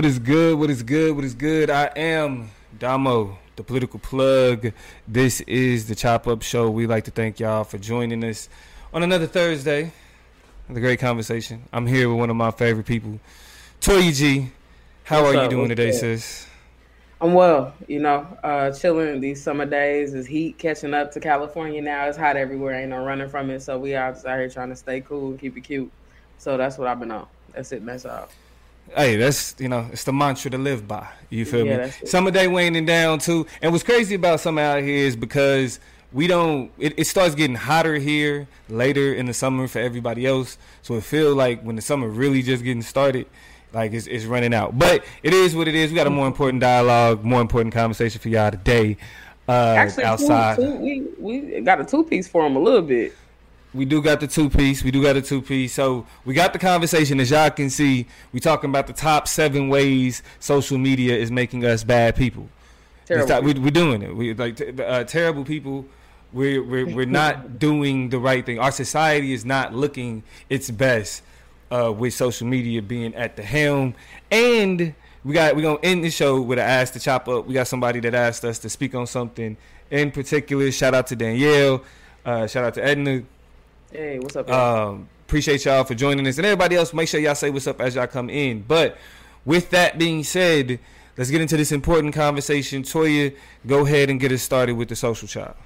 [0.00, 0.58] What is good?
[0.58, 1.14] What is good?
[1.14, 1.68] What is good?
[1.68, 4.72] I am Damo, the political plug.
[5.06, 6.70] This is the Chop Up Show.
[6.70, 8.48] We like to thank y'all for joining us
[8.94, 9.92] on another Thursday.
[10.70, 11.64] The great conversation.
[11.70, 13.20] I'm here with one of my favorite people,
[13.82, 14.50] Toya G.
[15.04, 15.50] How What's are you up?
[15.50, 16.20] doing What's today, good?
[16.20, 16.46] sis?
[17.20, 20.14] I'm well, you know, uh, chilling these summer days.
[20.14, 22.06] It's heat catching up to California now.
[22.06, 22.80] It's hot everywhere.
[22.80, 23.60] Ain't no running from it.
[23.60, 25.92] So we are just out here trying to stay cool and keep it cute.
[26.38, 27.26] So that's what I've been on.
[27.52, 27.84] That's it.
[27.84, 28.30] That's all.
[28.96, 31.06] Hey, that's you know, it's the mantra to live by.
[31.28, 31.92] You feel Yeah, me?
[32.06, 33.46] Summer day waning down too.
[33.62, 35.78] And what's crazy about summer out here is because
[36.12, 36.72] we don't.
[36.78, 40.58] It, it starts getting hotter here later in the summer for everybody else.
[40.82, 43.26] So it feel like when the summer really just getting started,
[43.72, 44.76] like it's, it's running out.
[44.76, 45.90] But it is what it is.
[45.90, 48.96] We got a more important dialogue, more important conversation for y'all today.
[49.48, 52.82] Uh, Actually, two- outside, two- we we got a two piece for him a little
[52.82, 53.14] bit.
[53.72, 54.82] We do got the two piece.
[54.82, 55.72] We do got a two piece.
[55.72, 57.20] So we got the conversation.
[57.20, 61.64] As y'all can see, we talking about the top seven ways social media is making
[61.64, 62.48] us bad people.
[63.06, 63.42] Terrible.
[63.42, 64.14] We, we're doing it.
[64.14, 65.86] We like uh, terrible people.
[66.32, 68.58] We're we're we're not doing the right thing.
[68.58, 71.22] Our society is not looking its best
[71.70, 73.94] uh, with social media being at the helm.
[74.30, 77.46] And we got we're gonna end the show with an ask to chop up.
[77.46, 79.56] We got somebody that asked us to speak on something
[79.90, 80.70] in particular.
[80.72, 81.84] Shout out to Danielle.
[82.24, 83.22] Uh, shout out to Edna.
[83.92, 84.48] Hey, what's up?
[84.48, 86.94] Um, appreciate y'all for joining us, and everybody else.
[86.94, 88.62] Make sure y'all say what's up as y'all come in.
[88.62, 88.96] But
[89.44, 90.78] with that being said,
[91.16, 92.84] let's get into this important conversation.
[92.84, 93.34] Toya,
[93.66, 95.56] go ahead and get us started with the social child.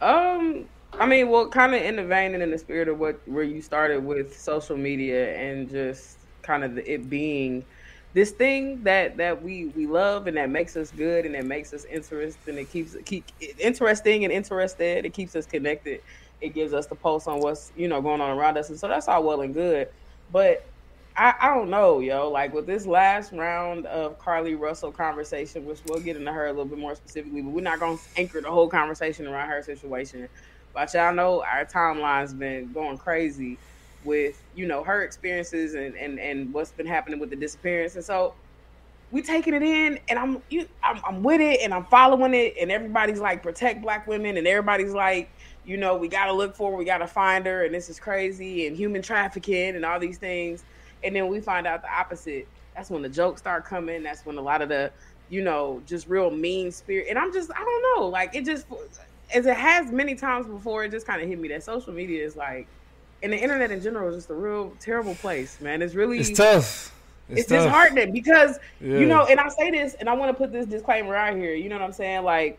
[0.00, 0.64] Um,
[0.98, 3.44] I mean, well, kind of in the vein and in the spirit of what where
[3.44, 7.64] you started with social media and just kind of the, it being
[8.12, 11.72] this thing that that we we love and that makes us good and that makes
[11.72, 13.24] us interested and it keeps keep
[13.60, 15.04] interesting and interested.
[15.04, 16.02] It keeps us connected.
[16.40, 18.88] It gives us the pulse on what's you know going on around us, and so
[18.88, 19.88] that's all well and good.
[20.30, 20.58] But
[21.16, 22.30] I, I don't know, yo.
[22.30, 26.50] Like with this last round of Carlee Russell conversation, which we'll get into her a
[26.50, 29.62] little bit more specifically, but we're not going to anchor the whole conversation around her
[29.62, 30.28] situation.
[30.74, 33.60] But y'all know our timeline's been going crazy
[34.02, 38.04] with you know her experiences and and and what's been happening with the disappearance, and
[38.04, 38.36] so
[39.10, 42.54] we taking it in, and I'm you I'm, I'm with it, and I'm following it,
[42.60, 45.30] and everybody's like protect black women, and everybody's like
[45.64, 47.88] you know we got to look for her, we got to find her, and this
[47.88, 50.64] is crazy, and human trafficking, and all these things
[51.02, 52.46] and then we find out the opposite.
[52.74, 54.02] That's when the jokes start coming.
[54.02, 54.92] That's when a lot of the,
[55.28, 57.06] you know, just real mean spirit.
[57.08, 58.66] And I'm just, I don't know, like it just,
[59.34, 62.24] as it has many times before, it just kind of hit me that social media
[62.24, 62.66] is like,
[63.22, 65.82] and the internet in general is just a real terrible place, man.
[65.82, 66.94] It's really, It's tough.
[67.28, 67.64] it's, tough.
[67.64, 68.98] disheartening because Yeah.
[68.98, 71.54] you know, and I say this, and I want to put this disclaimer out here.
[71.54, 72.24] You know what I'm saying?
[72.24, 72.58] Like,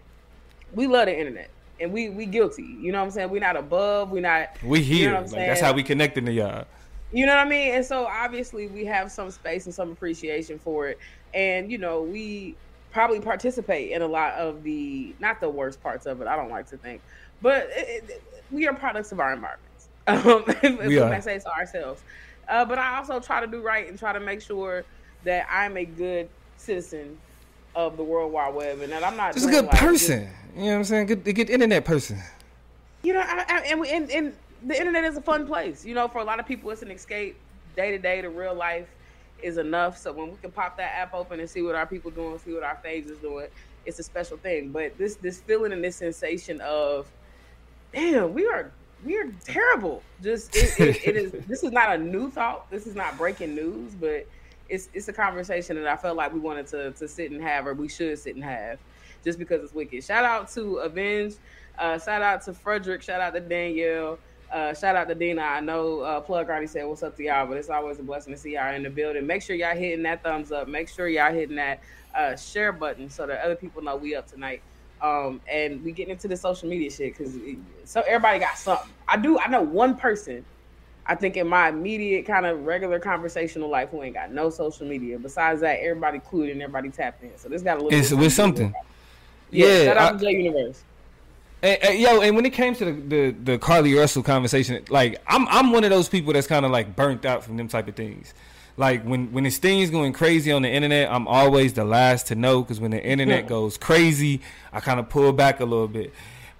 [0.73, 1.49] we love the internet,
[1.81, 2.63] and we we guilty.
[2.63, 3.29] You know what I'm saying?
[3.29, 4.11] We're not above.
[4.11, 4.49] We're not.
[4.63, 5.09] We You here.
[5.11, 6.65] know what I'm like, that's how we connecting to y'all.
[7.11, 7.73] You know what I mean?
[7.75, 10.99] And so obviously we have some space and some appreciation for it.
[11.33, 12.57] And you know, we
[12.91, 16.27] probably participate in a lot of the not the worst parts of it.
[16.27, 17.03] I don't like to think,
[17.41, 19.67] but it, it, we are products of our environments.
[20.07, 22.03] Um, if, if We we may say so ourselves.
[22.47, 24.83] Uh, but I also try to do right and try to make sure
[25.23, 27.21] that I'm a good citizen
[27.75, 30.29] of the World Wide Web, and I'm not Just a good like, just- person.
[30.55, 31.05] You know what I'm saying?
[31.07, 32.19] Good, good internet person.
[33.03, 34.33] you know, I, I, and, we, and and
[34.65, 35.85] the internet is a fun place.
[35.85, 37.37] You know, for a lot of people, it's an escape.
[37.77, 38.87] Day to day, to real life
[39.41, 39.97] is enough.
[39.97, 42.53] So when we can pop that app open and see what our people doing, see
[42.53, 43.47] what our faves is doing,
[43.85, 44.71] it's a special thing.
[44.71, 47.07] But this this feeling and this sensation of,
[47.93, 48.71] damn, we are
[49.05, 50.03] we are terrible.
[50.21, 51.31] Just it, it, it is.
[51.47, 52.69] This is not a new thought.
[52.69, 54.27] This is not breaking news, but
[54.71, 57.67] it's it's a conversation that I felt like we wanted to to sit and have,
[57.67, 58.79] or we should sit and have,
[59.23, 60.03] just because it's wicked.
[60.03, 61.35] Shout out to Avenge.
[61.77, 63.01] Uh, shout out to Frederick.
[63.01, 64.17] Shout out to Danielle.
[64.51, 65.41] Uh, shout out to Dina.
[65.41, 68.33] I know uh, Plug already said what's up to y'all, but it's always a blessing
[68.33, 69.25] to see y'all in the building.
[69.27, 70.67] Make sure y'all hitting that thumbs up.
[70.67, 71.81] Make sure y'all hitting that
[72.15, 74.61] uh, share button so that other people know we up tonight.
[75.01, 77.35] Um, and we getting into the social media shit because
[77.85, 78.89] so everybody got something.
[79.07, 79.39] I do.
[79.39, 80.45] I know one person.
[81.05, 84.87] I think in my immediate kind of regular conversational life who ain't got no social
[84.87, 85.17] media.
[85.17, 87.37] Besides that, everybody clued and everybody tapped in.
[87.37, 87.99] So this got a little.
[87.99, 88.73] It's bit with something.
[89.49, 89.65] Yeah.
[89.67, 90.83] Yeah, shout out I- to J Universe.
[91.63, 95.21] And, and, yo, and when it came to the, the the Carlee Russell conversation, like
[95.27, 97.87] I'm I'm one of those people that's kind of like burnt out from them type
[97.87, 98.33] of things.
[98.77, 102.35] Like when when it's things going crazy on the internet, I'm always the last to
[102.35, 104.41] know because when the internet goes crazy,
[104.73, 106.13] I kind of pull back a little bit.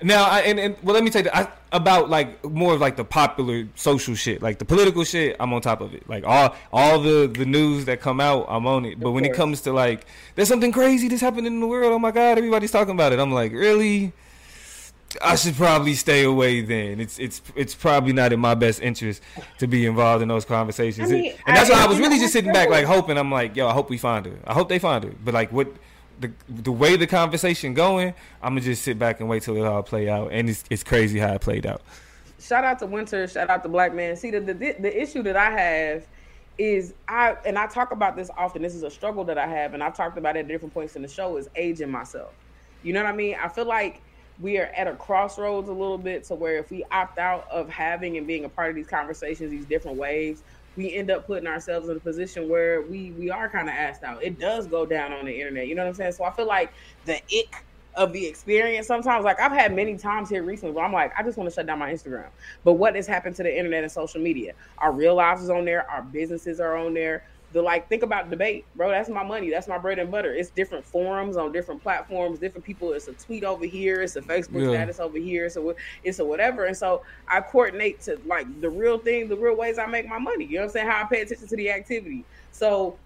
[0.03, 2.95] Now, I, and, and well, let me tell you I, about like more of like
[2.95, 5.36] the popular social shit, like the political shit.
[5.39, 6.07] I'm on top of it.
[6.09, 9.00] Like all all the the news that come out, I'm on it.
[9.00, 10.06] But when it comes to like,
[10.36, 11.94] there's something crazy that's happening in the world.
[11.94, 13.19] Oh my god, everybody's talking about it.
[13.19, 14.13] I'm like, really?
[15.21, 16.62] I should probably stay away.
[16.62, 19.21] Then it's it's it's probably not in my best interest
[19.59, 21.12] to be involved in those conversations.
[21.12, 23.18] I mean, and that's I, why I was really just sitting back, like hoping.
[23.18, 24.39] I'm like, yo, I hope we find her.
[24.45, 25.12] I hope they find her.
[25.24, 25.68] But like, what?
[26.21, 29.65] The the way the conversation going, I'm gonna just sit back and wait till it
[29.65, 31.81] all play out, and it's it's crazy how it played out.
[32.39, 33.27] Shout out to Winter.
[33.27, 34.15] Shout out to Black Man.
[34.15, 36.07] See the the the issue that I have
[36.57, 38.62] is I and I talk about this often.
[38.62, 40.95] This is a struggle that I have, and I've talked about it at different points
[40.95, 41.38] in the show.
[41.38, 42.33] Is aging myself.
[42.83, 43.35] You know what I mean?
[43.41, 44.01] I feel like
[44.39, 47.69] we are at a crossroads a little bit to where if we opt out of
[47.69, 50.41] having and being a part of these conversations, these different waves,
[50.75, 54.03] we end up putting ourselves in a position where we we are kind of asked
[54.03, 54.23] out.
[54.23, 55.68] It does go down on the internet.
[55.68, 56.13] You know what I'm saying?
[56.13, 56.71] So I feel like
[57.06, 57.65] the ick
[57.95, 61.23] of the experience sometimes like I've had many times here recently where I'm like, I
[61.23, 62.29] just want to shut down my Instagram.
[62.63, 64.53] But what has happened to the internet and social media?
[64.77, 68.30] Our real lives is on there, our businesses are on there the like think about
[68.30, 68.89] debate, bro.
[68.89, 69.50] That's my money.
[69.50, 70.33] That's my bread and butter.
[70.33, 72.94] It's different forums on different platforms, different people.
[72.94, 74.01] It's a tweet over here.
[74.01, 74.71] It's a Facebook yeah.
[74.71, 75.50] status over here.
[75.50, 76.65] So it's a whatever.
[76.65, 80.19] And so I coordinate to like the real thing, the real ways I make my
[80.19, 80.45] money.
[80.45, 80.88] You know what I'm saying?
[80.88, 82.24] How I pay attention to the activity.
[82.51, 82.98] So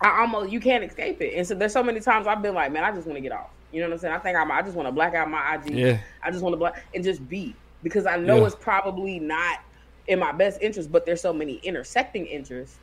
[0.00, 1.34] I almost you can't escape it.
[1.34, 3.32] And so there's so many times I've been like, man, I just want to get
[3.32, 3.50] off.
[3.72, 4.14] You know what I'm saying?
[4.14, 5.74] I think I'm, I just want to black out my IG.
[5.74, 5.98] Yeah.
[6.22, 8.46] I just want to black and just be because I know yeah.
[8.46, 9.60] it's probably not
[10.06, 12.78] in my best interest, but there's so many intersecting interests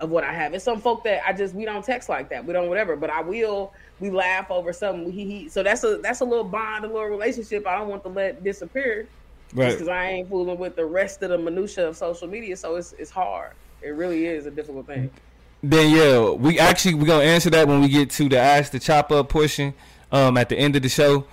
[0.00, 0.54] of what I have.
[0.54, 2.44] It's some folk that I just we don't text like that.
[2.44, 2.96] We don't whatever.
[2.96, 3.72] But I will.
[4.00, 5.10] We laugh over something.
[5.12, 7.66] He, he so that's a that's a little bond, a little relationship.
[7.66, 9.06] I don't want to let disappear.
[9.54, 9.72] Right.
[9.72, 12.56] Because I ain't fooling with the rest of the minutia of social media.
[12.56, 13.52] So it's it's hard.
[13.82, 15.10] It really is a difficult thing.
[15.66, 19.12] Danielle, we actually we're gonna answer that when we get to the ask the chop
[19.12, 19.74] up portion
[20.12, 21.24] um, at the end of the show.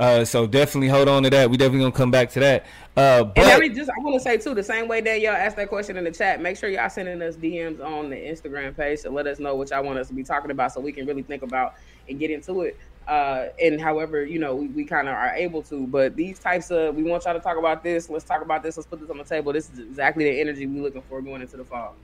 [0.00, 1.50] Uh, so definitely hold on to that.
[1.50, 2.64] We definitely gonna come back to that.
[2.96, 5.56] Uh, but and just I want to say too, the same way that y'all asked
[5.56, 9.02] that question in the chat, make sure y'all sending us DMs on the Instagram page
[9.02, 11.04] to let us know what y'all want us to be talking about, so we can
[11.06, 11.74] really think about
[12.08, 12.78] and get into it.
[13.06, 16.70] Uh, and however you know we, we kind of are able to, but these types
[16.70, 18.08] of we want y'all to talk about this.
[18.08, 18.78] Let's talk about this.
[18.78, 19.52] Let's put this on the table.
[19.52, 21.94] This is exactly the energy we're looking for going into the fall.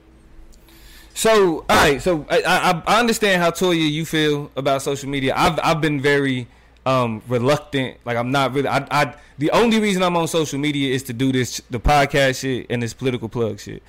[1.15, 1.99] So, all right.
[1.99, 5.33] So, I, I, I understand how Toya you feel about social media.
[5.35, 6.47] I've I've been very
[6.87, 7.97] um, reluctant.
[8.05, 8.69] Like I'm not really.
[8.69, 12.41] I, I the only reason I'm on social media is to do this the podcast
[12.41, 13.83] shit and this political plug shit.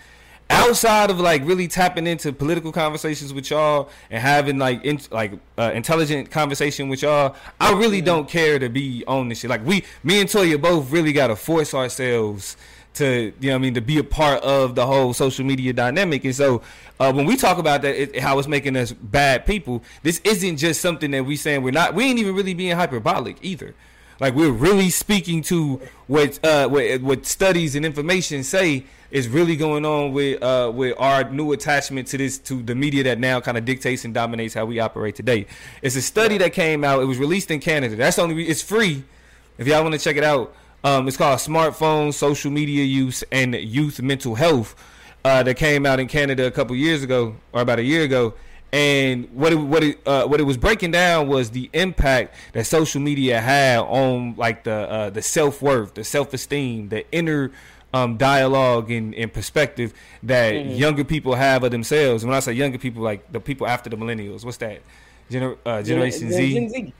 [0.50, 5.32] Outside of like really tapping into political conversations with y'all and having like in, like
[5.58, 9.50] uh, intelligent conversation with y'all, I really don't care to be on this shit.
[9.50, 12.56] Like we, me and Toya both really got to force ourselves
[12.98, 16.24] to you know I mean to be a part of the whole social media dynamic.
[16.24, 16.62] And so
[17.00, 20.58] uh, when we talk about that, it, how it's making us bad people, this isn't
[20.58, 21.94] just something that we saying we're not.
[21.94, 23.74] We ain't even really being hyperbolic either.
[24.20, 29.56] Like we're really speaking to what uh, what, what studies and information say is really
[29.56, 33.40] going on with uh, with our new attachment to this to the media that now
[33.40, 35.46] kind of dictates and dominates how we operate today.
[35.82, 37.00] It's a study that came out.
[37.00, 37.94] It was released in Canada.
[37.94, 38.48] That's only.
[38.48, 39.04] It's free.
[39.56, 40.54] If y'all want to check it out,
[40.84, 44.76] um, it's called Smartphone Social Media Use and Youth Mental Health
[45.24, 48.34] uh, that came out in Canada a couple years ago, or about a year ago.
[48.70, 52.66] And what it, what it uh, what it was breaking down was the impact that
[52.66, 57.50] social media had on like the uh, the self worth, the self esteem, the inner
[57.94, 60.72] um, dialogue and, and, perspective that mm-hmm.
[60.72, 62.22] younger people have of themselves.
[62.22, 64.82] And when I say younger people, like the people after the millennials, what's that?
[65.30, 66.54] Gener- uh, Generation Gen- Z.
[66.54, 66.92] Gen Z.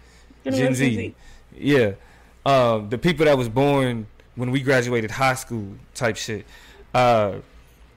[0.45, 0.97] Gen Z.
[0.97, 1.15] Z.
[1.55, 1.93] Yeah.
[2.49, 6.47] Um, the people that was born when we graduated high school type shit.
[6.95, 7.41] Uh,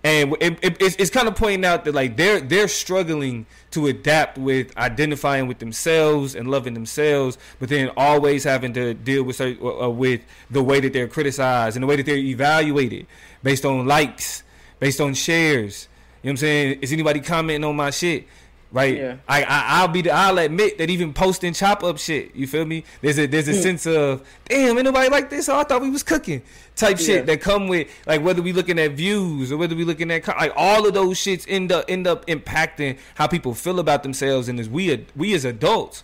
[0.04, 3.88] and it, it, it's, it's kind of pointing out that like they're they're struggling to
[3.88, 9.40] adapt with identifying with themselves and loving themselves, but then always having to deal with
[9.40, 13.08] uh, uh, with the way that they're criticized and the way that they're evaluated
[13.44, 14.44] based on likes,
[14.80, 15.88] based on shares.
[16.24, 16.80] You know what I'm saying?
[16.82, 18.28] Is anybody commenting on my shit?
[18.72, 18.98] Right?
[18.98, 19.18] Yeah.
[19.28, 22.66] I, I will be the, I'll admit that even posting chop up shit, you feel
[22.66, 22.84] me?
[23.02, 23.62] There's a there's a mm.
[23.62, 25.50] sense of damn, ain't nobody like this.
[25.50, 26.42] Oh, I thought we was cooking
[26.76, 27.06] type yeah.
[27.06, 30.28] shit that come with like whether we looking at views or whether we looking at
[30.28, 34.48] like all of those shits end up end up impacting how people feel about themselves
[34.48, 36.04] and as we we as adults.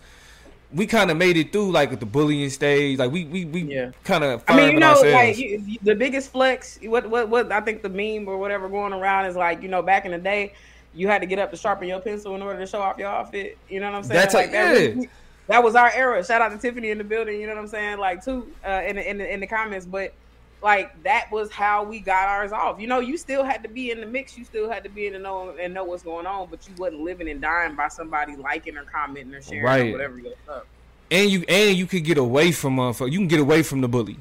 [0.70, 2.98] We kind of made it through like the bullying stage.
[2.98, 3.92] Like we we, we yeah.
[4.04, 4.44] kind of.
[4.46, 5.14] I mean, you know, ourselves.
[5.14, 6.78] like you, the biggest flex.
[6.82, 9.80] What what what I think the meme or whatever going around is like you know
[9.80, 10.52] back in the day
[10.94, 13.08] you had to get up to sharpen your pencil in order to show off your
[13.08, 13.58] outfit.
[13.68, 14.20] You know what I'm saying?
[14.20, 15.06] That's like, that, was,
[15.48, 16.24] that was our era.
[16.24, 17.40] Shout out to Tiffany in the building.
[17.40, 17.98] You know what I'm saying?
[17.98, 20.12] Like too uh, in the, in the in the comments, but
[20.62, 22.80] like that was how we got ours off.
[22.80, 24.36] You know, you still had to be in the mix.
[24.36, 26.74] You still had to be in the know and know what's going on, but you
[26.76, 29.88] wasn't living and dying by somebody liking or commenting or sharing right.
[29.88, 30.64] or whatever your stuff.
[31.10, 33.12] and you and you could get away from motherfucker.
[33.12, 34.16] You can get away from the bully.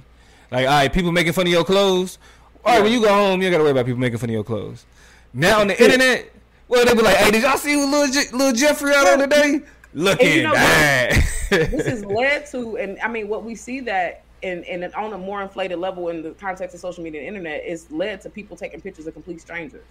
[0.51, 2.19] Like, all right, people making fun of your clothes.
[2.63, 2.83] All right, yeah.
[2.83, 4.85] when you go home, you gotta worry about people making fun of your clothes.
[5.33, 6.31] Now on the internet,
[6.67, 9.61] well, they be like, "Hey, did y'all see little Je- little Jeffrey out on today?
[9.93, 14.23] Looking you know, bad." this has led to, and I mean, what we see that
[14.43, 17.65] and and on a more inflated level in the context of social media and internet
[17.65, 19.85] is led to people taking pictures of complete strangers.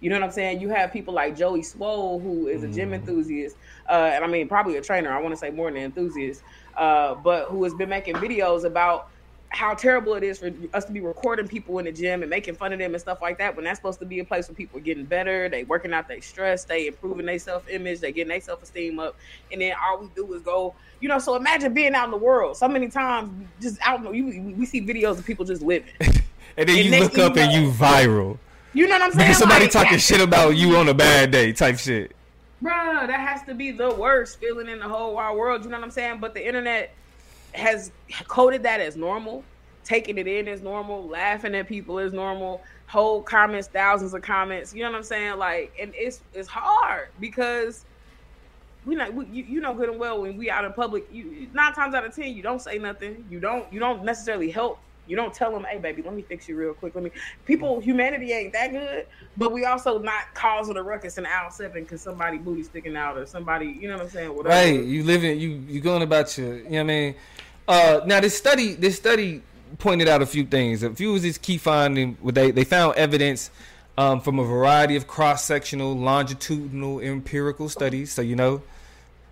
[0.00, 0.60] You know what I'm saying?
[0.60, 2.94] You have people like Joey Swoll, who is a gym mm.
[2.94, 3.56] enthusiast,
[3.88, 5.12] uh, and I mean probably a trainer.
[5.12, 6.42] I want to say more than an enthusiast,
[6.76, 9.10] uh, but who has been making videos about
[9.50, 12.54] how terrible it is for us to be recording people in the gym and making
[12.54, 14.54] fun of them and stuff like that when that's supposed to be a place where
[14.54, 18.12] people are getting better, they working out their stress, they improving their self image, they
[18.12, 19.16] getting their self esteem up,
[19.50, 21.18] and then all we do is go, you know.
[21.18, 22.56] So imagine being out in the world.
[22.56, 26.68] So many times, just out, you, we see videos of people just living, and then
[26.68, 28.38] and you look up you know, and you viral.
[28.74, 29.34] You know what I'm saying?
[29.34, 32.14] Somebody like, talking shit about you on a bad day, type shit.
[32.62, 35.64] Bruh, that has to be the worst feeling in the whole wide world.
[35.64, 36.18] You know what I'm saying?
[36.18, 36.92] But the internet
[37.54, 37.90] has
[38.26, 39.44] coded that as normal,
[39.84, 44.74] taking it in as normal, laughing at people as normal, whole comments, thousands of comments.
[44.74, 45.38] You know what I'm saying?
[45.38, 47.84] Like, and it's it's hard because
[48.84, 51.06] we not we, you, you know good and well when we out in public.
[51.12, 53.24] You nine times out of ten you don't say nothing.
[53.30, 54.78] You don't you don't necessarily help.
[55.06, 57.10] You don't tell them, "Hey, baby, let me fix you real quick." Let me.
[57.46, 59.06] People, humanity ain't that good,
[59.38, 63.16] but we also not causing a ruckus in aisle seven because somebody booty sticking out
[63.16, 64.36] or somebody, you know what I'm saying?
[64.36, 64.54] Whatever.
[64.54, 64.84] Right.
[64.84, 65.40] You living.
[65.40, 66.56] You you going about your.
[66.56, 67.14] You know what I mean?
[67.68, 69.42] Uh, now this study, this study
[69.78, 70.82] pointed out a few things.
[70.82, 72.16] A few of these key findings.
[72.24, 73.50] They they found evidence
[73.98, 78.10] um, from a variety of cross sectional, longitudinal, empirical studies.
[78.10, 78.62] So you know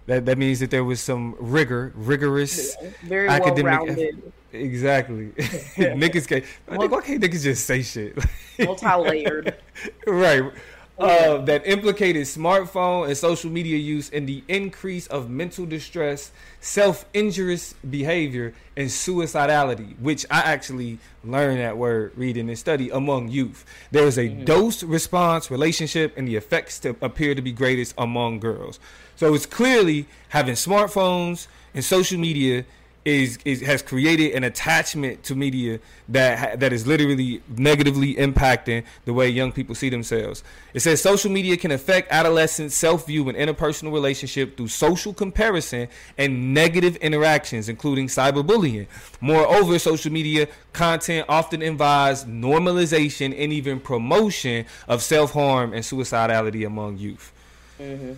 [0.07, 4.15] that that means that there was some rigor, rigorous, very academic.
[4.53, 5.27] Exactly.
[5.77, 6.45] niggas can't.
[6.69, 8.19] Well, why can't niggas just say shit?
[8.59, 9.57] Multi-layered.
[10.07, 10.53] right
[10.99, 17.75] uh, that implicated smartphone and social media use in the increase of mental distress, self-injurious
[17.91, 23.65] behavior, and suicidality, which I actually learned that word reading this study among youth.
[23.91, 24.45] There is a mm-hmm.
[24.45, 28.79] dose-response relationship, and the effects to appear to be greatest among girls.
[29.17, 32.65] So it's clearly having smartphones and social media
[33.07, 39.13] is, is has created an attachment to media that that is literally negatively impacting the
[39.13, 40.43] way young people see themselves.
[40.75, 45.87] It says social media can affect adolescents' self-view and interpersonal relationship through social comparison
[46.19, 48.89] and negative interactions, including cyberbullying.
[49.21, 56.99] Moreover, social media content often invites normalization and even promotion of self-harm and suicidality among
[56.99, 57.33] youth.
[57.81, 58.15] Mm-hmm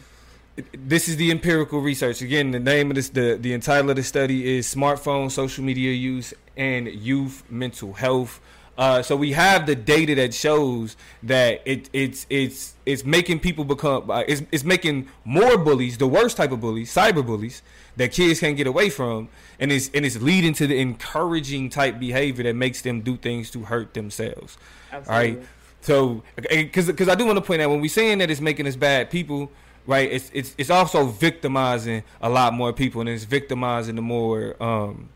[0.72, 2.22] this is the empirical research.
[2.22, 5.92] Again, the name of this, the, the entitle of the study is Smartphone, Social Media
[5.92, 8.40] Use, and Youth Mental Health.
[8.76, 13.64] Uh, so we have the data that shows that it, it's it's it's making people
[13.64, 17.60] become uh, it's, it's making more bullies, the worst type of bullies, cyber bullies
[17.96, 21.98] that kids can't get away from, and it's and it's leading to the encouraging type
[21.98, 24.56] behavior that makes them do things to hurt themselves.
[24.92, 25.12] Absolutely.
[25.12, 25.48] All right.
[25.80, 28.68] So because because I do want to point out when we're saying that it's making
[28.68, 29.50] us bad people
[29.88, 30.12] right?
[30.12, 35.08] It's it's it's also victimizing a lot more people, and it's victimizing the more um,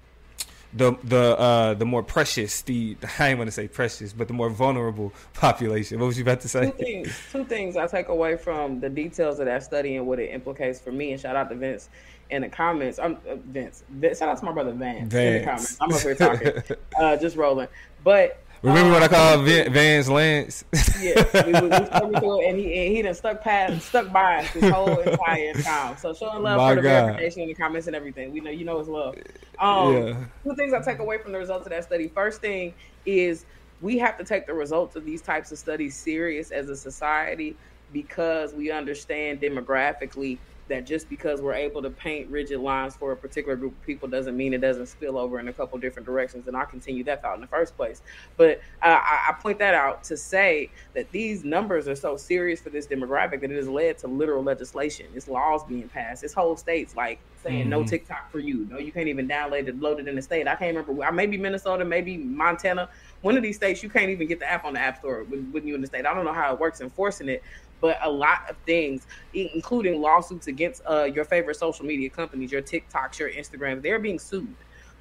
[0.73, 4.35] the the uh, the more precious the I ain't want to say precious, but the
[4.35, 6.01] more vulnerable population.
[6.01, 6.71] What was you about to say?
[6.71, 10.19] Two things, two things I take away from the details of that study and what
[10.19, 11.13] it implicates for me.
[11.13, 11.91] And shout out to Vince
[12.31, 12.99] in the comments.
[12.99, 13.85] I'm uh, Vince.
[13.91, 14.19] Vince.
[14.19, 15.15] Shout out to my brother Vance, Vance.
[15.15, 15.77] in the comments.
[15.81, 17.69] I'm over here talking, uh, just rolling.
[18.03, 20.65] But Remember um, when I called Van, Vans Lance?
[21.01, 24.37] yeah, we, we, we through it, and he and he done stuck past, stuck by
[24.37, 25.97] us this whole entire time.
[25.97, 27.05] So showing love My for the God.
[27.07, 28.33] verification in the comments and everything.
[28.33, 29.17] We know you know it's love.
[29.59, 30.17] Um, yeah.
[30.45, 32.07] Two things I take away from the results of that study.
[32.07, 32.73] First thing
[33.05, 33.47] is
[33.81, 37.57] we have to take the results of these types of studies serious as a society
[37.93, 40.39] because we understand demographically
[40.69, 44.09] that just because we're able to paint rigid lines for a particular group of people
[44.09, 46.47] doesn't mean it doesn't spill over in a couple different directions.
[46.47, 48.03] And I'll continue that thought in the first place.
[48.37, 52.71] But uh, I, point that out to say that these numbers are so serious for
[52.71, 55.07] this demographic that it has led to literal legislation.
[55.15, 56.23] It's laws being passed.
[56.23, 57.71] It's whole states like saying mm-hmm.
[57.71, 58.67] no TikTok for you.
[58.71, 60.47] No, you can't even download it, load it in the state.
[60.47, 61.11] I can't remember.
[61.13, 62.89] Maybe Minnesota, maybe Montana.
[63.23, 65.51] One of these states, you can't even get the app on the app store when,
[65.53, 66.07] when you in the state.
[66.07, 67.43] I don't know how it works enforcing it,
[67.83, 72.63] but a lot of things, including lawsuits against uh, your favorite social media companies, your
[72.63, 74.55] TikToks, your Instagrams, they're being sued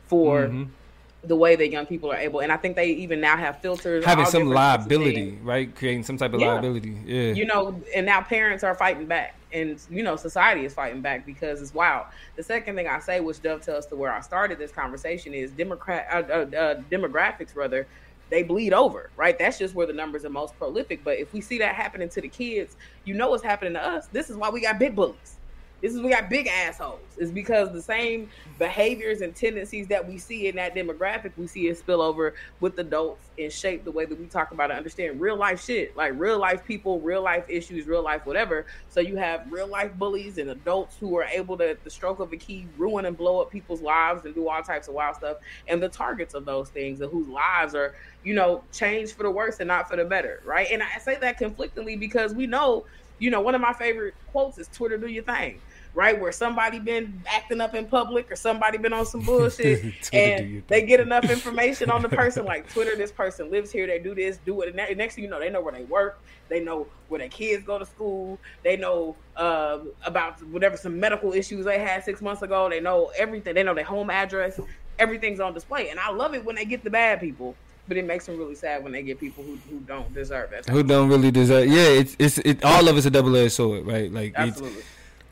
[0.07, 0.63] for mm-hmm.
[1.23, 2.39] the way that young people are able.
[2.39, 5.73] And I think they even now have filters having some liability, right?
[5.73, 6.53] Creating some type of yeah.
[6.53, 6.97] liability.
[7.05, 9.35] Yeah, you know, and now parents are fighting back.
[9.53, 12.07] And you know, society is fighting back because it's wild.
[12.35, 16.07] The second thing I say, which dovetails to where I started this conversation, is Democrat
[16.11, 17.55] uh, uh, uh, demographics.
[17.55, 17.85] Rather,
[18.31, 19.38] they bleed over, right?
[19.38, 21.03] That's just where the numbers are most prolific.
[21.03, 24.07] But if we see that happening to the kids, you know what's happening to us.
[24.07, 25.38] This is why we got big bullies.
[25.81, 27.00] This is we got big assholes.
[27.17, 31.67] It's because the same behaviors and tendencies that we see in that demographic, we see
[31.67, 35.19] it spill over with adults and shape the way that we talk about and understand
[35.19, 38.67] real life shit, like real life people, real life issues, real life whatever.
[38.89, 42.19] So you have real life bullies and adults who are able to, at the stroke
[42.19, 45.15] of a key, ruin and blow up people's lives and do all types of wild
[45.15, 49.23] stuff, and the targets of those things and whose lives are, you know, changed for
[49.23, 50.67] the worse and not for the better, right?
[50.71, 52.85] And I say that conflictingly because we know
[53.19, 55.61] you know, one of my favorite quotes is Twitter do your thing
[55.93, 56.19] right?
[56.19, 60.86] Where somebody been acting up in public or somebody been on some bullshit and they
[60.86, 64.38] get enough information on the person, like Twitter, this person lives here, they do this,
[64.45, 64.75] do it.
[64.75, 67.63] And next thing you know, they know where they work, they know where their kids
[67.63, 72.41] go to school, they know uh, about whatever some medical issues they had six months
[72.41, 74.60] ago, they know everything, they know their home address,
[74.98, 75.89] everything's on display.
[75.89, 77.55] And I love it when they get the bad people
[77.88, 80.69] but it makes them really sad when they get people who, who don't deserve it.
[80.69, 81.67] Who don't really deserve?
[81.67, 82.63] Yeah, it's it's it.
[82.63, 84.10] All of it's a double edged sword, right?
[84.10, 84.83] Like Absolutely.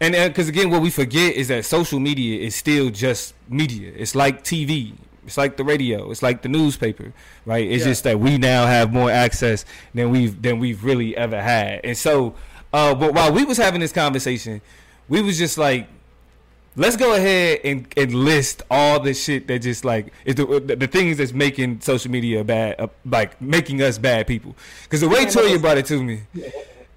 [0.01, 3.91] And because uh, again, what we forget is that social media is still just media.
[3.96, 4.94] It's like TV.
[5.25, 6.10] It's like the radio.
[6.10, 7.13] It's like the newspaper,
[7.46, 7.70] right?
[7.70, 7.91] It's yeah.
[7.91, 11.82] just that we now have more access than we've than we've really ever had.
[11.84, 12.34] And so,
[12.72, 14.62] uh, but while we was having this conversation,
[15.10, 15.88] we was just like,
[16.77, 20.75] let's go ahead and, and list all the shit that just like is the, the,
[20.77, 24.56] the things that's making social media bad, uh, like making us bad people.
[24.84, 26.22] Because the way Toya brought it to me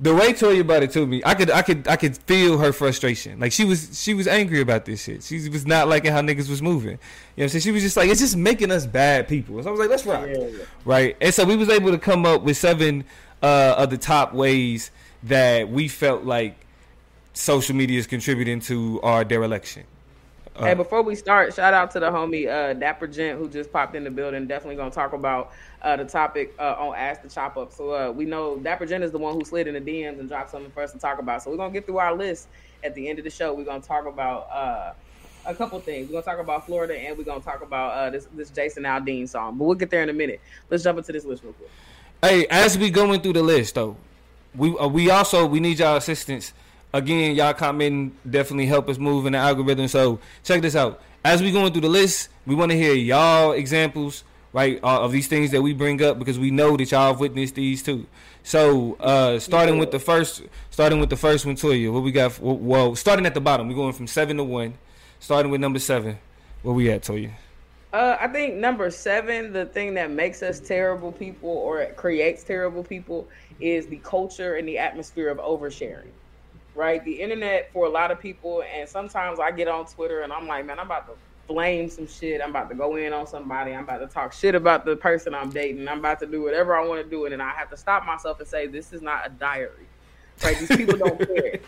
[0.02, 2.72] the way Toya brought it to me, I could I could I could feel her
[2.72, 3.38] frustration.
[3.38, 5.22] Like she was she was angry about this shit.
[5.22, 6.90] She was not liking how niggas was moving.
[6.90, 6.98] You know
[7.36, 7.62] what I'm saying?
[7.62, 9.62] She was just like, it's just making us bad people.
[9.62, 10.26] So I was like, let's rock.
[10.26, 10.64] Yeah, yeah.
[10.84, 11.16] Right.
[11.20, 13.04] And so we was able to come up with seven
[13.42, 14.90] uh, of the top ways
[15.22, 16.66] that we felt like
[17.32, 19.84] social media is contributing to our dereliction.
[20.54, 23.72] Uh, hey, before we start, shout out to the homie uh, Dapper Gent who just
[23.72, 24.46] popped in the building.
[24.46, 27.72] Definitely gonna talk about uh, the topic uh, on Ask the Chop Up.
[27.72, 30.28] So uh, we know Dapper Gent is the one who slid in the DMs and
[30.28, 31.42] dropped something for us to talk about.
[31.42, 32.48] So we're gonna get through our list
[32.84, 33.54] at the end of the show.
[33.54, 34.92] We're gonna talk about uh,
[35.46, 36.08] a couple things.
[36.08, 39.26] We're gonna talk about Florida and we're gonna talk about uh, this this Jason Aldean
[39.26, 39.56] song.
[39.56, 40.40] But we'll get there in a minute.
[40.68, 41.70] Let's jump into this list real quick.
[42.22, 43.96] Hey, as we going through the list though,
[44.54, 46.52] we uh, we also we need y'all assistance.
[46.94, 49.88] Again, y'all commenting definitely help us move in the algorithm.
[49.88, 51.00] So check this out.
[51.24, 55.12] As we going through the list, we want to hear y'all examples right, uh, of
[55.12, 58.06] these things that we bring up because we know that y'all have witnessed these too.
[58.42, 62.38] So, uh, starting with the first, starting with the first one, Toya, what we got?
[62.40, 64.74] Well, starting at the bottom, we're going from seven to one.
[65.20, 66.18] Starting with number seven,
[66.62, 67.30] where we at, Toya?
[67.92, 72.82] Uh, I think number seven, the thing that makes us terrible people or creates terrible
[72.82, 73.28] people
[73.60, 76.10] is the culture and the atmosphere of oversharing.
[76.74, 80.32] Right, the internet for a lot of people, and sometimes I get on Twitter and
[80.32, 81.12] I'm like, man, I'm about to
[81.46, 82.40] flame some shit.
[82.40, 83.72] I'm about to go in on somebody.
[83.72, 85.86] I'm about to talk shit about the person I'm dating.
[85.86, 88.06] I'm about to do whatever I want to do, and then I have to stop
[88.06, 89.86] myself and say, "This is not a diary."
[90.42, 90.58] Right?
[90.58, 91.60] These people don't care.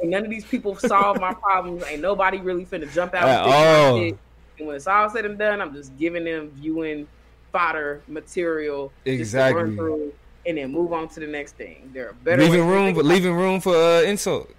[0.00, 1.82] Hey, none of these people solve my problems.
[1.88, 4.18] Ain't nobody really finna jump out and shit.
[4.58, 7.08] And when it's all said and done, I'm just giving them viewing
[7.50, 10.12] fodder material exactly.
[10.46, 11.90] And then move on to the next thing.
[11.92, 14.50] There are better leaving room, but leaving room for uh, insult.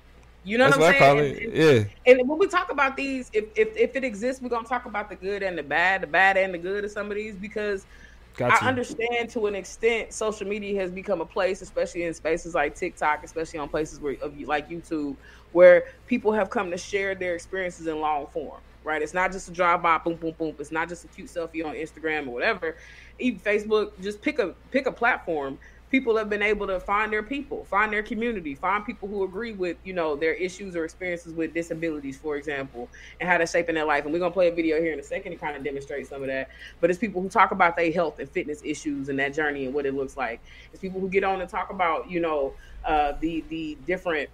[0.45, 1.15] You know That's what I'm saying?
[1.15, 1.85] What I call it.
[2.05, 2.11] Yeah.
[2.13, 5.09] And when we talk about these, if, if if it exists, we're gonna talk about
[5.09, 7.85] the good and the bad, the bad and the good of some of these because
[8.41, 12.75] I understand to an extent social media has become a place, especially in spaces like
[12.75, 14.15] TikTok, especially on places where
[14.45, 15.15] like YouTube,
[15.51, 18.59] where people have come to share their experiences in long form.
[18.83, 19.01] Right?
[19.01, 20.55] It's not just a drive by, boom, boom, boom.
[20.59, 22.75] It's not just a cute selfie on Instagram or whatever.
[23.17, 25.57] Even Facebook, just pick a pick a platform
[25.93, 29.53] people have been able to find their people, find their community, find people who agree
[29.53, 33.75] with, you know, their issues or experiences with disabilities, for example, and how that's shaping
[33.75, 34.03] their life.
[34.03, 36.23] And we're gonna play a video here in a second to kind of demonstrate some
[36.23, 36.49] of that.
[36.81, 39.73] But it's people who talk about their health and fitness issues and that journey and
[39.75, 40.41] what it looks like.
[40.71, 44.31] It's people who get on and talk about, you know, uh, the the different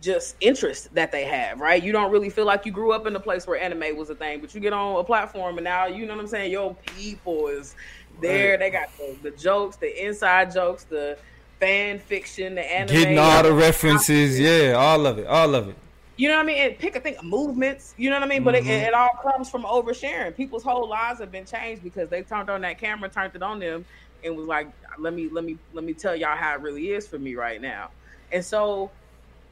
[0.00, 1.82] just interest that they have, right?
[1.82, 4.14] You don't really feel like you grew up in a place where anime was a
[4.14, 6.52] thing, but you get on a platform and now you know what I'm saying.
[6.52, 7.74] Your people is
[8.20, 8.52] there.
[8.52, 8.60] Right.
[8.60, 11.18] They got the, the, jokes, the inside jokes, the
[11.60, 12.94] fan fiction, the anime.
[12.94, 15.76] Getting all the references, yeah, all of it, all of it.
[16.16, 16.58] You know what I mean?
[16.58, 17.94] And pick a thing, movements.
[17.96, 18.44] You know what I mean?
[18.44, 18.68] But mm-hmm.
[18.68, 20.36] it, it, all comes from oversharing.
[20.36, 23.58] People's whole lives have been changed because they turned on that camera, turned it on
[23.58, 23.84] them,
[24.22, 27.08] and was like, "Let me, let me, let me tell y'all how it really is
[27.08, 27.90] for me right now."
[28.30, 28.92] And so,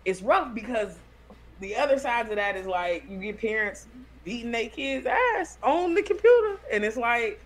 [0.05, 0.96] it's rough because
[1.59, 3.87] the other side of that is like you get parents
[4.25, 7.44] beating their kids' ass on the computer, and it's like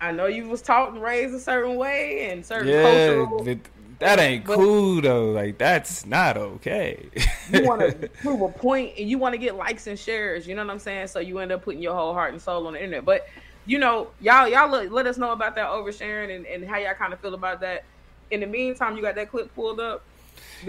[0.00, 3.60] I know you was taught and raised a certain way and certain yeah, cultural.
[3.98, 5.32] that ain't cool though.
[5.32, 7.08] Like that's not okay.
[7.52, 10.46] you want to prove a point and you want to get likes and shares.
[10.46, 11.08] You know what I'm saying?
[11.08, 13.04] So you end up putting your whole heart and soul on the internet.
[13.04, 13.28] But
[13.66, 16.94] you know, y'all y'all let, let us know about that oversharing and, and how y'all
[16.94, 17.84] kind of feel about that.
[18.30, 20.04] In the meantime, you got that clip pulled up.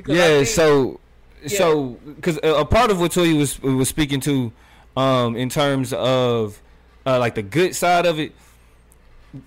[0.07, 0.43] Yeah.
[0.43, 0.99] So
[1.47, 4.51] so because a, a part of what Toya was was speaking to,
[4.97, 6.61] um, in terms of
[7.05, 8.33] uh, like the good side of it,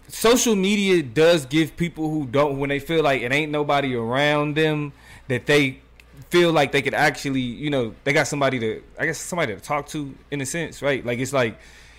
[0.09, 4.57] social media does give people who don't when they feel like it ain't nobody around
[4.57, 4.93] them
[5.29, 5.81] that they
[6.31, 9.61] feel like they could actually you know they got somebody to I guess somebody to
[9.61, 11.05] talk to in a sense right?
[11.05, 11.59] Like it's like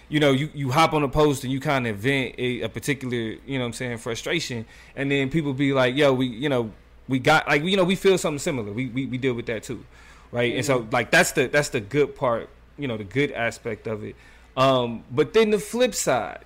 [0.10, 2.70] you know you, you hop on a post and you kind of vent a, a
[2.70, 4.66] particular you know what I'm saying frustration.
[4.96, 6.72] And then people be like yo we you know
[7.08, 8.72] we got like you know we feel something similar.
[8.72, 9.86] We we, we deal with that too
[10.32, 10.50] right?
[10.50, 10.58] Mm-hmm.
[10.58, 14.04] and so like that's the that's the good part you know the good aspect of
[14.04, 14.16] it.
[14.56, 16.46] Um but then the flip side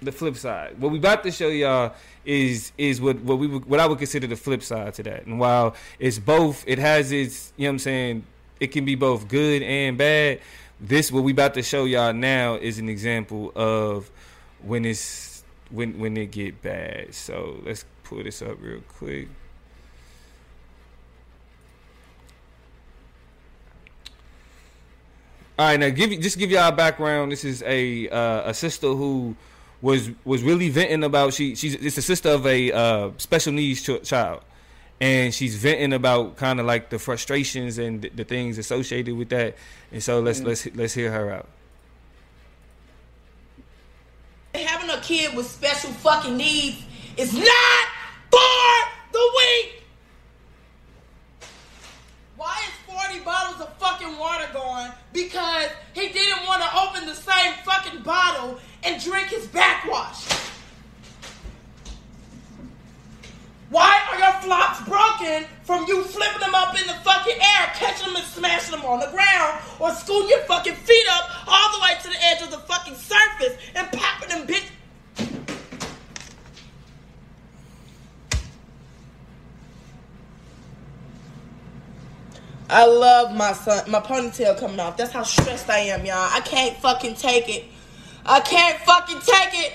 [0.00, 0.80] the flip side.
[0.80, 4.26] What we about to show y'all is is what what we what I would consider
[4.26, 5.26] the flip side to that.
[5.26, 8.24] And while it's both, it has its you know what I'm saying.
[8.60, 10.40] It can be both good and bad.
[10.80, 14.10] This what we about to show y'all now is an example of
[14.62, 17.14] when it's when when it get bad.
[17.14, 19.28] So let's pull this up real quick.
[25.58, 27.32] All right, now give just give y'all a background.
[27.32, 29.34] This is a uh, a sister who
[29.80, 33.82] was was really venting about she she's it's the sister of a uh, special needs
[33.82, 34.42] ch- child,
[35.00, 39.28] and she's venting about kind of like the frustrations and the, the, things associated with
[39.28, 39.56] that.
[39.92, 40.48] And so let's mm-hmm.
[40.48, 41.48] let's let's hear her out.
[44.54, 46.82] Having a kid with special fucking needs
[47.16, 47.88] is not
[48.30, 49.82] for the weak.
[52.36, 54.92] Why is 40 bottles of fucking water gone?
[55.12, 60.26] Because he didn't want to open the same fucking bottle and drink his backwash.
[63.70, 68.06] Why are your flops broken from you flipping them up in the fucking air, catching
[68.06, 71.82] them and smashing them on the ground, or scooting your fucking feet up all the
[71.82, 74.64] way to the edge of the fucking surface and popping them bitch
[82.70, 84.98] I love my son, my ponytail coming off.
[84.98, 86.28] That's how stressed I am, y'all.
[86.30, 87.64] I can't fucking take it.
[88.26, 89.72] I can't fucking take it.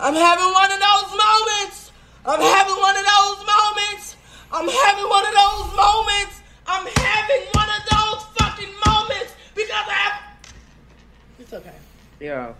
[0.00, 1.92] I'm having one of those moments.
[2.26, 4.16] I'm having one of those moments.
[4.52, 6.40] I'm having one of those moments.
[6.66, 10.22] I'm having one of those fucking moments because I have.
[11.38, 11.74] It's okay.
[12.20, 12.52] Yeah.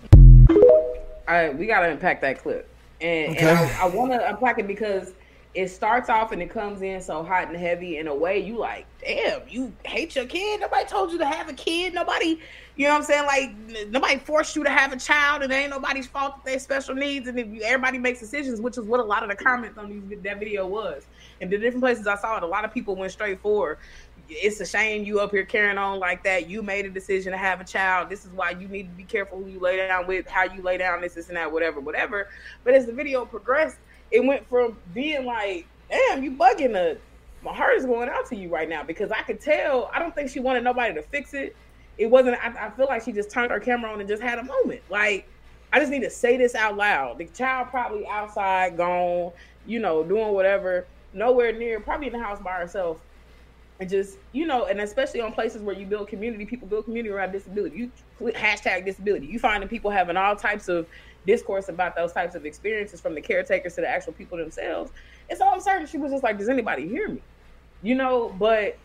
[1.26, 2.68] All right, we gotta unpack that clip,
[3.00, 3.48] and, okay.
[3.48, 5.14] and I, I want to unpack it because
[5.54, 8.58] it starts off and it comes in so hot and heavy in a way you
[8.58, 10.60] like, damn, you hate your kid.
[10.60, 11.94] Nobody told you to have a kid.
[11.94, 12.40] Nobody,
[12.74, 13.26] you know what I'm saying?
[13.26, 16.58] Like nobody forced you to have a child, and it ain't nobody's fault that they
[16.58, 17.28] special needs.
[17.28, 20.22] And you, everybody makes decisions, which is what a lot of the comments on these
[20.22, 21.06] that video was.
[21.40, 23.78] And the different places I saw it, a lot of people went straight for.
[24.28, 26.48] It's a shame you up here carrying on like that.
[26.48, 28.08] You made a decision to have a child.
[28.08, 30.62] This is why you need to be careful who you lay down with, how you
[30.62, 32.28] lay down this, this, and that, whatever, whatever.
[32.64, 33.76] But as the video progressed
[34.10, 36.98] it went from being like, damn, you bugging the
[37.42, 40.14] my heart is going out to you right now because I could tell I don't
[40.14, 41.54] think she wanted nobody to fix it.
[41.98, 44.38] It wasn't I, I feel like she just turned her camera on and just had
[44.38, 44.80] a moment.
[44.88, 45.28] Like,
[45.72, 47.18] I just need to say this out loud.
[47.18, 49.32] The child probably outside, gone,
[49.66, 52.98] you know, doing whatever, nowhere near, probably in the house by herself.
[53.80, 57.12] And just, you know, and especially on places where you build community, people build community
[57.12, 57.76] around disability.
[57.76, 57.90] You
[58.20, 59.26] hashtag disability.
[59.26, 60.86] You find people having all types of
[61.26, 64.92] discourse about those types of experiences from the caretakers to the actual people themselves.
[65.28, 67.22] And so I'm certain she was just like, does anybody hear me?
[67.82, 68.76] You know, but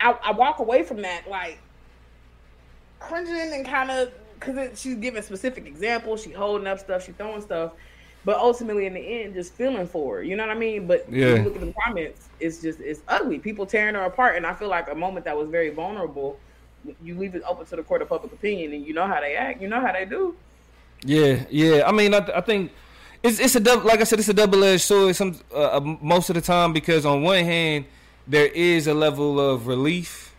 [0.00, 1.58] I, I walk away from that like
[3.00, 7.40] cringing and kind of because she's giving specific examples, she holding up stuff, she throwing
[7.40, 7.72] stuff,
[8.24, 10.22] but ultimately in the end, just feeling for her.
[10.22, 10.86] You know what I mean?
[10.86, 11.34] But yeah.
[11.34, 13.38] you look at the comments, it's just it's ugly.
[13.38, 16.38] People tearing her apart, and I feel like a moment that was very vulnerable.
[17.02, 19.36] You leave it open to the court of public opinion, and you know how they
[19.36, 19.62] act.
[19.62, 20.36] You know how they do.
[21.04, 21.82] Yeah, yeah.
[21.86, 22.72] I mean, I, I think
[23.22, 23.86] it's it's a double.
[23.86, 25.14] Like I said, it's a double edged sword.
[25.16, 27.84] Some uh, uh, most of the time because on one hand
[28.26, 30.34] there is a level of relief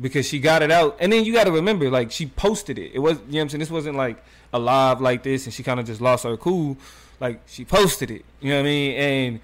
[0.00, 2.92] because she got it out, and then you got to remember, like she posted it.
[2.94, 3.60] It was you know what I'm saying.
[3.60, 6.76] This wasn't like a live like this, and she kind of just lost her cool.
[7.20, 8.24] Like she posted it.
[8.40, 8.94] You know what I mean?
[8.96, 9.40] And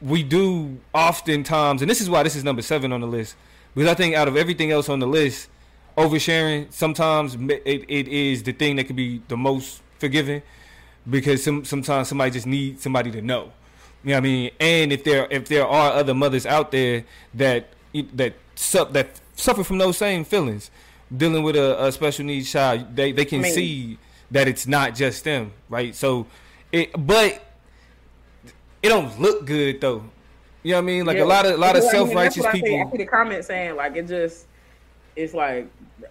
[0.00, 3.34] we do oftentimes, and this is why this is number seven on the list
[3.74, 5.48] because I think out of everything else on the list
[5.96, 10.42] oversharing sometimes it, it is the thing that can be the most forgiving
[11.08, 13.52] because some sometimes somebody just needs somebody to know.
[14.04, 14.50] You know what I mean?
[14.60, 17.68] And if there if there are other mothers out there that
[18.14, 18.34] that
[18.92, 20.70] that suffer from those same feelings,
[21.14, 23.98] dealing with a, a special needs child, they they can see
[24.30, 25.94] that it's not just them, right?
[25.94, 26.26] So,
[26.70, 27.42] it but
[28.82, 30.04] it don't look good though.
[30.62, 31.06] You know what I mean?
[31.06, 31.24] Like yeah.
[31.24, 32.86] a lot of a lot of self righteous people.
[32.86, 34.46] I see the comment saying like it just
[35.18, 35.66] it's like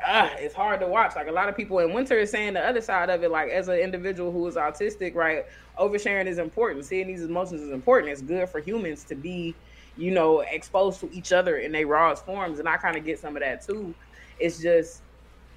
[0.05, 1.15] ah, it's hard to watch.
[1.15, 3.31] Like a lot of people in winter is saying the other side of it.
[3.31, 5.45] Like as an individual who is autistic, right?
[5.79, 6.85] Oversharing is important.
[6.85, 8.11] Seeing these emotions is important.
[8.11, 9.55] It's good for humans to be
[9.97, 12.59] you know, exposed to each other in their rawest forms.
[12.59, 13.95] And I kind of get some of that too.
[14.39, 15.01] It's just,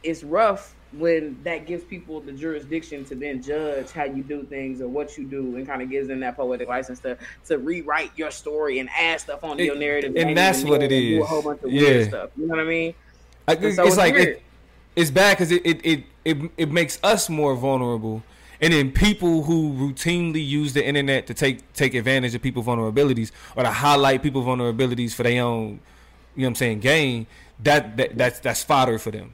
[0.03, 4.81] it's rough when that gives people the jurisdiction to then judge how you do things
[4.81, 8.11] or what you do and kind of gives them that poetic license to to rewrite
[8.17, 11.43] your story and add stuff on your narrative and that's what it is a whole
[11.43, 11.81] bunch of Yeah.
[11.83, 12.93] weird stuff you know what i mean
[13.49, 14.43] I, it's, it's like it,
[14.97, 18.23] it's bad because it, it, it, it, it makes us more vulnerable.
[18.61, 23.33] And then people who routinely use the internet to take take advantage of people's vulnerabilities
[23.57, 25.81] or to highlight people's vulnerabilities for their own,
[26.37, 27.27] you know what I'm saying, gain,
[27.63, 29.33] that, that that's that's fodder for them.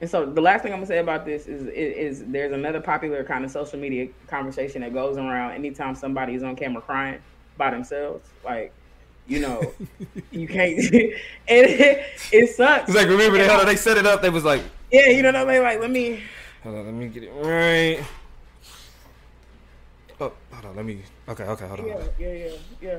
[0.00, 2.80] And so the last thing I'm gonna say about this is, is is there's another
[2.80, 7.20] popular kind of social media conversation that goes around anytime somebody is on camera crying
[7.56, 8.28] by themselves.
[8.44, 8.72] Like,
[9.28, 9.72] you know,
[10.30, 10.78] you can't.
[10.78, 11.12] and
[11.48, 12.88] it, it sucks.
[12.88, 14.22] It's like remember they they set it up.
[14.22, 15.62] They was like, yeah, you know what I mean.
[15.62, 16.22] Like, let me.
[16.62, 18.04] hold on, let me get it right.
[20.20, 21.02] Oh, hold on, let me.
[21.28, 21.86] Okay, okay, hold on.
[21.86, 22.98] Yeah, yeah, yeah, yeah.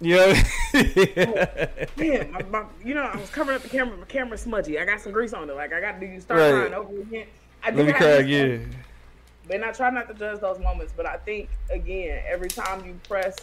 [0.00, 0.42] Yeah.
[0.74, 3.96] Oh, Man, my, my, you know, I was covering up the camera.
[3.96, 4.78] My camera's smudgy.
[4.78, 5.56] I got some grease on it.
[5.56, 6.50] Like, I got to do start Right.
[6.52, 7.26] crying over again.
[7.64, 8.76] I let me cry again.
[9.50, 12.98] and I try not to judge those moments, but I think again, every time you
[13.08, 13.36] press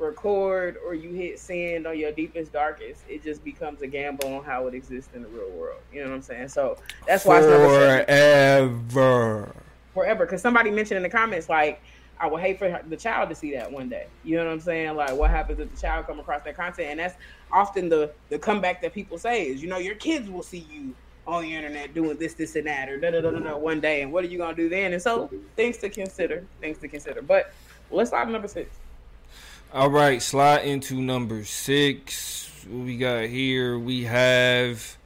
[0.00, 4.44] record or you hit send on your deepest darkest, it just becomes a gamble on
[4.44, 5.80] how it exists in the real world.
[5.92, 6.48] You know what I'm saying?
[6.48, 9.54] So that's why it's never said Forever.
[9.94, 10.26] forever.
[10.26, 11.82] Because somebody mentioned in the comments like.
[12.22, 14.06] I would hate for the child to see that one day.
[14.24, 14.94] You know what I'm saying?
[14.94, 16.90] Like, what happens if the child come across that content?
[16.90, 17.14] And that's
[17.50, 20.94] often the the comeback that people say is, you know, your kids will see you
[21.26, 23.80] on the internet doing this, this, and that, or da da da da da one
[23.80, 24.92] day, and what are you gonna do then?
[24.92, 27.22] And so, things to consider, things to consider.
[27.22, 27.54] But
[27.90, 28.76] let's slide number six.
[29.72, 32.50] All right, slide into number six.
[32.68, 33.78] What we got here?
[33.78, 34.96] We have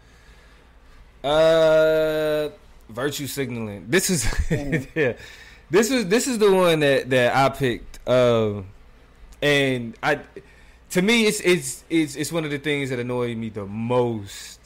[1.23, 2.49] uh
[2.89, 3.85] virtue signaling.
[3.89, 4.25] This is
[4.95, 5.15] yeah.
[5.69, 7.99] This is this is the one that that I picked.
[8.09, 8.63] Uh,
[9.43, 10.21] and I
[10.93, 14.61] to me it's it's it's it's one of the things that annoy me the most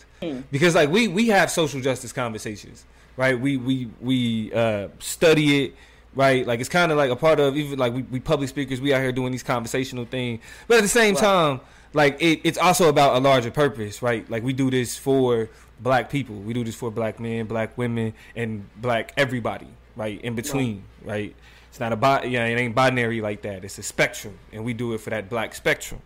[0.53, 2.85] because like we we have social justice conversations
[3.17, 5.75] right we we we uh study it
[6.19, 8.81] right like it's kind of like a part of even like we, we public speakers
[8.81, 11.21] we out here doing these conversational things but at the same Right.
[11.23, 11.61] time
[11.95, 14.29] like it, it's also about a larger purpose right?
[14.29, 15.49] Like we do this for
[15.81, 16.35] black people.
[16.35, 21.35] We do this for black men black women and black everybody right in between right,
[21.71, 23.65] it's not a bi- yeah it ain't binary like that.
[23.65, 26.01] It's a spectrum and we do it for that black spectrum.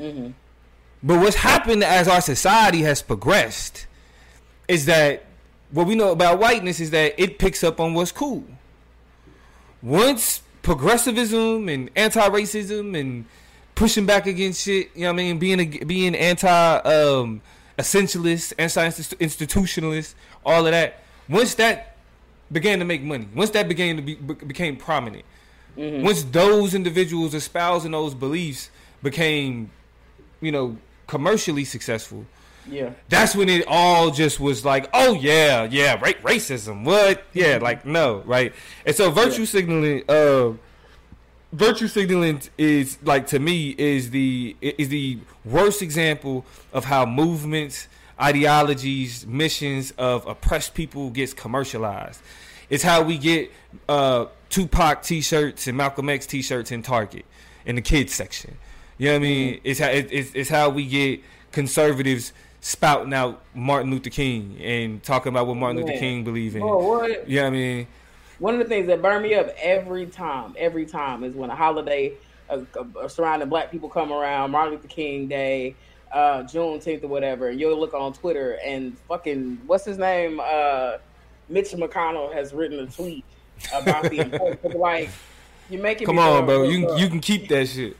[0.00, 0.30] Mm-hmm.
[1.04, 3.86] But what's happened as our society has progressed
[4.66, 5.24] is that
[5.70, 8.44] what we know about whiteness is that it picks up on what's cool.
[9.82, 13.24] Once progressivism and anti-racism and
[13.74, 17.40] pushing back against shit, you know what I mean, being a, being anti um
[17.78, 20.14] essentialist, anti-institutionalist,
[20.44, 21.02] all of that.
[21.28, 21.96] Once that
[22.50, 25.24] began to make money, once that began to be be- became prominent,
[25.76, 28.70] once those individuals espousing those beliefs
[29.02, 29.70] became,
[30.40, 32.24] you know, commercially successful,
[32.70, 36.84] Yeah, that's when it all just was like, oh yeah, yeah, ra- racism.
[36.84, 37.24] What?
[37.32, 38.52] Yeah, like no, right?
[38.86, 40.52] And so virtue signaling, uh,
[41.52, 47.88] virtue signaling is like to me is the is the worst example of how movements,
[48.20, 52.22] ideologies, missions of oppressed people gets commercialized.
[52.70, 53.50] It's how we get
[53.88, 57.24] uh, Tupac T-shirts and Malcolm X T-shirts in Target
[57.66, 58.56] in the kids section.
[58.98, 59.60] You know what I mean?
[59.64, 61.20] It's how it, it's, it's how we get
[61.50, 66.62] conservatives spouting out Martin Luther King and talking about what Martin Luther King believed in.
[66.62, 67.28] Oh, what?
[67.28, 67.86] You know what I mean?
[68.38, 71.56] One of the things that burn me up every time, every time, is when a
[71.56, 72.14] holiday
[73.08, 75.74] surrounding Black people come around, Martin Luther King Day,
[76.12, 80.98] uh, Juneteenth or whatever, and you'll look on Twitter and fucking what's his name, uh,
[81.48, 83.24] Mitch McConnell has written a tweet
[83.74, 84.64] about the importance.
[84.64, 85.10] of, like
[85.68, 86.06] you're making.
[86.06, 86.62] Come me on, bro.
[86.62, 86.96] You go.
[86.96, 87.96] you can keep that shit.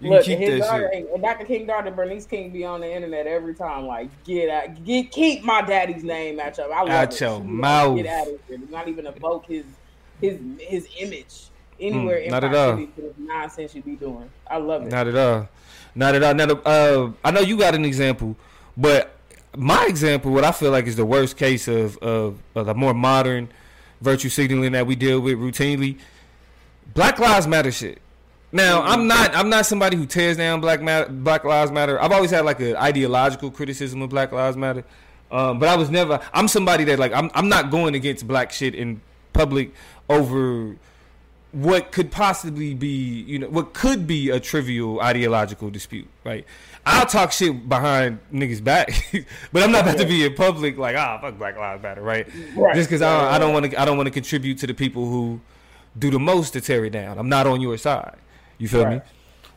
[0.00, 1.22] You Look, his daughter, shit.
[1.22, 1.44] Dr.
[1.44, 3.86] King daughter Bernice King be on the internet every time.
[3.86, 7.20] Like, get out, get keep my daddy's name out your, I love Out it.
[7.20, 7.96] your She mouth.
[7.96, 8.58] Get out of here.
[8.58, 9.64] Do not even evoke his
[10.20, 11.48] his his image
[11.80, 12.86] anywhere Mm, in not at all.
[13.18, 14.30] nonsense you be doing.
[14.48, 14.90] I love it.
[14.90, 15.48] Not at all.
[15.96, 16.34] Not at all.
[16.34, 18.36] Now, uh, I know you got an example,
[18.76, 19.16] but
[19.56, 22.94] my example, what I feel like is the worst case of of, of the more
[22.94, 23.48] modern
[24.00, 25.98] virtue signaling that we deal with routinely.
[26.94, 28.00] Black Lives Matter shit.
[28.50, 32.00] Now, I'm not I'm not somebody who tears down Black Matter, Black Lives Matter.
[32.00, 34.84] I've always had like an ideological criticism of Black Lives Matter,
[35.30, 36.20] um, but I was never.
[36.32, 39.02] I'm somebody that like I'm I'm not going against black shit in
[39.34, 39.72] public
[40.08, 40.76] over
[41.52, 46.44] what could possibly be, you know, what could be a trivial ideological dispute, right?
[46.84, 48.90] I'll talk shit behind niggas' back,
[49.52, 52.26] but I'm not about to be in public like, ah, fuck Black Lives Matter, right?
[52.54, 52.74] Right.
[52.74, 55.06] Just because I, I don't want to, I don't want to contribute to the people
[55.06, 55.40] who
[55.98, 57.18] do the most to tear it down.
[57.18, 58.16] I'm not on your side.
[58.58, 59.00] You feel me?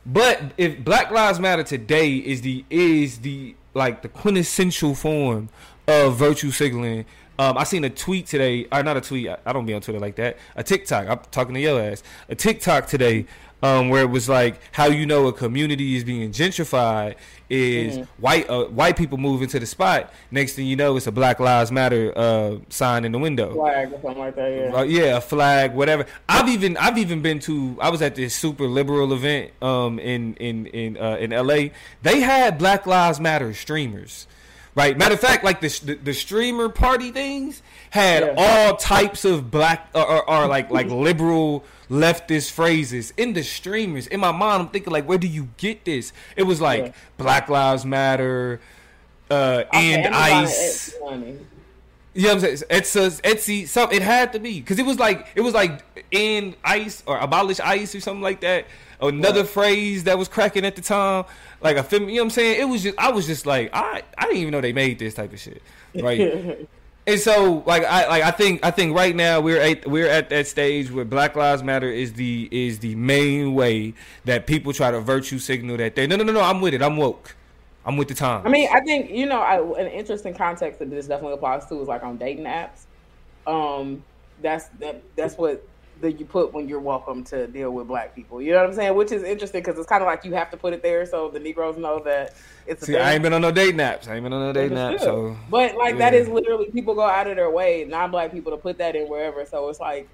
[0.05, 5.49] But if Black Lives Matter today is the is the like the quintessential form
[5.87, 7.05] of virtue signaling.
[7.41, 9.27] Um, I seen a tweet today, or not a tweet.
[9.27, 10.37] I, I don't be on Twitter like that.
[10.55, 11.07] A TikTok.
[11.07, 12.03] I'm talking to your ass.
[12.29, 13.25] A TikTok today,
[13.63, 17.15] um, where it was like how you know a community is being gentrified
[17.49, 18.21] is Mm-hmm.
[18.21, 20.13] white uh, white people move into the spot.
[20.29, 23.53] Next thing you know, it's a Black Lives Matter uh, sign in the window.
[23.53, 24.49] Flag or something like that.
[24.51, 24.77] Yeah.
[24.79, 26.05] Uh, yeah, a flag, whatever.
[26.29, 27.75] I've even I've even been to.
[27.81, 31.71] I was at this super liberal event um in in in uh, in L.A.
[32.03, 34.27] They had Black Lives Matter streamers,
[34.75, 34.97] right?
[34.97, 38.33] Matter of fact, like the the, the streamer party things had Yeah.
[38.37, 44.07] all types of black or, or, or like like liberal leftist phrases in the streamers.
[44.07, 46.13] In my mind, I'm thinking like, where do you get this?
[46.35, 46.91] It was like Yeah.
[47.17, 48.61] Black Lives Matter.
[49.29, 50.93] Uh, and ice.
[52.13, 52.57] You know what I'm saying?
[52.69, 53.65] It's a Etsy.
[53.67, 55.81] Some it had to be because it was like it was like
[56.11, 58.65] in ice or abolish ice or something like that.
[59.01, 59.49] Another Right.
[59.49, 61.25] phrase that was cracking at the time,
[61.61, 62.09] like a film.
[62.09, 62.61] You know what I'm saying?
[62.61, 65.13] It was just I was just like I I didn't even know they made this
[65.13, 65.61] type of shit,
[65.95, 66.67] right?
[67.07, 70.29] and so like I like I think I think right now we're at we're at
[70.29, 73.93] that stage where Black Lives Matter is the is the main way
[74.25, 76.81] that people try to virtue signal that they no no no no I'm with it
[76.81, 77.35] I'm woke
[77.85, 78.45] I'm with the time.
[78.45, 81.81] I mean, I think you know, I, an interesting context that this definitely applies to
[81.81, 82.85] is like on dating apps.
[83.47, 84.03] Um,
[84.41, 85.67] that's that that's what
[86.01, 88.41] that you put when you're welcome to deal with black people.
[88.41, 88.95] You know what I'm saying?
[88.95, 91.29] Which is interesting because it's kind of like you have to put it there so
[91.29, 92.35] the Negroes know that
[92.65, 93.01] it's a See, thing.
[93.01, 94.07] I ain't been on no date naps.
[94.07, 95.03] I ain't been on no date naps.
[95.03, 96.19] So but like that yeah.
[96.19, 99.45] is literally people go out of their way, non-black people, to put that in wherever.
[99.45, 100.07] So it's like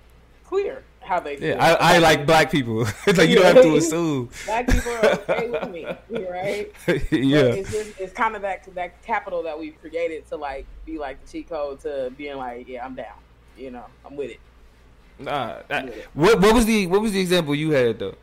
[0.44, 1.38] clear how they.
[1.38, 1.62] Yeah, feel.
[1.62, 2.82] I, I like black people.
[3.08, 4.30] it's like you don't have to assume.
[4.46, 5.86] Black people are okay with me,
[6.30, 6.72] right?
[6.86, 10.66] But yeah, it's just it's kind of that that capital that we've created to like
[10.86, 13.18] be like the cheat code to being like, yeah, I'm down.
[13.58, 14.40] You know, I'm with it.
[15.20, 15.58] Nah.
[16.14, 18.16] What what was the what was the example you had though?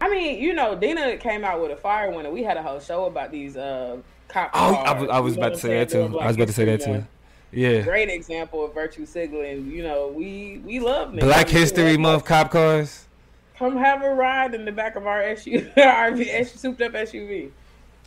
[0.00, 2.30] I mean, you know, Dina came out with a fire winner.
[2.30, 4.88] We had a whole show about these uh cop Oh, cars.
[4.88, 6.08] I was, I was You about to say that too.
[6.08, 7.04] Doing I was about to say that too.
[7.52, 7.80] Yeah.
[7.82, 9.70] Great example of virtue signaling.
[9.70, 11.20] You know, we we love niggas.
[11.20, 13.06] Black History Month cop cars.
[13.58, 17.50] Come have a ride in the back of our SUV, our souped up SUV.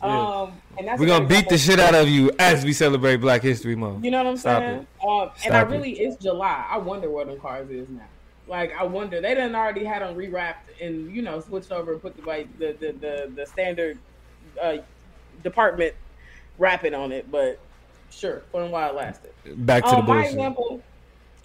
[0.02, 3.42] Um, and that's We're gonna beat the shit out of you as we celebrate Black
[3.42, 4.04] History Month.
[4.04, 4.86] You know what I'm Stop saying?
[5.02, 5.06] it.
[5.06, 5.68] Um, and I it.
[5.68, 6.66] really, it's July.
[6.68, 8.06] I wonder what them cars is now.
[8.46, 12.02] Like, I wonder they done already had them rewrapped and you know switched over and
[12.02, 13.98] put the like the the the, the standard
[14.60, 14.78] uh,
[15.42, 15.94] department
[16.58, 17.30] wrapping on it.
[17.30, 17.58] But
[18.10, 19.32] sure, for a while it lasted.
[19.66, 20.82] Back to the Um, my example,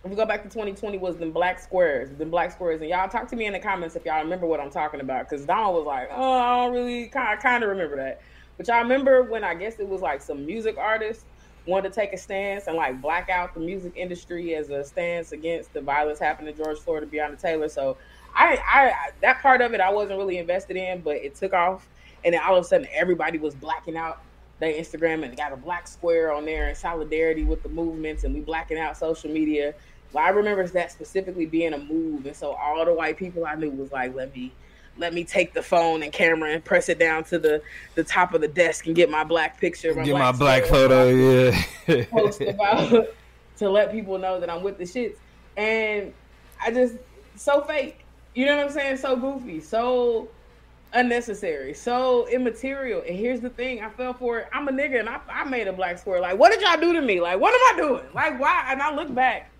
[0.03, 2.09] if we go back to 2020, was the black squares.
[2.17, 4.59] The black squares, and y'all talk to me in the comments if y'all remember what
[4.59, 5.29] I'm talking about.
[5.29, 8.21] Because Donald was like, "Oh, I don't really kind kind of remember that."
[8.57, 11.25] But y'all remember when I guess it was like some music artists
[11.67, 15.31] wanted to take a stance and like black out the music industry as a stance
[15.31, 17.67] against the violence happening to George Floyd and Breonna Taylor.
[17.69, 17.97] So
[18.35, 21.87] I, I that part of it I wasn't really invested in, but it took off,
[22.23, 24.21] and then all of a sudden everybody was blacking out
[24.59, 28.33] their Instagram and got a black square on there in solidarity with the movements, and
[28.33, 29.73] we blacking out social media.
[30.13, 33.55] Well, I remember that specifically being a move, and so all the white people I
[33.55, 34.53] knew was like, "Let me,
[34.97, 37.61] let me take the phone and camera and press it down to the
[37.95, 41.09] the top of the desk and get my black picture, Get my black square." photo.
[41.09, 42.05] Yeah.
[42.11, 43.07] post about
[43.57, 45.17] to let people know that I'm with the shits.
[45.57, 46.13] And
[46.61, 46.95] I just
[47.35, 48.05] so fake.
[48.33, 48.97] You know what I'm saying?
[48.97, 50.27] So goofy, so
[50.93, 53.01] unnecessary, so immaterial.
[53.07, 54.47] And here's the thing, I fell for it.
[54.53, 56.19] I'm a nigga and I, I made a black square.
[56.21, 57.21] Like, what did y'all do to me?
[57.21, 58.05] Like, what am I doing?
[58.13, 58.67] Like, why?
[58.69, 59.51] And I look back.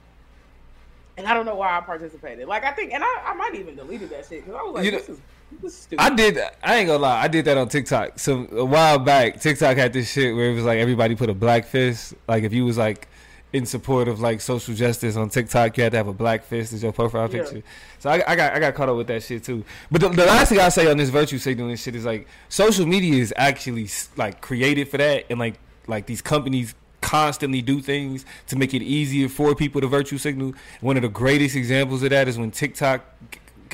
[1.17, 2.47] And I don't know why I participated.
[2.47, 4.85] Like I think, and I, I might even deleted that shit because I was like,
[4.85, 5.19] You know- "This is
[5.61, 6.37] this is stupid." I did.
[6.63, 7.21] I ain't gonna lie.
[7.21, 8.19] I did that on TikTok.
[8.19, 11.33] So a while back, TikTok had this shit where it was like everybody put a
[11.33, 12.13] black fist.
[12.27, 13.07] Like if you was like
[13.53, 16.73] in support of like social justice on TikTok, you had to have a black fist
[16.73, 17.43] as your profile Yeah.
[17.43, 17.63] picture.
[17.99, 19.63] So I, I got I got caught up with that shit too.
[19.89, 22.85] But the, the last thing I say on this virtue signaling shit is like social
[22.85, 25.55] media is actually like created for that, and like
[25.87, 30.53] like these companies constantly do things to make it easier for people to virtue signal.
[30.81, 33.05] One of the greatest examples of that is when TikTok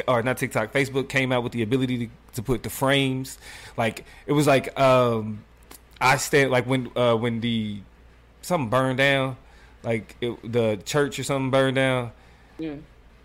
[0.06, 3.38] or not TikTok, Facebook came out with the ability to, to put the frames.
[3.78, 5.44] Like it was like um
[6.02, 7.80] I stand like when uh when the
[8.42, 9.38] something burned down,
[9.84, 12.12] like it, the church or something burned down.
[12.60, 12.76] Yeah.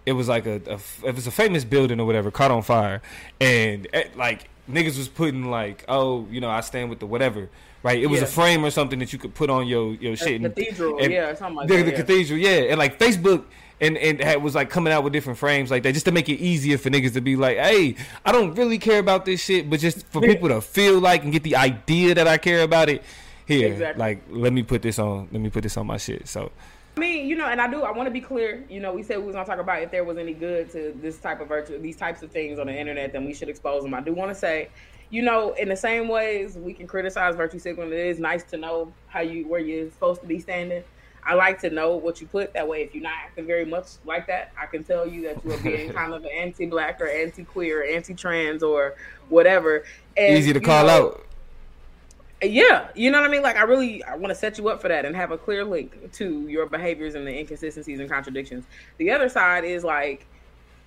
[0.04, 0.78] It was like a, a
[1.08, 3.02] it was a famous building or whatever caught on fire,
[3.40, 7.48] and eh, like niggas was putting like oh you know I stand with the whatever
[7.86, 8.02] right.
[8.02, 10.40] It was a frame or something that you could put on your your shit.
[10.40, 11.84] and- cathedral, and- yeah, something like the, that.
[11.84, 11.96] the yeah.
[11.96, 13.44] cathedral, yeah, and like Facebook
[13.80, 16.28] and and had, was like coming out with different frames like that just to make
[16.28, 19.68] it easier for niggas to be like, hey, I don't really care about this shit,
[19.70, 22.88] but just for people to feel like and get the idea that I care about
[22.88, 23.02] it.
[23.46, 24.00] Here, Exactly.
[24.00, 25.28] like, let me put this on.
[25.30, 26.26] Let me put this on my shit.
[26.26, 26.50] So,
[26.96, 27.82] I mean, you know, and I do.
[27.84, 28.64] I want to be clear.
[28.68, 30.92] You know, we said we was gonna talk about if there was any good to
[31.00, 33.84] this type of virtue, these types of things on the internet, then we should expose
[33.84, 33.94] them.
[33.94, 34.68] I do want to say,
[35.10, 37.92] you know, in the same ways we can criticize virtue signaling.
[37.92, 40.82] It is nice to know how you where you're supposed to be standing.
[41.26, 42.54] I like to know what you put.
[42.54, 45.44] That way, if you're not acting very much like that, I can tell you that
[45.44, 48.94] you are being kind of an anti-black or anti-queer, or anti-trans, or
[49.28, 49.84] whatever.
[50.16, 51.26] And, Easy to call know, out.
[52.42, 53.42] Yeah, you know what I mean.
[53.42, 55.64] Like I really, I want to set you up for that and have a clear
[55.64, 58.64] link to your behaviors and the inconsistencies and contradictions.
[58.98, 60.26] The other side is like,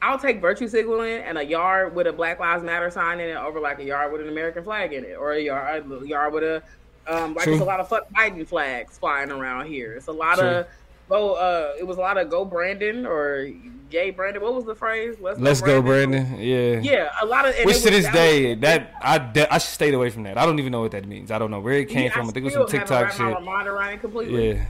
[0.01, 3.35] I'll take virtue signaling and a yard with a Black Lives Matter sign in it
[3.35, 6.33] over like a yard with an American flag in it, or a yard, a yard
[6.33, 6.63] with a
[7.07, 7.53] um, like True.
[7.53, 9.93] it's a lot of fuck Biden flags flying around here.
[9.93, 10.47] It's a lot True.
[10.47, 10.67] of
[11.09, 11.33] go.
[11.33, 13.49] Uh, it was a lot of go Brandon or
[13.89, 14.41] gay Brandon.
[14.41, 15.17] What was the phrase?
[15.19, 16.23] Let's, Let's go, Brandon.
[16.23, 16.45] Brandon.
[16.45, 16.79] Yeah.
[16.79, 17.55] Yeah, a lot of.
[17.65, 20.37] Which to this day, was, that I de- I stayed away from that.
[20.37, 21.31] I don't even know what that means.
[21.31, 22.27] I don't know where it came yeah, from.
[22.27, 23.41] I, I think it was some TikTok shit.
[23.41, 24.51] My completely.
[24.51, 24.65] Yeah.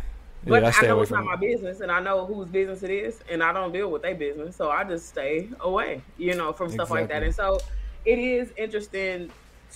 [0.45, 2.91] But yeah, I, I, know it's not my business, and I know whose business it
[2.91, 6.53] is, and I don't deal with their business, so I just stay away, you know,
[6.53, 7.01] from stuff exactly.
[7.01, 7.23] like that.
[7.23, 7.59] And so,
[8.05, 9.31] it is interesting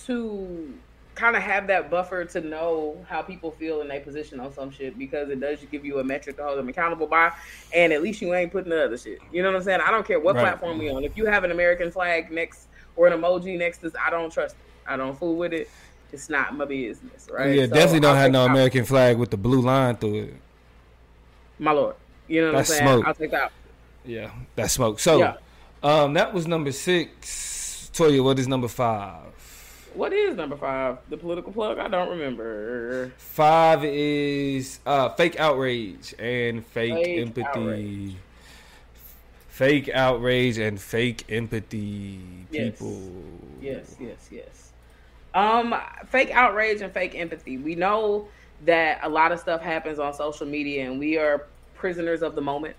[0.06, 0.74] to
[1.14, 4.70] kind of have that buffer to know how people feel in their position on some
[4.70, 7.32] shit because it does give you a metric to hold them accountable by,
[7.72, 9.18] and at least you ain't putting the other shit.
[9.32, 9.80] You know what I'm saying?
[9.84, 10.42] I don't care what right.
[10.42, 11.04] platform we on.
[11.04, 14.54] If you have an American flag next or an emoji next to, I don't trust
[14.54, 14.90] it.
[14.90, 15.70] I don't fool with it.
[16.12, 17.54] It's not my business, right?
[17.54, 20.34] Yeah, so definitely don't I'll have no American flag with the blue line through it.
[21.64, 21.96] My lord,
[22.28, 22.88] you know what that's I'm saying?
[22.88, 23.06] Smoke.
[23.06, 23.52] I'll take that.
[24.04, 25.00] Yeah, that's smoke.
[25.00, 25.36] So, yeah.
[25.82, 27.90] um, that was number six.
[27.94, 29.22] Toya, what is number five?
[29.94, 30.98] What is number five?
[31.08, 31.78] The political plug?
[31.78, 33.12] I don't remember.
[33.16, 37.48] Five is uh, fake outrage and fake, fake empathy.
[37.48, 38.16] Outrage.
[39.48, 42.72] Fake outrage and fake empathy, yes.
[42.72, 43.00] people.
[43.62, 44.72] Yes, yes, yes.
[45.32, 45.74] Um,
[46.08, 47.56] fake outrage and fake empathy.
[47.56, 48.28] We know
[48.64, 51.46] that a lot of stuff happens on social media, and we are
[51.84, 52.74] prisoners of the moment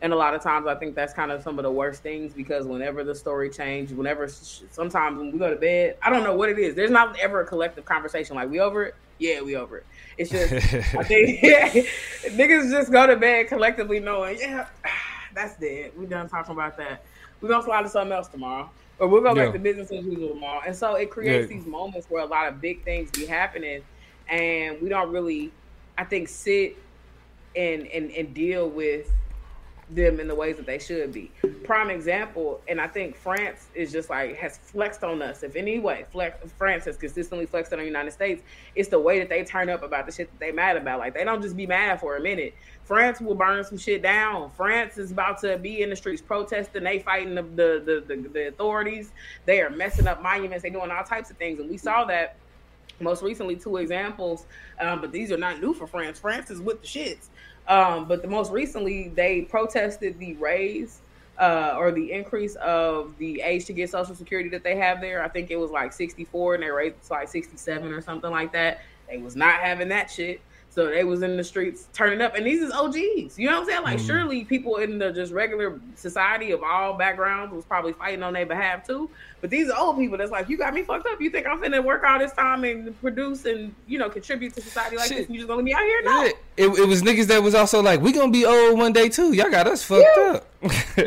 [0.00, 2.32] and a lot of times I think that's kind of some of the worst things
[2.32, 6.36] because whenever the story changes, whenever sometimes when we go to bed, I don't know
[6.36, 6.76] what it is.
[6.76, 8.94] There's not ever a collective conversation like we over it.
[9.18, 9.86] Yeah, we over it.
[10.18, 10.52] It's just
[10.94, 11.68] I think yeah,
[12.26, 14.68] niggas just go to bed collectively knowing yeah
[15.34, 15.90] that's dead.
[15.98, 17.02] We done talking about that.
[17.40, 18.70] We're gonna slide to something else tomorrow.
[19.00, 19.46] Or we'll go yeah.
[19.46, 20.62] back to business as usual tomorrow.
[20.64, 21.56] And so it creates yeah.
[21.56, 23.82] these moments where a lot of big things be happening
[24.28, 25.50] and we don't really
[25.98, 26.76] I think sit
[27.56, 29.10] and and, and deal with
[29.90, 31.30] them in the ways that they should be.
[31.64, 35.42] Prime example, and I think France is just like has flexed on us.
[35.42, 38.42] If any way, flex, France has consistently flexed on the United States.
[38.74, 40.98] It's the way that they turn up about the shit that they mad about.
[40.98, 42.54] Like they don't just be mad for a minute.
[42.84, 44.50] France will burn some shit down.
[44.50, 46.84] France is about to be in the streets protesting.
[46.84, 49.12] They fighting the the, the, the, the authorities.
[49.44, 50.62] They are messing up monuments.
[50.62, 52.36] They doing all types of things, and we saw that
[53.00, 54.46] most recently two examples
[54.80, 57.28] um, but these are not new for france france is with the shits
[57.66, 61.00] um, but the most recently, they protested the raise
[61.38, 65.22] uh, or the increase of the age to get Social Security that they have there.
[65.22, 68.30] I think it was like 64, and they raised it to like 67 or something
[68.30, 68.82] like that.
[69.08, 70.40] They was not having that shit.
[70.74, 73.38] So they was in the streets turning up, and these is OGs.
[73.38, 73.82] You know what I'm saying?
[73.84, 74.06] Like, mm-hmm.
[74.08, 78.44] surely people in the just regular society of all backgrounds was probably fighting on their
[78.44, 79.08] behalf too.
[79.40, 81.20] But these are old people that's like, you got me fucked up.
[81.20, 84.62] You think I'm finna work all this time and produce and you know contribute to
[84.62, 85.18] society like Shit.
[85.18, 85.26] this?
[85.26, 86.02] And you just gonna be out here?
[86.02, 86.24] No.
[86.24, 89.08] It, it, it, was niggas that was also like, we gonna be old one day
[89.08, 89.32] too.
[89.32, 90.32] Y'all got us fucked yeah.
[90.32, 90.46] up.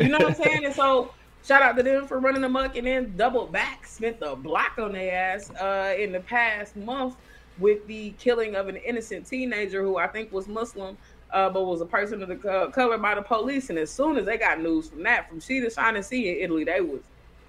[0.00, 0.64] you know what I'm saying?
[0.64, 1.12] And so.
[1.44, 4.92] Shout out to them for running amok and then doubled back, spent the block on
[4.92, 7.16] their ass uh, in the past month
[7.58, 10.96] with the killing of an innocent teenager who I think was Muslim,
[11.32, 13.70] uh, but was a person of the uh, color by the police.
[13.70, 16.28] And as soon as they got news from that, from she to shine and see
[16.28, 17.00] in Italy, they was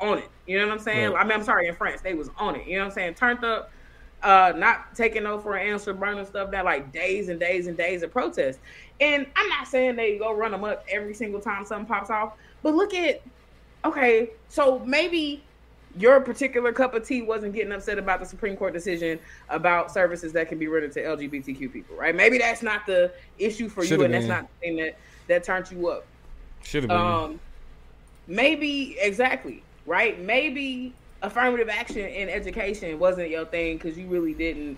[0.02, 0.30] on it.
[0.48, 1.12] You know what I'm saying?
[1.12, 1.22] Right.
[1.22, 2.68] I mean, I'm sorry, in France, they was on it.
[2.68, 3.14] You know what I'm saying?
[3.16, 3.72] Turned up,
[4.24, 7.78] uh, not taking no for an answer, burning stuff down, like days and days and
[7.78, 8.60] days of protest.
[9.00, 12.34] And I'm not saying they go run them up every single time something pops off,
[12.64, 13.22] but look at,
[13.86, 15.44] okay, so maybe
[15.98, 19.20] your particular cup of tea wasn't getting upset about the Supreme Court decision
[19.50, 22.16] about services that can be rendered to LGBTQ people, right?
[22.16, 24.28] Maybe that's not the issue for Should've you, and been.
[24.28, 26.06] that's not the thing that that turned you up.
[26.64, 26.98] Should have been.
[26.98, 27.40] Um,
[28.28, 30.20] maybe exactly right.
[30.22, 34.78] Maybe affirmative action in education wasn't your thing because you really didn't,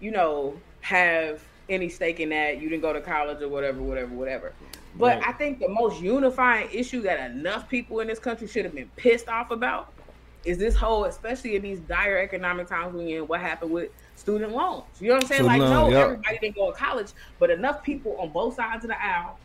[0.00, 2.60] you know, have any stake in that.
[2.60, 4.52] You didn't go to college or whatever, whatever, whatever.
[4.96, 5.28] But right.
[5.28, 8.90] I think the most unifying issue that enough people in this country should have been
[8.96, 9.92] pissed off about
[10.44, 14.52] is this whole, especially in these dire economic times we in, what happened with student
[14.52, 14.84] loans.
[15.00, 15.42] You know what I'm saying?
[15.42, 16.04] Student like, no, yep.
[16.04, 19.38] everybody didn't go to college, but enough people on both sides of the aisle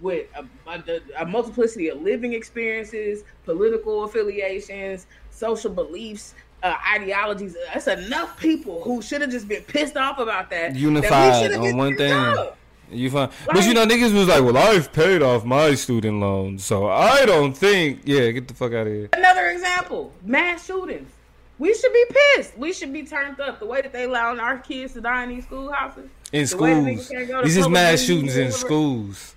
[0.00, 7.56] with a, a, a, multiplicity of living experiences, political affiliations, social beliefs, uh, ideologies.
[7.72, 10.74] That's enough people who should have just been pissed off about that.
[10.74, 12.12] Unified that on one thing.
[12.12, 12.58] Up.
[12.90, 16.20] You find, like, but you know, niggas was like, "Well, I've paid off my student
[16.20, 19.08] loans, so I don't think." Yeah, get the fuck out of here.
[19.12, 21.10] Another example: mass shootings.
[21.58, 22.58] We should be pissed.
[22.58, 23.60] We should be turned up.
[23.60, 26.10] The way that they allowing our kids to die in these schoolhouses.
[26.32, 29.34] In schools, these is mass shootings in schools.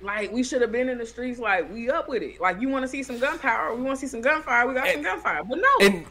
[0.00, 1.40] Like we should have been in the streets.
[1.40, 2.40] Like we up with it.
[2.40, 3.74] Like you want to see some gunpowder?
[3.74, 4.66] We want to see some gunfire.
[4.66, 5.42] We got and, some gunfire.
[5.42, 5.86] But no.
[5.86, 6.06] And,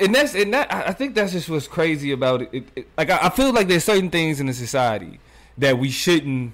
[0.00, 2.48] and that's and that I think that's just what's crazy about it.
[2.52, 5.20] it, it like I, I, feel like there's certain things in the society
[5.58, 6.52] that we shouldn't.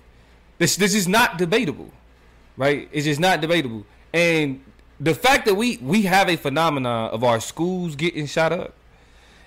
[0.59, 1.91] This this is not debatable,
[2.57, 2.89] right?
[2.93, 3.85] It's just not debatable.
[4.13, 4.63] And
[4.99, 8.75] the fact that we we have a phenomenon of our schools getting shot up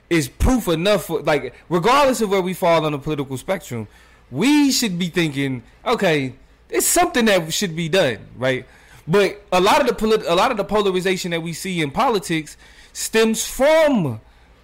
[0.09, 1.05] is proof enough.
[1.05, 3.87] For, like regardless of where we fall on the political spectrum,
[4.31, 6.33] we should be thinking, okay,
[6.69, 8.65] it's something that should be done, right?
[9.07, 11.89] But a lot of the polit- a lot of the polarization that we see in
[11.89, 12.57] politics
[12.93, 14.21] stems from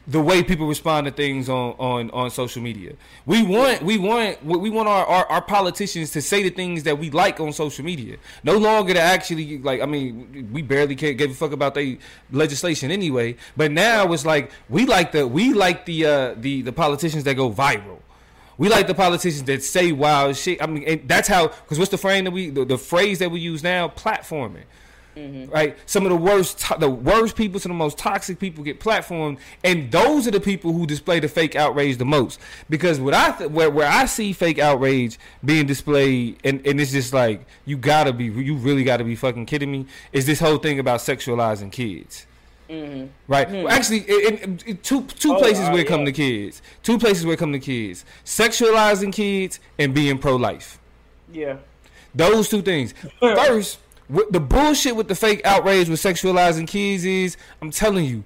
[0.08, 2.94] the way people respond to things on, on, on social media.
[3.26, 6.98] We want we want we want our, our, our, politicians to say the things that
[7.00, 8.18] we like on social media.
[8.44, 11.98] No longer to actually like I mean we barely can't give a fuck about the
[12.32, 13.36] legislation anyway.
[13.58, 17.36] But now it's like we like the we like the uh, the the politicians that
[17.36, 18.00] go viral.
[18.58, 20.62] We like the politicians that say wild shit.
[20.62, 21.48] I mean, that's how.
[21.48, 23.90] Because what's the frame that we, the, the, phrase that we use now?
[23.90, 24.64] Platforming.
[25.16, 25.50] Mm-hmm.
[25.50, 28.66] Right, some of the worst, to- the worst people, some of the most toxic people
[28.66, 32.38] get platformed, and those are the people who display the fake outrage the most.
[32.70, 36.92] Because what I th- where where I see fake outrage being displayed, and, and it's
[36.92, 39.86] just like you gotta be, you really gotta be fucking kidding me.
[40.12, 42.28] Is this whole thing about sexualizing kids?
[42.70, 43.08] Mm-hmm.
[43.28, 43.48] Right.
[43.48, 43.64] Mm-hmm.
[43.64, 45.96] Well, actually, in, in, two two oh, places uh, where it yeah.
[45.96, 46.62] come to kids.
[46.84, 50.80] Two places where it come to kids: sexualizing kids and being pro life.
[51.32, 51.58] Yeah.
[52.14, 52.94] Those two things.
[53.20, 53.80] First,
[54.10, 58.24] the bullshit with the fake outrage with sexualizing kids is, I'm telling you,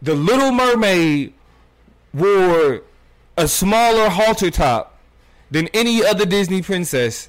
[0.00, 1.32] the Little Mermaid
[2.14, 2.82] wore
[3.36, 4.98] a smaller halter top
[5.50, 7.28] than any other Disney princess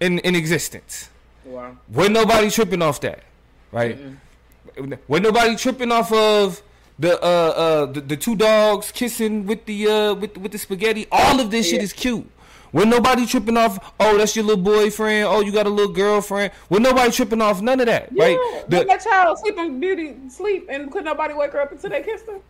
[0.00, 1.08] in in existence.
[1.44, 1.76] Wow.
[1.88, 3.24] When nobody tripping off that,
[3.70, 3.98] right?
[4.76, 4.98] Mm-mm.
[5.06, 6.62] When nobody tripping off of
[6.98, 11.06] the uh uh the, the two dogs kissing with the uh with with the spaghetti.
[11.10, 11.72] All of this yeah.
[11.72, 12.28] shit is cute.
[12.72, 15.26] When nobody tripping off, oh, that's your little boyfriend.
[15.26, 16.52] Oh, you got a little girlfriend.
[16.68, 18.64] When nobody tripping off none of that, yeah, right?
[18.68, 22.26] The, that child sleeping beauty sleep and could nobody wake her up until they kissed
[22.26, 22.40] her.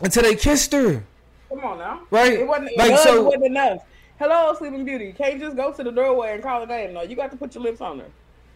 [0.00, 1.04] Until they kissed her.
[1.50, 2.32] Come on now, right?
[2.32, 3.22] It wasn't like so.
[3.22, 3.84] wasn't enough.
[4.18, 5.06] Hello, Sleeping Beauty.
[5.06, 6.94] You can't just go to the doorway and call her name.
[6.94, 8.06] No, you got to put your lips on her.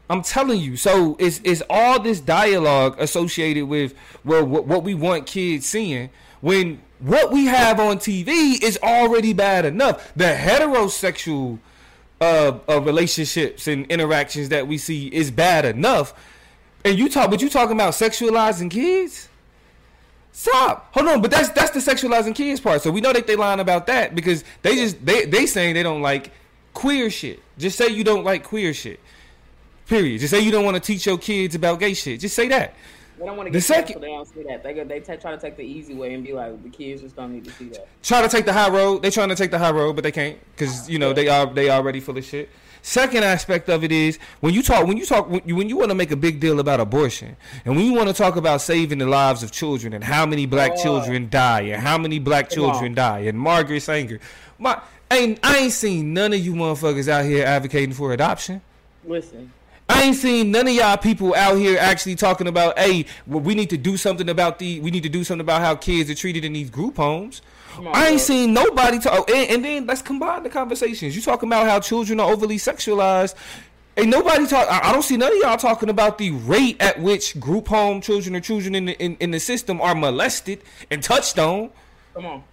[0.09, 0.77] I'm telling you.
[0.77, 3.95] So it's it's all this dialogue associated with
[4.25, 6.11] well what, what we want kids seeing
[6.41, 10.13] when what we have on TV is already bad enough.
[10.15, 11.59] The heterosexual
[12.21, 16.15] uh, uh, relationships and interactions that we see is bad enough.
[16.85, 19.29] And you talk, but you talking about sexualizing kids?
[20.33, 20.89] Stop.
[20.95, 22.83] Hold on, but that's that's the sexualizing kids part.
[22.83, 25.83] So we know that they lying about that because they just they they saying they
[25.83, 26.31] don't like
[26.73, 27.41] queer shit.
[27.59, 29.01] Just say you don't like queer shit.
[29.87, 30.21] Period.
[30.21, 32.21] Just say you don't want to teach your kids about gay shit.
[32.21, 32.75] Just say that.
[33.21, 34.63] They don't want to get the second, they don't say that.
[34.63, 37.03] They go, they t- try to take the easy way and be like, the kids
[37.03, 37.87] just don't need to see that.
[38.03, 39.03] Try to take the high road.
[39.03, 41.45] They trying to take the high road, but they can't because you know they are
[41.45, 42.49] they already full of shit.
[42.81, 45.77] Second aspect of it is when you talk when you talk when you, when you
[45.77, 48.63] want to make a big deal about abortion and when you want to talk about
[48.63, 50.83] saving the lives of children and how many black oh.
[50.83, 54.19] children die and how many black children die and Margaret Sanger,
[54.59, 58.63] my ain't I ain't seen none of you motherfuckers out here advocating for adoption.
[59.05, 59.53] Listen,
[59.91, 63.55] I ain't seen none of y'all people out here actually talking about, hey, well, we
[63.55, 66.15] need to do something about the, we need to do something about how kids are
[66.15, 67.43] treated in these group homes.
[67.77, 68.19] On, I ain't bro.
[68.19, 69.13] seen nobody talk.
[69.29, 71.17] Oh, and, and, then let's combine the conversations.
[71.17, 73.35] You talking about how children are overly sexualized.
[73.97, 74.71] Ain't nobody talk.
[74.71, 78.01] I, I don't see none of y'all talking about the rate at which group home
[78.01, 81.71] children or children in the, in, in the system are molested and touched on.
[82.15, 82.45] Come on.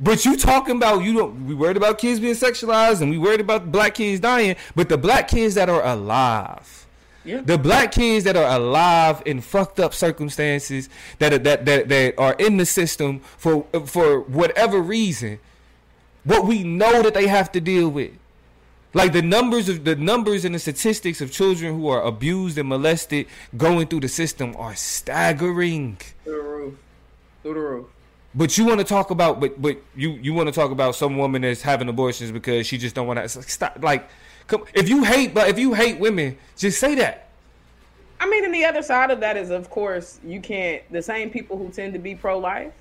[0.00, 3.40] But you talking about you don't we worried about kids being sexualized and we worried
[3.40, 6.86] about black kids dying, but the black kids that are alive.
[7.22, 7.42] Yeah.
[7.42, 10.88] The black kids that are alive in fucked up circumstances
[11.18, 15.38] that are, that, that that are in the system for for whatever reason,
[16.24, 18.12] what we know that they have to deal with.
[18.94, 22.68] Like the numbers of the numbers and the statistics of children who are abused and
[22.68, 23.26] molested
[23.56, 25.98] going through the system are staggering.
[26.24, 26.74] Through the roof.
[27.42, 27.86] Through the roof.
[28.34, 31.16] But you want to talk about, but but you you want to talk about some
[31.16, 33.78] woman that's having abortions because she just don't want to stop.
[33.82, 34.08] Like,
[34.46, 37.28] come if you hate, but if you hate women, just say that.
[38.20, 40.82] I mean, and the other side of that is, of course, you can't.
[40.92, 42.72] The same people who tend to be pro life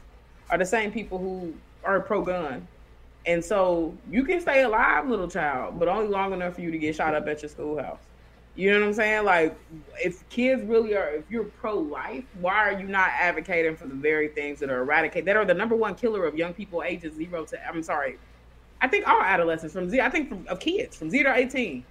[0.51, 2.67] are the same people who are pro gun,
[3.25, 6.77] and so you can stay alive, little child, but only long enough for you to
[6.77, 7.99] get shot up at your schoolhouse.
[8.59, 9.23] You know what I'm saying?
[9.23, 9.57] Like,
[10.03, 13.95] if kids really are, if you're pro life, why are you not advocating for the
[13.95, 17.15] very things that are eradicated, that are the number one killer of young people ages
[17.15, 18.19] zero to, I'm sorry,
[18.81, 21.85] I think all adolescents from Z, I think from of kids from zero to eighteen,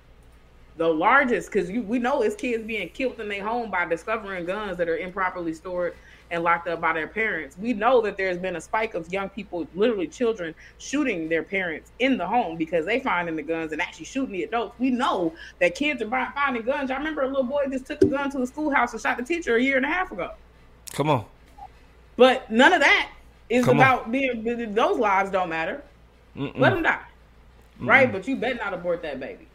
[0.76, 4.76] the largest because we know it's kids being killed in their home by discovering guns
[4.76, 5.94] that are improperly stored
[6.30, 7.56] and locked up by their parents.
[7.58, 11.90] We know that there's been a spike of young people, literally children, shooting their parents
[11.98, 14.78] in the home because they finding the guns and actually shooting the adults.
[14.78, 16.90] We know that kids are finding guns.
[16.90, 19.24] I remember a little boy just took a gun to the schoolhouse and shot the
[19.24, 20.32] teacher a year and a half ago.
[20.92, 21.24] Come on.
[22.16, 23.10] But none of that
[23.48, 24.12] is Come about on.
[24.12, 24.74] being.
[24.74, 25.82] Those lives don't matter.
[26.36, 26.58] Mm-mm.
[26.58, 27.00] Let them die.
[27.80, 27.88] Mm-mm.
[27.88, 29.47] Right, but you better not abort that baby.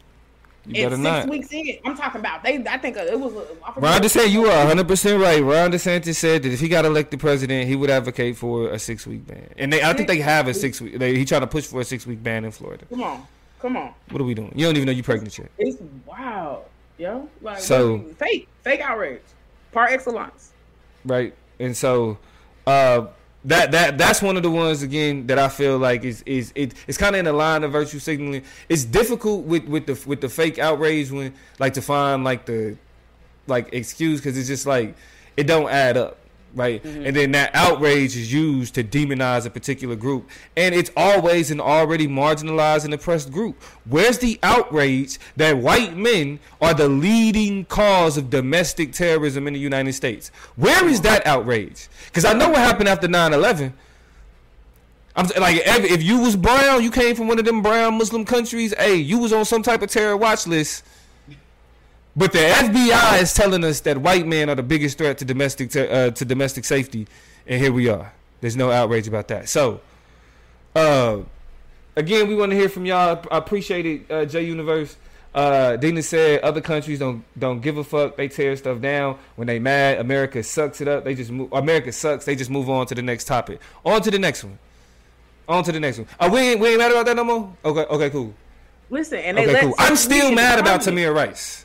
[0.66, 1.28] You better six not.
[1.28, 1.78] weeks in.
[1.84, 2.56] I'm talking about they.
[2.66, 3.34] I think it was.
[3.64, 5.42] I Ron DeSantis, you are 100 percent right.
[5.42, 9.06] Ron DeSantis said that if he got elected president, he would advocate for a six
[9.06, 9.52] week ban.
[9.58, 10.98] And they, I think they have a six week.
[10.98, 12.86] They, he trying to push for a six week ban in Florida.
[12.88, 13.26] Come on,
[13.60, 13.92] come on.
[14.10, 14.52] What are we doing?
[14.54, 15.50] You don't even know you're pregnant yet.
[15.58, 16.62] It's wow,
[16.98, 17.28] yo.
[17.42, 19.22] Like, so fake, fake outrage,
[19.72, 20.52] par excellence.
[21.04, 22.18] Right, and so.
[22.66, 23.06] uh
[23.44, 26.74] that that that's one of the ones again that I feel like is is it,
[26.86, 28.42] it's kind of in the line of virtue signaling.
[28.68, 32.76] It's difficult with with the with the fake outrage when like to find like the
[33.46, 34.94] like excuse because it's just like
[35.36, 36.18] it don't add up
[36.54, 36.82] right?
[36.82, 37.06] Mm-hmm.
[37.06, 40.30] And then that outrage is used to demonize a particular group.
[40.56, 43.62] And it's always an already marginalized and oppressed group.
[43.88, 49.60] Where's the outrage that white men are the leading cause of domestic terrorism in the
[49.60, 50.28] United States?
[50.56, 51.88] Where is that outrage?
[52.06, 53.74] Because I know what happened after 9 11.
[55.16, 58.74] I'm like, if you was brown, you came from one of them brown Muslim countries.
[58.76, 60.84] Hey, you was on some type of terror watch list
[62.16, 65.70] but the FBI is telling us that white men are the biggest threat to domestic
[65.70, 67.06] te- uh, to domestic safety,
[67.46, 68.12] and here we are.
[68.40, 69.48] There's no outrage about that.
[69.48, 69.80] So,
[70.76, 71.20] uh,
[71.96, 73.22] again, we want to hear from y'all.
[73.30, 74.96] I appreciate it, uh, J Universe.
[75.34, 78.16] Uh, Dina said other countries don't don't give a fuck.
[78.16, 79.98] They tear stuff down when they mad.
[79.98, 81.04] America sucks it up.
[81.04, 81.52] They just move.
[81.52, 82.24] America sucks.
[82.24, 83.60] They just move on to the next topic.
[83.84, 84.58] On to the next one.
[85.48, 86.06] On to the next one.
[86.20, 87.52] Uh, we ain't we ain't mad about that no more.
[87.64, 88.32] Okay, okay, cool.
[88.90, 89.74] Listen, and okay, cool.
[89.76, 91.64] I'm still mad about Tamir Rice.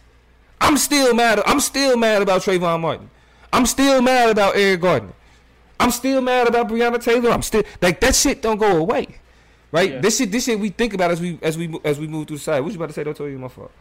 [0.61, 1.41] I'm still mad.
[1.45, 3.09] I'm still mad about Trayvon Martin.
[3.51, 5.13] I'm still mad about Eric Gardner.
[5.79, 7.31] I'm still mad about Breonna Taylor.
[7.31, 9.07] I'm still like that shit don't go away,
[9.71, 9.93] right?
[9.93, 9.99] Yeah.
[9.99, 12.37] This shit, this shit we think about as we as we as we move through
[12.37, 12.63] society.
[12.63, 13.03] What you about to say?
[13.03, 13.71] Don't tell you my fault.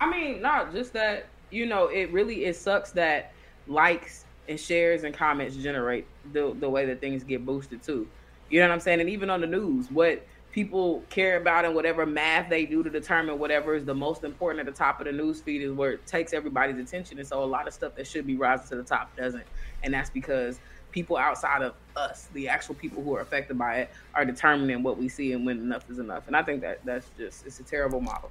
[0.00, 1.26] I mean, not just that.
[1.50, 3.32] You know, it really it sucks that
[3.68, 8.08] likes and shares and comments generate the the way that things get boosted too.
[8.50, 9.00] You know what I'm saying?
[9.00, 12.88] And even on the news, what people care about and whatever math they do to
[12.88, 15.92] determine whatever is the most important at the top of the news feed is where
[15.92, 17.18] it takes everybody's attention.
[17.18, 19.44] And so a lot of stuff that should be rising to the top doesn't.
[19.82, 20.58] And that's because
[20.92, 24.96] people outside of us, the actual people who are affected by it, are determining what
[24.96, 26.26] we see and when enough is enough.
[26.26, 28.30] And I think that that's just it's a terrible model.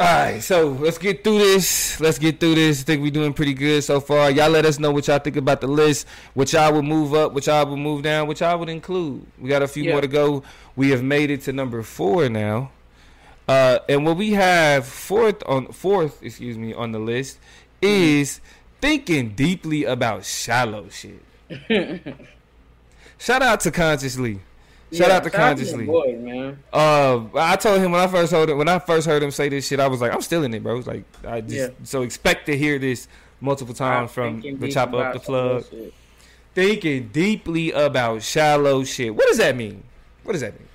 [0.00, 1.98] All right, so let's get through this.
[2.00, 2.82] Let's get through this.
[2.82, 4.30] I think we're doing pretty good so far.
[4.30, 7.32] Y'all let us know what y'all think about the list, what y'all would move up,
[7.32, 9.26] what y'all would move down, what y'all would include.
[9.40, 9.90] We got a few yeah.
[9.90, 10.44] more to go.
[10.76, 12.70] We have made it to number four now.
[13.48, 17.40] Uh, and what we have fourth on fourth, excuse me, on the list
[17.82, 18.40] is
[18.80, 21.22] thinking deeply about shallow shit.
[23.18, 24.42] Shout out to Consciously.
[24.90, 25.84] Shout yeah, out to Consciously.
[25.84, 26.62] Boy, man.
[26.72, 29.50] Uh, I told him when I first heard it, when I first heard him say
[29.50, 30.78] this shit, I was like, I'm still in it, bro.
[30.78, 31.68] Like, I just yeah.
[31.84, 33.06] so expect to hear this
[33.40, 35.64] multiple times from the chop up the plug.
[36.54, 39.14] Thinking deeply about shallow shit.
[39.14, 39.84] What does that mean?
[40.24, 40.68] What does that mean?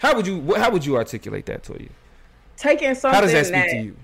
[0.00, 1.90] How would you how would you articulate that to you?
[2.56, 3.14] Taking something.
[3.14, 3.96] How does that speak that, to you?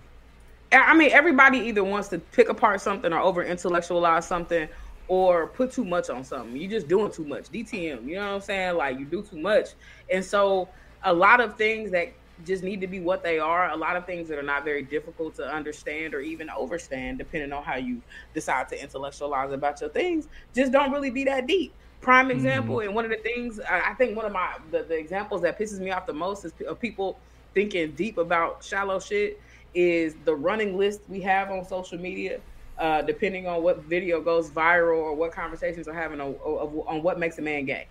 [0.73, 4.69] I mean, everybody either wants to pick apart something or over intellectualize something
[5.11, 6.57] or put too much on something.
[6.57, 7.51] You're just doing too much.
[7.51, 8.77] DTM, you know what I'm saying?
[8.77, 9.71] Like you do too much.
[10.09, 10.69] And so
[11.03, 12.13] a lot of things that
[12.47, 14.83] just need to be what they are, a lot of things that are not very
[14.83, 18.01] difficult to understand or even overstand, depending on how you
[18.35, 21.75] decide to intellectualize about your things, just don't really be that deep.
[22.01, 22.37] Prime mm-hmm.
[22.37, 22.87] example, mm-hmm.
[22.87, 25.81] and one of the things I think one of my the, the examples that pisses
[25.81, 27.19] me off the most is of people
[27.53, 29.41] thinking deep about shallow shit
[29.75, 32.41] is the running list we have on social media
[32.81, 37.19] uh, depending on what video goes viral or what conversations are having on, on what
[37.19, 37.87] makes a man gay.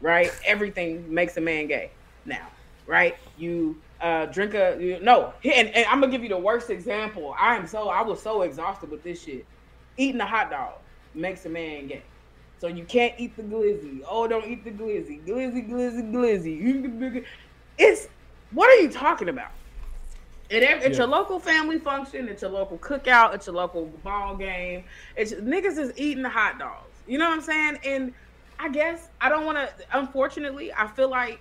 [0.00, 0.30] Right?
[0.44, 1.90] Everything makes a man gay
[2.26, 2.48] now.
[2.86, 3.16] Right?
[3.38, 7.34] You uh, drink a you, no, and, and I'm gonna give you the worst example.
[7.38, 9.46] I am so I was so exhausted with this shit.
[9.96, 10.74] Eating a hot dog
[11.14, 12.02] makes a man gay.
[12.60, 14.00] So you can't eat the glizzy.
[14.08, 15.24] Oh, don't eat the glizzy.
[15.24, 17.24] Glizzy, glizzy, glizzy.
[17.78, 18.08] It's
[18.50, 19.50] what are you talking about?
[20.50, 20.96] It, it's yeah.
[20.96, 22.28] your local family function.
[22.28, 23.34] It's your local cookout.
[23.34, 24.84] It's your local ball game.
[25.16, 26.94] It's niggas is eating the hot dogs.
[27.06, 27.78] You know what I'm saying?
[27.84, 28.14] And
[28.58, 29.70] I guess I don't want to.
[29.92, 31.40] Unfortunately, I feel like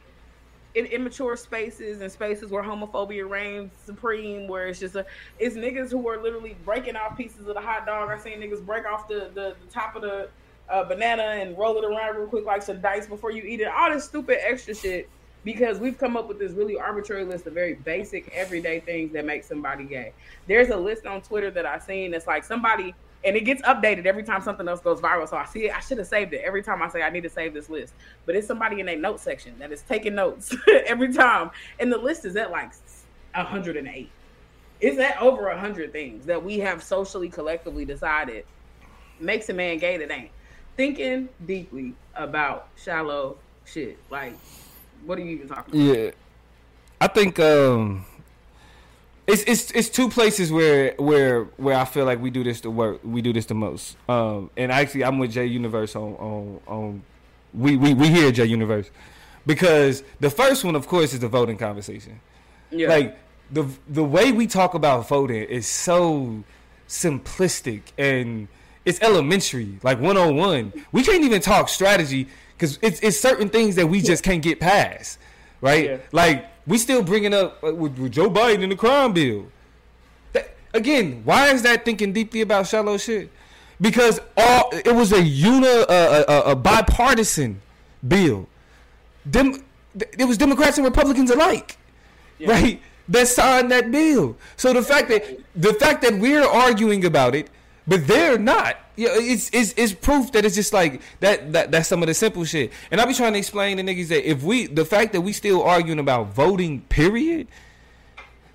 [0.76, 5.05] in immature spaces and spaces where homophobia reigns supreme, where it's just a,
[5.39, 8.12] it's niggas who are literally breaking off pieces of the hot dog.
[8.12, 10.30] I seen niggas break off the the, the top of the
[10.70, 13.68] uh, banana and roll it around real quick like some dice before you eat it.
[13.68, 15.10] All this stupid extra shit
[15.48, 19.24] because we've come up with this really arbitrary list of very basic everyday things that
[19.24, 20.12] make somebody gay.
[20.45, 22.93] There's a list on Twitter that I've seen that's like somebody
[23.24, 25.26] and it gets updated every time something else goes viral.
[25.26, 25.74] So I see it.
[25.74, 27.93] I should have saved it every time I say I need to save this list.
[28.26, 30.54] But it's somebody in a note section that is taking notes
[30.86, 32.74] every time, and the list is at like
[33.34, 34.10] 108.
[34.82, 38.43] It's at over 100 things that we have socially collectively decided
[39.22, 40.32] makes a man gay that ain't
[40.76, 43.98] thinking deeply about shallow shit.
[44.10, 44.34] Like,
[45.06, 45.95] what are you even talking about?
[45.98, 46.12] Yeah,
[47.00, 48.06] I think um,
[49.28, 52.72] it's it's it's two places where where where I feel like we do this the
[52.72, 53.98] work we do this the most.
[54.10, 57.04] Um, and actually, I'm with J Universe on on on
[57.54, 58.89] we we we hear J Universe
[59.45, 62.20] because the first one, of course, is the voting conversation.
[62.72, 62.89] Yeah.
[62.89, 63.20] Like
[63.52, 66.43] the the way we talk about voting is so
[66.88, 68.48] simplistic and
[68.86, 70.72] it's elementary, like 101.
[70.93, 74.60] We can't even talk strategy because it's it's certain things that we just can't get
[74.60, 75.20] past,
[75.62, 75.86] right?
[75.86, 75.97] Yeah.
[76.12, 79.47] Like we still bringing up uh, with, with, Joe Biden and the crime bill.
[80.34, 83.30] That, again, why is that thinking deeply about shallow shit?
[83.80, 87.62] Because all it was a uni uh, a, a, bipartisan
[88.05, 88.49] bill.
[89.30, 89.64] Dem,
[90.18, 91.78] it was Democrats and Republicans alike,
[92.39, 92.51] yeah.
[92.51, 92.82] right?
[93.10, 94.36] That signed that bill.
[94.55, 97.49] So the fact that the fact that we're arguing about it
[97.88, 98.78] but they're not.
[98.96, 102.14] Yeah, it's, it's it's proof that it's just like that, that that's some of the
[102.14, 102.72] simple shit.
[102.92, 105.34] And I be trying to explain to niggas that if we the fact that we
[105.34, 107.48] still arguing about voting, period,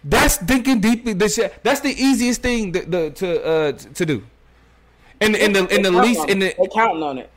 [0.04, 1.12] that's thinking deeply.
[1.12, 4.24] That's the easiest thing to to, to uh to do.
[5.20, 7.30] And in the in the least in the they counting on it.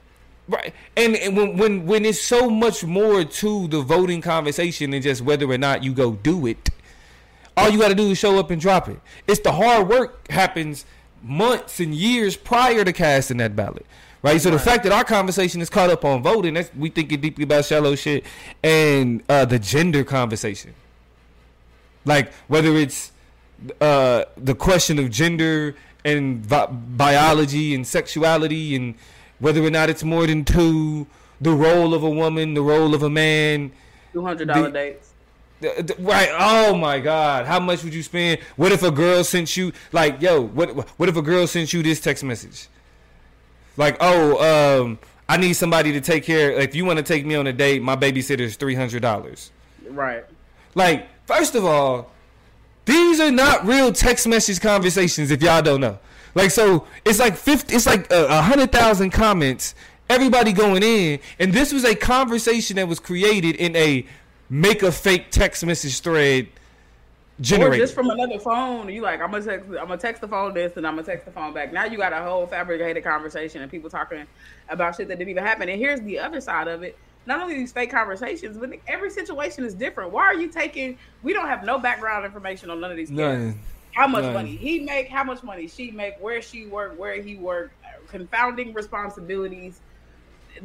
[0.47, 5.01] Right, and, and when when when it's so much more to the voting conversation than
[5.01, 6.69] just whether or not you go do it,
[7.55, 8.99] all you got to do is show up and drop it.
[9.27, 10.85] It's the hard work happens
[11.25, 13.85] months and years prior to casting that ballot.
[14.21, 14.57] Right, so right.
[14.57, 17.65] the fact that our conversation is caught up on voting, that's we thinking deeply about
[17.65, 18.25] shallow shit,
[18.63, 20.73] and uh, the gender conversation,
[22.05, 23.11] like whether it's
[23.79, 28.95] uh, the question of gender and bi- biology and sexuality, and
[29.37, 31.05] whether or not it's more than two,
[31.39, 33.71] the role of a woman, the role of a man,
[34.11, 35.13] two hundred dollar dates.
[35.61, 36.29] Right.
[36.31, 37.45] Oh my God.
[37.45, 38.41] How much would you spend?
[38.55, 41.81] What if a girl sent you like, yo, what what if a girl sent you
[41.81, 42.67] this text message?
[43.77, 46.51] Like, oh, um, I need somebody to take care.
[46.51, 49.51] If you want to take me on a date, my babysitter is three hundred dollars.
[49.89, 50.25] Right.
[50.75, 52.11] Like, first of all,
[52.85, 55.31] these are not real text message conversations.
[55.31, 55.99] If y'all don't know,
[56.35, 57.75] like, so it's like fifty.
[57.75, 59.73] It's like a, a hundred thousand comments.
[60.07, 64.05] Everybody going in, and this was a conversation that was created in a
[64.49, 66.47] make a fake text message thread
[67.41, 67.73] generate.
[67.73, 68.89] Or just from another phone.
[68.89, 71.25] You like, I'm gonna text, I'm gonna text the phone this, and I'm gonna text
[71.25, 71.73] the phone back.
[71.73, 74.25] Now you got a whole fabricated conversation and people talking
[74.69, 75.69] about shit that didn't even happen.
[75.69, 76.97] And here's the other side of it.
[77.27, 80.11] Not only these fake conversations, but every situation is different.
[80.11, 80.97] Why are you taking?
[81.23, 83.09] We don't have no background information on none of these.
[83.09, 83.59] None.
[83.93, 84.33] How much None.
[84.33, 85.07] money he make?
[85.07, 86.19] How much money she make?
[86.19, 86.99] Where she work?
[86.99, 87.71] Where he work?
[88.09, 89.79] Confounding responsibilities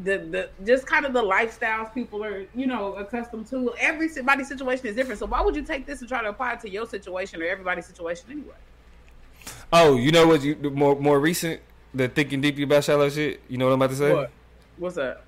[0.02, 3.74] the the just kind of the lifestyles people are you know accustomed to.
[3.78, 5.18] Everybody's situation is different.
[5.18, 7.46] So why would you take this and try to apply it to your situation or
[7.46, 8.54] everybody's situation anyway?
[9.72, 10.42] Oh, you know what?
[10.42, 11.60] You more more recent
[11.94, 13.40] the thinking deeply about shallow shit.
[13.48, 14.14] You know what I'm about to say?
[14.14, 14.30] What?
[14.78, 15.24] What's that?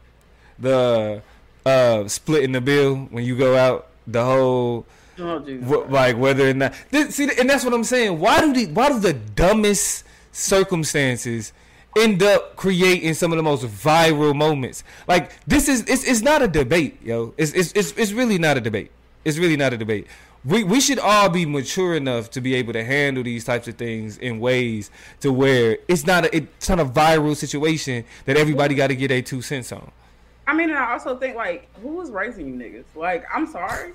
[0.59, 1.23] The
[1.67, 3.89] uh splitting the bill when you go out.
[4.07, 4.87] The whole.
[5.19, 8.19] Oh, like whether or not this, see, and that's what I'm saying.
[8.19, 11.53] Why do the why do the dumbest circumstances
[11.97, 14.85] end up creating some of the most viral moments.
[15.07, 17.35] Like this is it's, it's not a debate, yo.
[17.37, 18.91] It's, it's it's it's really not a debate.
[19.25, 20.07] It's really not a debate.
[20.45, 23.77] We we should all be mature enough to be able to handle these types of
[23.77, 24.91] things in ways
[25.21, 29.11] to where it's not a it's not a viral situation that everybody got to get
[29.11, 29.91] a two cents on.
[30.47, 32.85] I mean, and I also think like, who was raising you niggas?
[32.97, 33.93] Like, I'm sorry.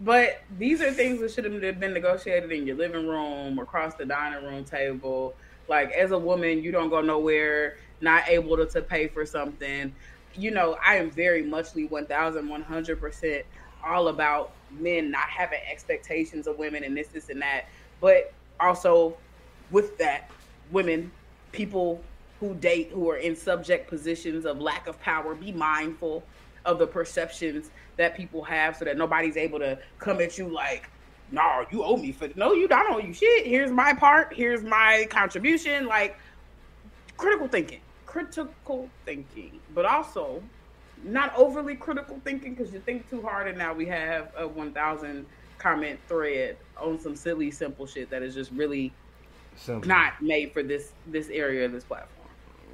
[0.00, 4.04] But these are things that should have been negotiated in your living room, across the
[4.04, 5.34] dining room table,
[5.68, 9.94] like as a woman, you don't go nowhere, not able to, to pay for something.
[10.34, 13.42] You know, I am very muchly 1100%
[13.84, 17.66] all about men not having expectations of women and this, this, and that.
[18.00, 19.16] But also
[19.70, 20.30] with that,
[20.70, 21.10] women,
[21.52, 22.02] people
[22.40, 26.22] who date who are in subject positions of lack of power, be mindful
[26.64, 30.90] of the perceptions that people have so that nobody's able to come at you like,
[31.30, 33.46] no, you owe me for no, you don't owe you shit.
[33.46, 34.34] Here's my part.
[34.34, 35.86] Here's my contribution.
[35.86, 36.16] Like
[37.16, 40.42] critical thinking, critical thinking, but also
[41.04, 43.48] not overly critical thinking because you think too hard.
[43.48, 45.26] And now we have a 1,000
[45.58, 48.92] comment thread on some silly, simple shit that is just really
[49.56, 49.88] simple.
[49.88, 52.28] not made for this this area of this platform.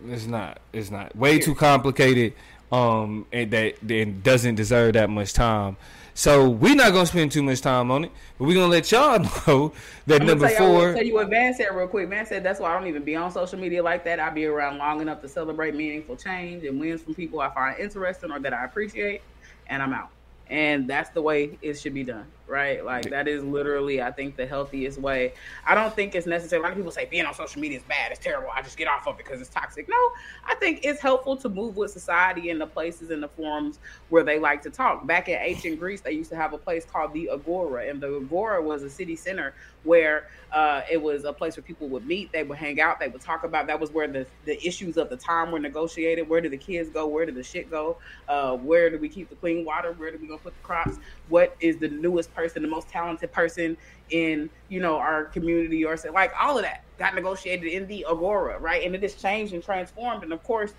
[0.09, 0.61] It's not.
[0.73, 1.15] It's not.
[1.17, 2.35] Way too complicated
[2.73, 5.77] um, and that and doesn't deserve that much time.
[6.15, 9.19] So we're not gonna spend too much time on it, but we're gonna let y'all
[9.47, 9.73] know
[10.07, 10.95] that I'm number tell you, four.
[10.95, 12.09] tell you what Van said real quick.
[12.09, 14.21] Van said that's why I don't even be on social media like that.
[14.21, 17.79] I be around long enough to celebrate meaningful change and wins from people I find
[17.79, 19.23] interesting or that I appreciate,
[19.69, 20.11] and I'm out.
[20.49, 22.85] And that's the way it should be done, right?
[22.85, 25.35] Like that is literally, I think, the healthiest way.
[25.67, 26.61] I don't think it's necessary.
[26.61, 28.49] A lot of people say being on social media is bad, it's terrible.
[28.55, 29.89] I just get off of it because it's toxic.
[29.89, 29.97] No,
[30.45, 33.79] I think it's helpful to move with society in the places and the forums
[34.09, 35.07] where they like to talk.
[35.07, 38.17] Back in ancient Greece, they used to have a place called the Agora, and the
[38.17, 42.31] Agora was a city center where uh, it was a place where people would meet,
[42.31, 43.67] they would hang out, they would talk about.
[43.67, 46.29] That was where the the issues of the time were negotiated.
[46.29, 47.07] Where do the kids go?
[47.07, 47.97] Where did the shit go?
[48.29, 49.93] Uh, where do we keep the clean water?
[49.93, 50.99] Where do we go put the crops?
[51.29, 53.77] What is the newest person, the most talented person
[54.11, 58.05] in you know our community or say like all of that got negotiated in the
[58.09, 58.85] Agora, right?
[58.85, 60.23] And it has changed and transformed.
[60.23, 60.75] And of course,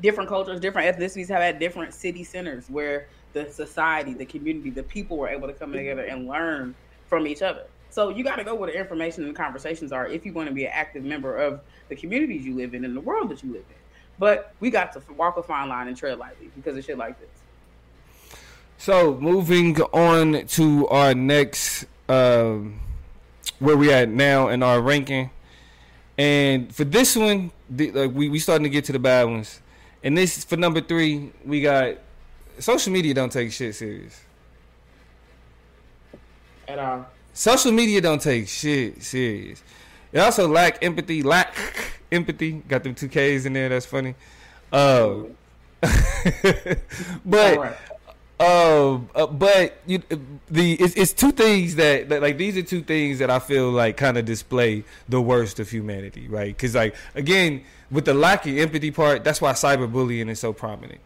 [0.00, 4.82] different cultures, different ethnicities have had different city centers where the society, the community, the
[4.82, 6.74] people were able to come together and learn
[7.06, 7.64] from each other.
[7.90, 10.48] So you got to go where the information and the conversations are if you want
[10.48, 13.42] to be an active member of the communities you live in and the world that
[13.42, 13.76] you live in.
[14.18, 17.18] But we got to walk a fine line and tread lightly because of shit like
[17.20, 17.41] this.
[18.82, 22.80] So moving on to our next, um,
[23.60, 25.30] where we at now in our ranking,
[26.18, 29.60] and for this one, the, like we we starting to get to the bad ones,
[30.02, 31.94] and this for number three, we got
[32.58, 34.20] social media don't take shit serious.
[36.66, 37.06] At all.
[37.34, 39.62] Social media don't take shit serious.
[40.10, 41.22] It also lack empathy.
[41.22, 41.54] Lack
[42.10, 42.64] empathy.
[42.66, 43.68] Got them two K's in there.
[43.68, 44.16] That's funny.
[44.72, 45.18] Uh,
[47.24, 47.76] but right.
[48.42, 50.02] Um, uh, but you,
[50.50, 53.70] the it's, it's two things that, that like these are two things that I feel
[53.70, 56.48] like kind of display the worst of humanity, right?
[56.48, 61.00] Because like again, with the lack of empathy part, that's why cyberbullying is so prominent.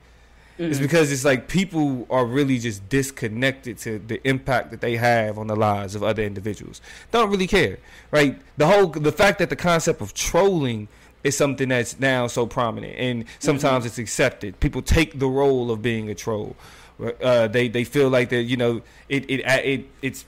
[0.59, 5.39] It's because it's like people are really just disconnected to the impact that they have
[5.39, 6.81] on the lives of other individuals.
[7.11, 7.79] Don't really care,
[8.11, 8.41] right?
[8.57, 10.89] The whole the fact that the concept of trolling
[11.23, 14.59] is something that's now so prominent, and sometimes it's accepted.
[14.61, 16.57] People take the role of being a troll.
[16.99, 20.25] Uh, they they feel like that you know it it it it's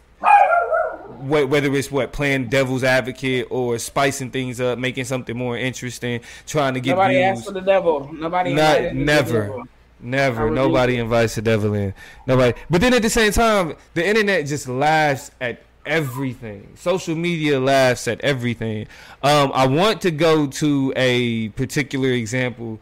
[1.20, 6.74] whether it's what playing devil's advocate or spicing things up, making something more interesting, trying
[6.74, 7.38] to get Nobody views.
[7.38, 8.12] asked for the devil.
[8.12, 9.42] Nobody Not never.
[9.46, 9.64] devil.
[10.00, 10.50] Never.
[10.50, 11.00] Nobody it.
[11.00, 11.92] invites the devil in.
[12.26, 12.56] Nobody.
[12.70, 16.68] But then at the same time, the internet just laughs at everything.
[16.76, 18.86] Social media laughs at everything.
[19.22, 22.78] Um, I want to go to a particular example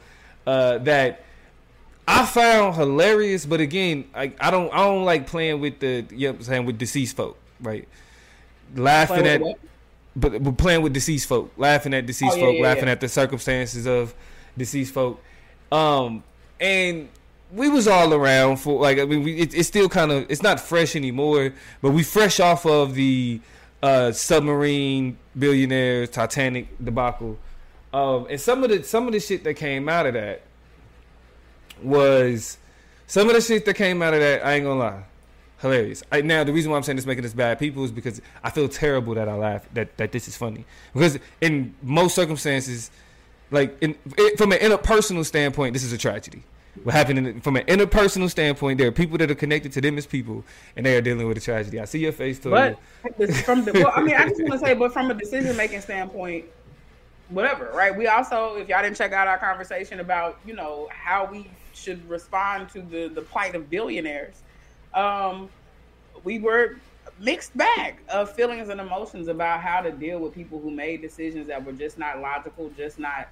[0.47, 1.23] uh, that
[2.09, 6.29] I found hilarious, but again, I, I don't I don't like playing with the you
[6.29, 7.89] know what I'm saying with deceased folk, right?
[8.75, 9.43] Laughing at
[10.15, 12.93] but, but playing with deceased folk, laughing at deceased Oh, folk, yeah, laughing yeah.
[12.93, 14.15] at the circumstances of
[14.57, 15.23] deceased folk.
[15.71, 16.23] Um,
[16.61, 17.09] and
[17.53, 20.43] we was all around for like I mean, we, it, it's still kind of it's
[20.43, 21.53] not fresh anymore,
[21.83, 23.41] but we fresh off of the
[23.83, 27.37] uh, submarine billionaires Titanic debacle.
[27.93, 30.43] Um, and some of the some of the shit that came out of that
[31.83, 32.59] was
[33.07, 34.45] some of the shit that came out of that.
[34.45, 35.03] I ain't gonna lie,
[35.61, 36.03] hilarious.
[36.11, 38.51] I, now the reason why I'm saying this making this bad people is because I
[38.51, 42.91] feel terrible that I laugh that that this is funny because in most circumstances,
[43.51, 46.43] like in it, from an interpersonal standpoint, this is a tragedy.
[46.83, 49.97] What happened in, from an interpersonal standpoint, there are people that are connected to them
[49.97, 50.45] as people,
[50.77, 51.81] and they are dealing with a tragedy.
[51.81, 52.51] I see your face, too.
[52.51, 52.79] But
[53.45, 55.81] from the, well, I mean, I just want to say, but from a decision making
[55.81, 56.45] standpoint,
[57.31, 57.97] whatever, right?
[57.97, 62.09] We also, if y'all didn't check out our conversation about, you know, how we should
[62.09, 64.43] respond to the the plight of billionaires,
[64.95, 65.49] um,
[66.25, 66.77] we were
[67.21, 71.47] mixed bag of feelings and emotions about how to deal with people who made decisions
[71.47, 73.29] that were just not logical, just not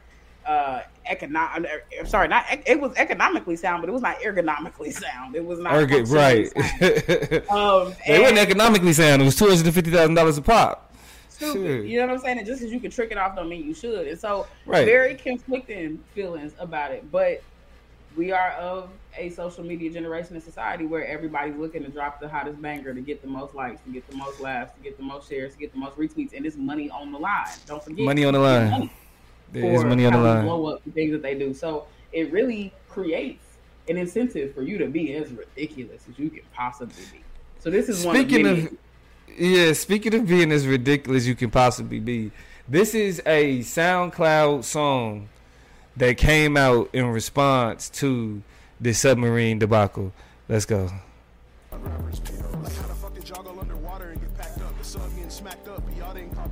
[0.46, 5.34] uh economic I'm sorry not it was economically sound but it was not ergonomically sound
[5.34, 6.46] it was not Ergo- right.
[6.52, 7.48] sound.
[7.50, 9.22] um They wasn't economically sound.
[9.22, 10.92] It was two hundred and fifty thousand dollars a pop.
[11.30, 11.62] stupid.
[11.62, 11.84] Shit.
[11.86, 12.38] You know what I'm saying?
[12.38, 14.06] And just because you can trick it off don't mean you should.
[14.06, 14.84] And so Right.
[14.84, 17.10] very conflicting feelings about it.
[17.10, 17.42] But
[18.16, 22.28] we are of a social media generation in society where everybody's looking to drop the
[22.28, 25.02] hottest banger to get the most likes, to get the most laughs, to get the
[25.02, 27.46] most shares, to get the most retweets, and it's money on the line.
[27.66, 28.70] Don't forget Money on the line.
[28.70, 28.92] money
[29.52, 30.44] There is money on the line.
[30.44, 31.54] Blow up the things that they do.
[31.54, 33.44] So it really creates
[33.88, 37.22] an incentive for you to be as ridiculous as you can possibly be.
[37.58, 38.76] So this is one Speaking of, of,
[39.36, 42.30] yeah, speaking of being as ridiculous as you can possibly be,
[42.68, 45.28] this is a SoundCloud song
[45.96, 48.42] that came out in response to
[48.80, 50.12] the submarine debacle.
[50.48, 50.90] Let's go.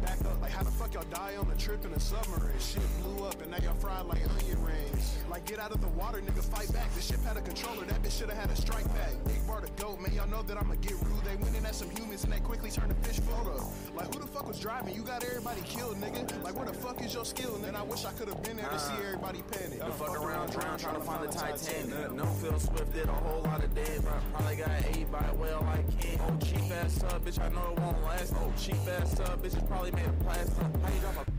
[0.03, 0.41] Back up.
[0.41, 2.59] Like how the fuck y'all die on trip in a submarine?
[2.59, 4.92] Shit blew up and now y'all fried like onion rings.
[5.31, 6.93] Like get out of the water, nigga, fight back.
[6.95, 9.13] This ship had a controller, that bitch shoulda had a strike back.
[9.27, 11.25] Big bar to goat, man, y'all know that I'ma get rude.
[11.25, 13.65] They went in at some humans and they quickly turned to fish photo.
[13.95, 14.95] Like who the fuck was driving?
[14.95, 16.43] You got everybody killed, nigga.
[16.43, 17.55] Like where the fuck is your skill?
[17.55, 19.79] And then I wish I could have been there to see everybody panic.
[19.79, 22.13] The fuck around, drown, trying to find the Titanic.
[22.13, 25.35] No Phil Swift did a whole lot of dead, but probably got ate by a
[25.35, 26.19] whale like King.
[26.29, 28.35] Oh, cheap ass sub, bitch, I know it won't last.
[28.37, 30.63] Oh, cheap ass sub, bitches probably made of plastic.
[30.63, 31.33] How you drop a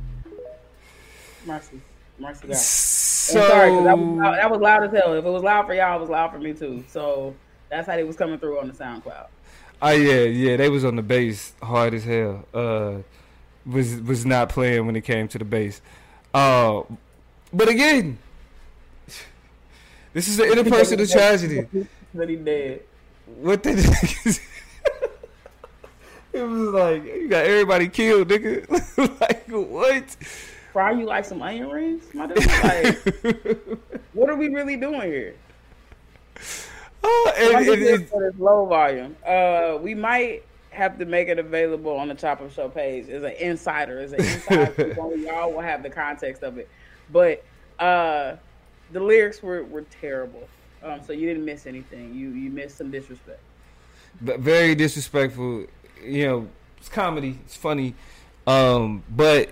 [1.45, 1.81] Mercy,
[2.19, 2.57] mercy, God.
[3.25, 5.13] So I'm sorry, 'cause that was, loud, that was loud as hell.
[5.13, 6.83] If it was loud for y'all, it was loud for me too.
[6.87, 7.33] So
[7.69, 9.27] that's how they was coming through on the SoundCloud.
[9.81, 12.45] Oh yeah, yeah, they was on the bass hard as hell.
[12.53, 12.95] Uh,
[13.65, 15.81] was was not playing when it came to the bass.
[16.33, 16.81] Uh,
[17.53, 18.17] but again,
[20.13, 21.67] this is an interpersonal tragedy.
[22.13, 22.81] That he dead.
[23.39, 23.71] What the?
[26.33, 28.67] it was like you got everybody killed, nigga.
[29.21, 30.15] like what?
[30.73, 32.37] Fry you like some onion rings, my dude?
[32.63, 33.79] Like,
[34.13, 35.35] what are we really doing here?
[37.03, 39.15] Oh, and, and- and- for this low volume.
[39.25, 43.21] Uh, we might have to make it available on the Chop Up Show page as
[43.21, 44.73] an insider, as an inside.
[44.73, 44.97] scoop.
[44.97, 46.67] Only y'all will have the context of it.
[47.11, 47.43] But
[47.77, 48.37] uh,
[48.91, 50.47] the lyrics were, were terrible.
[50.81, 52.13] Um, so you didn't miss anything.
[52.15, 53.39] You you missed some disrespect.
[54.21, 55.65] but very disrespectful.
[56.03, 56.47] You know,
[56.77, 57.37] it's comedy.
[57.45, 57.93] It's funny.
[58.47, 59.51] Um, but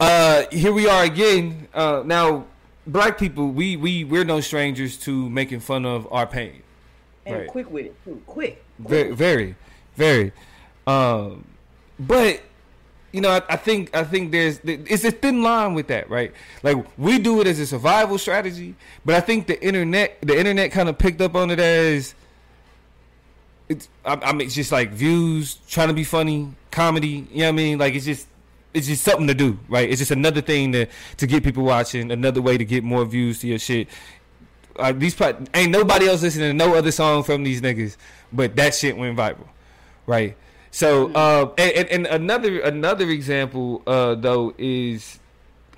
[0.00, 1.68] uh, here we are again.
[1.72, 2.46] Uh, now,
[2.86, 6.62] black people, we we we're no strangers to making fun of our pain.
[7.26, 7.48] And Right.
[7.48, 8.20] quick with it too.
[8.26, 8.62] Quick.
[8.78, 9.54] Very, very,
[9.96, 10.32] very.
[10.86, 11.44] Um,
[11.98, 12.42] but
[13.12, 16.32] you know, I, I think I think there's it's a thin line with that, right?
[16.62, 18.74] Like we do it as a survival strategy,
[19.04, 22.14] but I think the internet the internet kind of picked up on it as
[23.68, 27.26] it's I, I mean it's just like views, trying to be funny, comedy.
[27.30, 27.78] You know what I mean?
[27.78, 28.26] Like it's just
[28.74, 29.88] it's just something to do, right?
[29.88, 33.38] It's just another thing to to get people watching, another way to get more views
[33.40, 33.88] to your shit.
[34.76, 37.96] Uh, these pro- ain't nobody else listening to no other song from these niggas,
[38.32, 39.46] but that shit went viral,
[40.06, 40.36] right?
[40.72, 45.20] So, uh, and, and, another another example uh, though is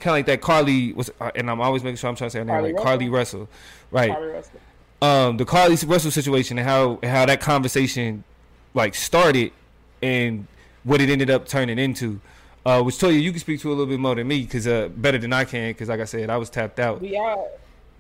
[0.01, 2.33] kind of like that Carlee was, uh, and I'm always making sure I'm trying to
[2.33, 3.49] say her name Carlee right, Carlee Russell,
[3.91, 4.11] right?
[4.11, 4.61] Carlee Russell.
[5.03, 8.25] um, the Carlee Russell situation and how how that conversation
[8.73, 9.53] like started
[10.01, 10.47] and
[10.85, 12.21] what it ended up turning into.
[12.67, 14.67] Uh, which Toya, you you can speak to a little bit more than me because
[14.67, 17.01] uh, better than I can because like I said, I was tapped out.
[17.01, 17.47] We are.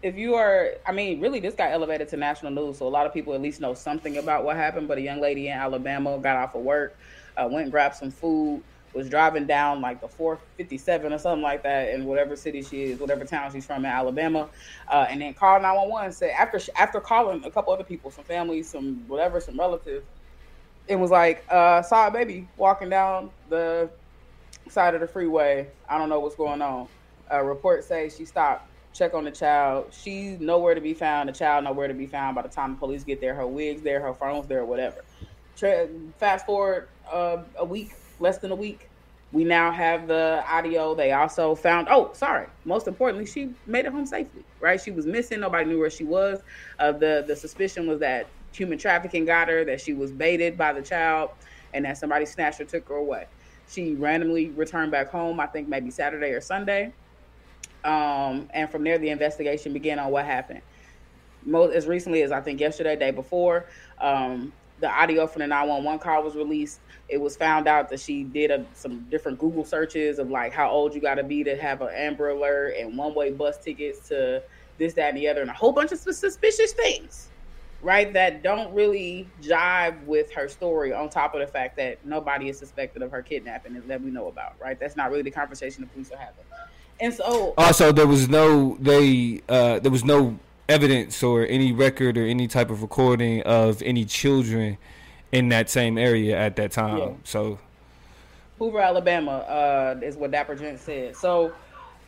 [0.03, 3.07] If you are, I mean, really, this got elevated to national news, so a lot
[3.07, 4.89] of people at least know something about what happened.
[4.89, 6.97] But a young lady in Alabama got off of work,
[7.37, 8.61] uh, went and grabbed some food,
[8.93, 12.99] was driving down like the 457 or something like that in whatever city she is,
[12.99, 14.49] whatever town she's from in Alabama,
[14.89, 16.11] uh, and then called 911.
[16.11, 20.05] Said after after calling a couple other people, some family, some whatever, some relatives,
[20.89, 23.89] it was like uh, saw a baby walking down the
[24.69, 25.69] side of the freeway.
[25.89, 26.89] I don't know what's going on.
[27.33, 29.87] Uh, reports say she stopped, check on the child.
[29.91, 31.29] She's nowhere to be found.
[31.29, 32.35] The child nowhere to be found.
[32.35, 35.05] By the time the police get there, her wig's there, her phone's there, whatever.
[35.57, 35.89] Tra-
[36.19, 38.89] fast forward uh, a week, less than a week.
[39.33, 40.95] We now have the audio.
[40.95, 41.89] They also found.
[41.91, 42.47] Oh, sorry.
[42.64, 44.45] Most importantly, she made it home safely.
[44.61, 44.81] Right?
[44.81, 45.41] She was missing.
[45.41, 46.41] Nobody knew where she was.
[46.79, 49.64] Uh, the the suspicion was that human trafficking got her.
[49.64, 51.31] That she was baited by the child,
[51.75, 53.27] and that somebody snatched her, took her away.
[53.69, 55.41] She randomly returned back home.
[55.41, 56.93] I think maybe Saturday or Sunday.
[57.85, 60.62] Um, and from there, the investigation began on what happened.
[61.45, 63.67] Most as recently as I think yesterday, day before,
[64.01, 66.81] um, the audio from the 911 call was released.
[67.09, 70.69] It was found out that she did a, some different Google searches of like how
[70.69, 74.43] old you got to be to have an Amber Alert and one-way bus tickets to
[74.79, 77.31] this, that, and the other, and a whole bunch of suspicious things,
[77.83, 78.12] right?
[78.12, 80.93] That don't really jive with her story.
[80.93, 84.29] On top of the fact that nobody is suspected of her kidnapping that we know
[84.29, 84.79] about, right?
[84.79, 86.45] That's not really the conversation the police are having.
[86.99, 92.18] And so, Also, there was no they uh, there was no evidence or any record
[92.18, 94.79] or any type of recording of any children
[95.33, 96.99] in that same area at that time.
[96.99, 97.11] Yeah.
[97.24, 97.59] So
[98.59, 101.16] Hoover, Alabama, uh, is what Dapper Gent said.
[101.16, 101.53] So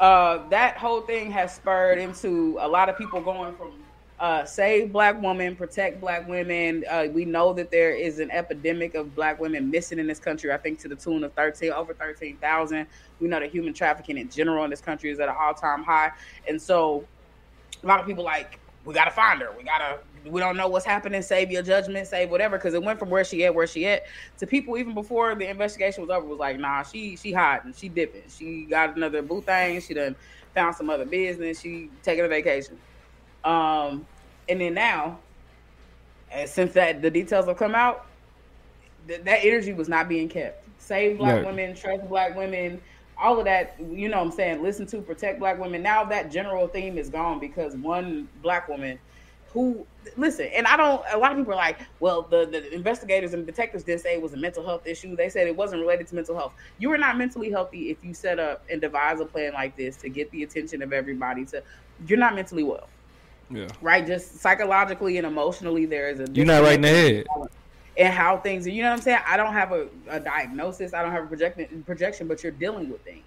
[0.01, 3.73] uh, that whole thing has spurred into a lot of people going from
[4.21, 6.85] uh, save black women, protect black women.
[6.91, 10.53] Uh, we know that there is an epidemic of black women missing in this country.
[10.53, 12.87] I think to the tune of thirteen, over thirteen thousand.
[13.21, 15.85] We know that human trafficking in general in this country is at an all time
[15.85, 16.13] high,
[16.49, 17.05] and so
[17.83, 19.51] a lot of people like we gotta find her.
[19.57, 19.99] We gotta.
[20.25, 21.23] We don't know what's happening.
[21.23, 22.07] Save your judgment.
[22.09, 22.59] Save whatever.
[22.59, 24.03] Because it went from where she at, where she at,
[24.39, 27.73] to people even before the investigation was over was like, nah, she she hiding.
[27.73, 28.23] She dipping.
[28.29, 29.81] She got another boo thing.
[29.81, 30.17] She done
[30.55, 31.61] found some other business.
[31.61, 32.79] She taking a vacation.
[33.45, 34.07] Um,
[34.49, 35.19] and then now,
[36.31, 38.07] and since that the details have come out,
[39.07, 40.65] th- that energy was not being kept.
[40.79, 41.47] Save black Right.
[41.47, 42.81] women, trust black women.
[43.21, 45.83] all of that, you know what I'm saying, listen to, protect black women.
[45.83, 49.01] Now that general theme is gone because one black woman
[49.53, 49.85] who
[50.17, 53.45] listen, and I don't a lot of people are like, well, the, the investigators and
[53.45, 55.17] detectives did say it was a mental health issue.
[55.17, 56.55] They said it wasn't related to mental health.
[56.79, 59.97] You are not mentally healthy if you set up and devise a plan like this
[59.99, 61.65] to get the attention of everybody to
[62.07, 62.89] you're not mentally well.
[63.51, 63.69] Yeah.
[63.81, 64.07] Right?
[64.07, 67.27] Just psychologically and emotionally there is a You're not right in the head.
[67.97, 68.67] and how things.
[68.67, 69.21] You know what I'm saying?
[69.27, 70.95] I don't have a, a diagnosis.
[70.95, 73.25] I don't have a projection, projection, but you're dealing with things,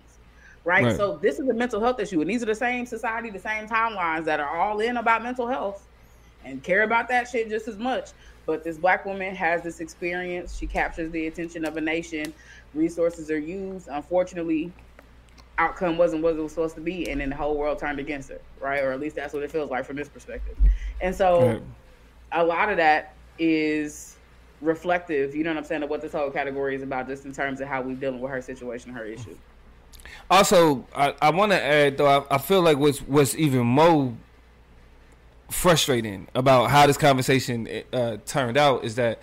[0.63, 0.83] right?
[0.83, 0.95] Right.
[0.95, 3.67] So this is a mental health issue, and these are the same society, the same
[3.67, 5.85] timelines that are all in about mental health
[6.45, 8.09] and care about that shit just as much.
[8.45, 10.57] But this black woman has this experience.
[10.57, 12.33] She captures the attention of a nation.
[12.73, 13.87] Resources are used.
[13.87, 14.71] Unfortunately,
[15.61, 18.29] outcome wasn't what it was supposed to be, and then the whole world turned against
[18.29, 18.83] her, right?
[18.83, 20.57] Or at least that's what it feels like from this perspective.
[21.01, 21.61] And so Right.
[22.31, 24.17] a lot of that is
[24.61, 27.33] reflective, you know what I'm saying, of what this whole category is about, just in
[27.33, 29.37] terms of how we're dealing with her situation, her issue.
[30.29, 32.07] Also, I, I want to add though.
[32.07, 34.13] I, I feel like what's what's even more
[35.49, 39.19] frustrating about how this conversation uh, turned out is that,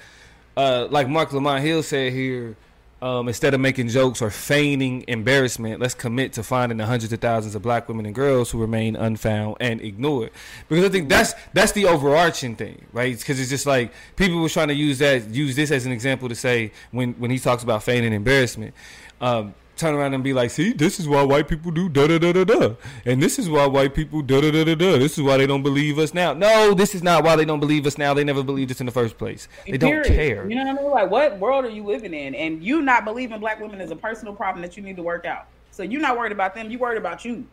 [0.56, 2.56] uh, like Mark Lamont Hill said here,
[3.00, 7.20] um, instead of making jokes or feigning embarrassment, let's commit to finding the hundreds of
[7.20, 10.30] thousands of black women and girls who remain unfound and ignored.
[10.68, 13.16] Because I think that's that's the overarching thing, right?
[13.16, 16.28] Because it's just like people were trying to use that use this as an example
[16.28, 18.74] to say when when he talks about feigning embarrassment.
[19.20, 22.18] Um, turn around and be like, see, this is why white people do da da
[22.18, 22.74] da da da,
[23.04, 24.98] and this is why white people da da da da da.
[24.98, 26.32] This is why they don't believe us now.
[26.32, 28.14] No, this is not why they don't believe us now.
[28.14, 29.48] They never believed us in the first place.
[29.66, 30.48] They don't care.
[30.48, 30.90] You know what I mean?
[30.90, 32.34] Like, what world are you living in?
[32.34, 35.24] And you not believing black women is a personal problem that you need to work
[35.24, 35.46] out.
[35.70, 36.70] So you're not worried about them.
[36.70, 37.46] You're worried about you.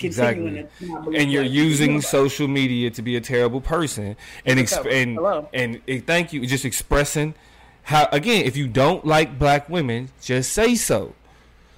[0.00, 0.66] Exactly.
[0.80, 4.90] to not believe and you're using social media to be a terrible person and exp-
[4.90, 5.48] and Hello.
[5.54, 7.34] and eh, thank you just expressing
[7.82, 11.14] how again if you don't like black women just say so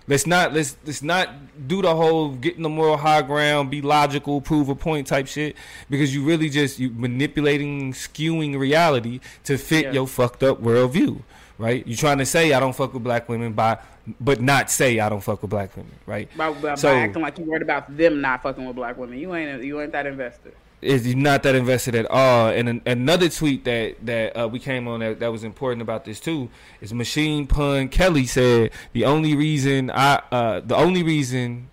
[0.09, 1.29] let's not let's let's not
[1.69, 5.57] do the whole getting the moral high ground be logical prove a point type shit
[5.91, 9.93] because you really just you manipulating skewing reality to fit Yeah.
[9.93, 11.23] your fucked up worldview
[11.59, 13.79] right You're trying to say i don't fuck with black women by
[14.21, 17.23] but not say i don't fuck with black women right By, by, So- by acting
[17.23, 19.19] like you worried about them not fucking with black women.
[19.19, 20.53] You ain't you ain't that invested.
[20.83, 22.49] Is not that invested at all.
[22.49, 26.05] And an, another tweet that that uh, we came on that, that was important about
[26.05, 26.51] this too
[26.83, 31.71] is Machine Pun Kelly said the only reason I uh, the only reason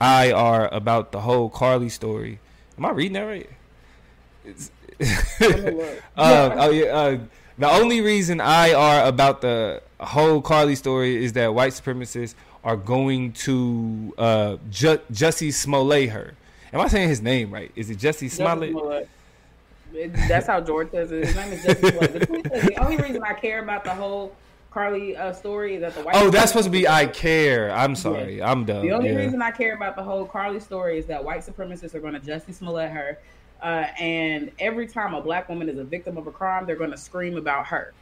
[0.00, 2.38] I are about the whole Carlee story.
[2.76, 3.48] Am I reading that right?
[4.44, 4.70] It's-
[6.16, 6.84] uh, oh yeah.
[6.84, 7.18] Uh,
[7.58, 12.76] the only reason I are about the whole Carlee story is that white supremacists are
[12.76, 16.34] going to uh, Ju- Jussie Smollett her.
[16.74, 17.70] Am I saying his name right?
[17.76, 18.74] Is it Jesse Smollett?
[19.94, 21.24] It- That's how George says it.
[21.26, 22.12] His name is Jesse Smollett.
[22.28, 24.34] The, the only reason I care about the whole
[24.72, 26.16] Carlee uh, story is that the white.
[26.16, 27.70] Oh, that's supposed to be I care.
[27.70, 28.42] I'm sorry.
[28.42, 28.84] I'm done.
[28.84, 29.18] The only yeah.
[29.18, 32.20] reason I care about the whole Carlee story is that white supremacists are going to
[32.20, 33.20] Jussie Smollett her,
[33.62, 36.90] uh, and every time a black woman is a victim of a crime, they're going
[36.90, 37.92] to scream about her,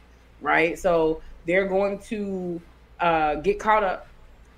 [0.41, 0.79] right?
[0.79, 2.59] So they're going to
[2.99, 4.07] uh, get caught up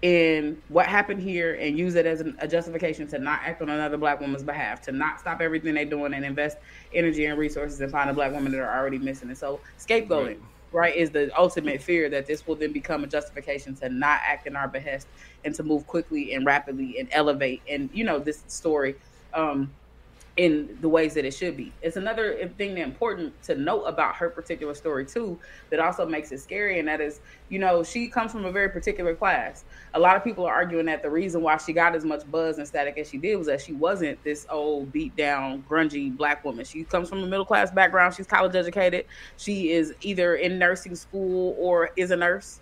[0.01, 3.69] in what happened here and use it as an, a justification to not act on
[3.69, 6.57] another black woman's behalf, to not stop everything they're doing and invest
[6.93, 9.29] energy and resources and find a black woman that are already missing.
[9.29, 10.39] And so scapegoating, Right.
[10.71, 14.47] right, is the ultimate fear that this will then become a justification to not act
[14.47, 15.07] in our behest
[15.43, 18.95] and to move quickly and rapidly and elevate and you know this story
[19.33, 19.75] um
[20.37, 21.71] in the ways that it should be.
[21.81, 26.39] It's another thing important to note about her particular story too that also makes it
[26.39, 29.63] scary and that is, you know, she comes from a very particular class.
[29.93, 32.57] A lot of people are arguing that the reason why she got as much buzz
[32.57, 36.43] and static as she did was that she wasn't this old beat down grungy black
[36.43, 36.65] woman.
[36.65, 39.05] She comes from a middle class background, she's college educated.
[39.37, 42.59] She is either in nursing school or is a nurse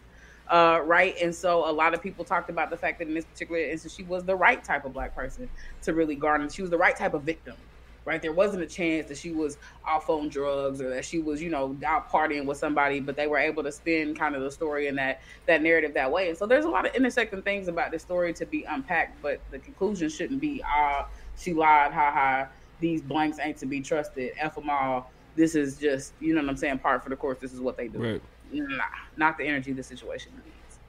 [0.49, 1.15] uh, right?
[1.21, 3.93] And so a lot of people talked about the fact that in this particular instance,
[3.93, 5.49] she was the right type of black person
[5.83, 6.49] to really garner.
[6.49, 7.55] She was the right type of victim,
[8.05, 8.21] right?
[8.21, 11.49] There wasn't a chance that she was off on drugs or that she was, you
[11.49, 14.87] know, out partying with somebody, but they were able to spin kind of the story
[14.87, 16.29] and that that narrative that way.
[16.29, 19.39] And so there's a lot of intersecting things about this story to be unpacked, but
[19.51, 21.07] the conclusion shouldn't be, ah,
[21.37, 22.47] she lied, ha ha.
[22.79, 24.33] These blanks ain't to be trusted.
[24.37, 25.09] F them all.
[25.35, 27.39] This is just, you know what I'm saying, part for the course.
[27.39, 28.21] This is what they do Right.
[28.51, 28.83] nah,
[29.17, 30.79] not the energy the situation needs.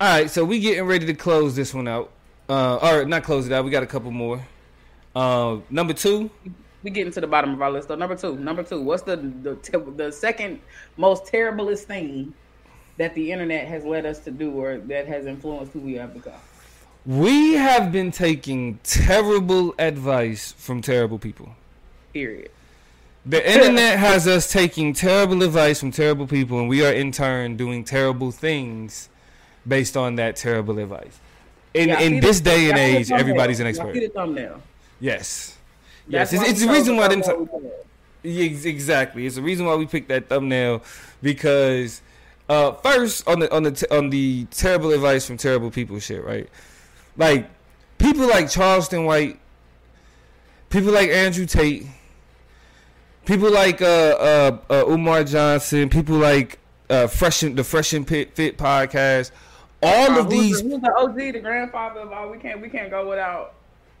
[0.00, 2.10] All right, so we getting ready to close this one out.
[2.48, 3.64] Uh, or not close it out.
[3.64, 4.40] We got a couple more.
[5.14, 6.30] Uh, number two.
[6.82, 7.88] We getting to the bottom of our list.
[7.88, 7.96] though.
[7.96, 8.80] number two, number two.
[8.80, 9.56] What's the the
[9.96, 10.60] the second
[10.96, 12.32] most terriblest thing
[12.98, 16.14] that the internet has led us to do, or that has influenced who we have
[16.14, 16.40] become?
[17.04, 21.50] We have been taking terrible advice from terrible people.
[22.12, 22.50] Period.
[23.26, 27.56] The internet has us taking terrible advice from terrible people, and we are in turn
[27.56, 29.08] doing terrible things
[29.66, 31.18] based on that terrible advice.
[31.74, 33.94] In see in the- this day and the age, everybody's an expert.
[33.94, 34.62] See the thumbnail.
[35.00, 35.56] Yes.
[36.08, 37.22] That's Yes, it's, it's the reason why the them.
[37.22, 37.72] thumbnail we chose.
[38.22, 39.26] Yeah, ex- exactly.
[39.26, 40.82] It's the reason why we picked that thumbnail
[41.22, 42.00] because
[42.48, 46.24] uh, first on the on the t- on the terrible advice from terrible people shit,
[46.24, 46.48] right?
[47.16, 47.48] Like
[47.98, 49.38] people like Charleston White,
[50.70, 51.86] people like Andrew Tate,
[53.26, 56.58] people like uh, uh, uh, Umar Johnson, people like
[56.88, 59.30] uh, Fresh the Fresh and Fit, Fit podcast.
[59.82, 62.30] All of who's these the, who's the OG, the grandfather of all?
[62.30, 63.54] We can't we can't go without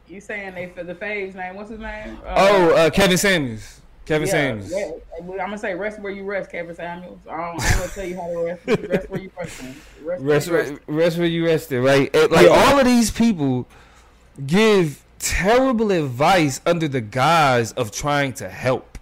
[0.08, 1.54] you saying they for the Faves name.
[1.56, 2.18] What's his name?
[2.24, 3.80] Uh, Oh, uh, Kevin Samuels.
[4.06, 4.70] Kevin yeah, Samuels.
[4.72, 4.90] yeah.
[5.20, 7.18] I'm gonna say rest where you rest, Kevin Samuels.
[7.30, 8.66] I don't, I ain't gonna tell you how to rest.
[8.88, 9.62] Rest where you rest.
[9.62, 9.76] man.
[10.02, 10.70] Rest, where Rest, you rest.
[10.70, 12.16] rest, rest where you rested, right?
[12.16, 12.52] And, like Yeah.
[12.52, 13.68] all of these people
[14.46, 18.96] give terrible advice under the guise of trying to help.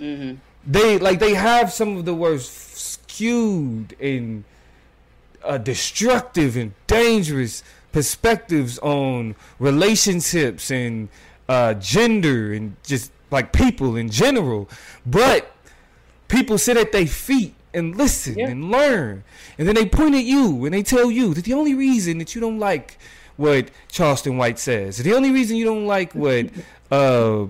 [0.00, 0.36] Mm-hmm.
[0.66, 4.44] They like they have some of the worst skewed and
[5.44, 7.62] uh, destructive and dangerous
[7.92, 11.08] perspectives on relationships and
[11.48, 14.68] uh, gender and just like people in general.
[15.06, 15.50] But
[16.28, 18.48] people sit at their feet and listen Yeah.
[18.48, 19.24] and learn.
[19.58, 22.34] And then they point at you and they tell you that the only reason that
[22.34, 22.98] you don't like
[23.36, 26.46] what Charleston White says, the only reason you don't like what
[26.90, 27.44] uh,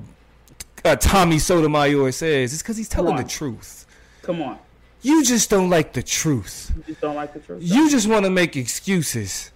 [0.85, 3.87] uh, Tommy Sotomayor says is because he's telling the truth.
[4.23, 4.59] Come on,
[5.03, 6.71] You just don't like the truth.
[6.77, 7.63] you just don't like the truth.
[7.63, 9.51] You just want to make excuses.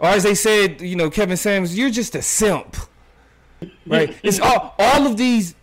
[0.00, 2.76] Or as they said, you know, Kevin Samuels, you're just a simp.
[3.86, 4.16] Right?
[4.22, 5.54] it's all all of these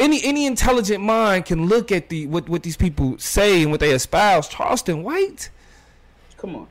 [0.00, 3.80] any any intelligent mind can look at the what, what these people say and what
[3.80, 4.48] they espouse.
[4.48, 5.50] Charleston White.
[6.36, 6.66] Come on.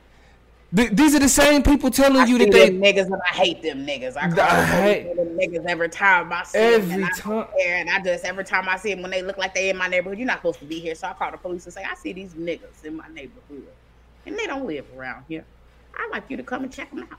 [0.76, 3.34] Th- these are the same people telling I you that they them niggas and I
[3.34, 4.18] hate them niggas.
[4.18, 6.82] I call I them hate- them niggas every time I see them.
[6.82, 7.46] every And time.
[7.66, 9.88] And I just every time I see them when they look like they in my
[9.88, 10.94] neighborhood, you're not supposed to be here.
[10.94, 13.66] So I call the police and say, I see these niggas in my neighborhood,
[14.26, 15.46] and they don't live around here.
[15.98, 17.18] I'd like you to come and check them out.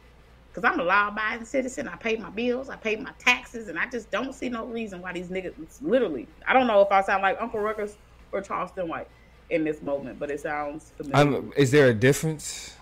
[0.53, 1.88] Cause I'm a law-abiding citizen.
[1.88, 2.69] I pay my bills.
[2.69, 5.53] I pay my taxes, and I just don't see no reason why these niggas.
[5.81, 7.95] Literally, I don't know if I sound like Uncle Ruckus
[8.31, 9.07] or Charleston White
[9.51, 11.38] in this moment, but it sounds familiar.
[11.38, 12.76] I'm, is there a difference?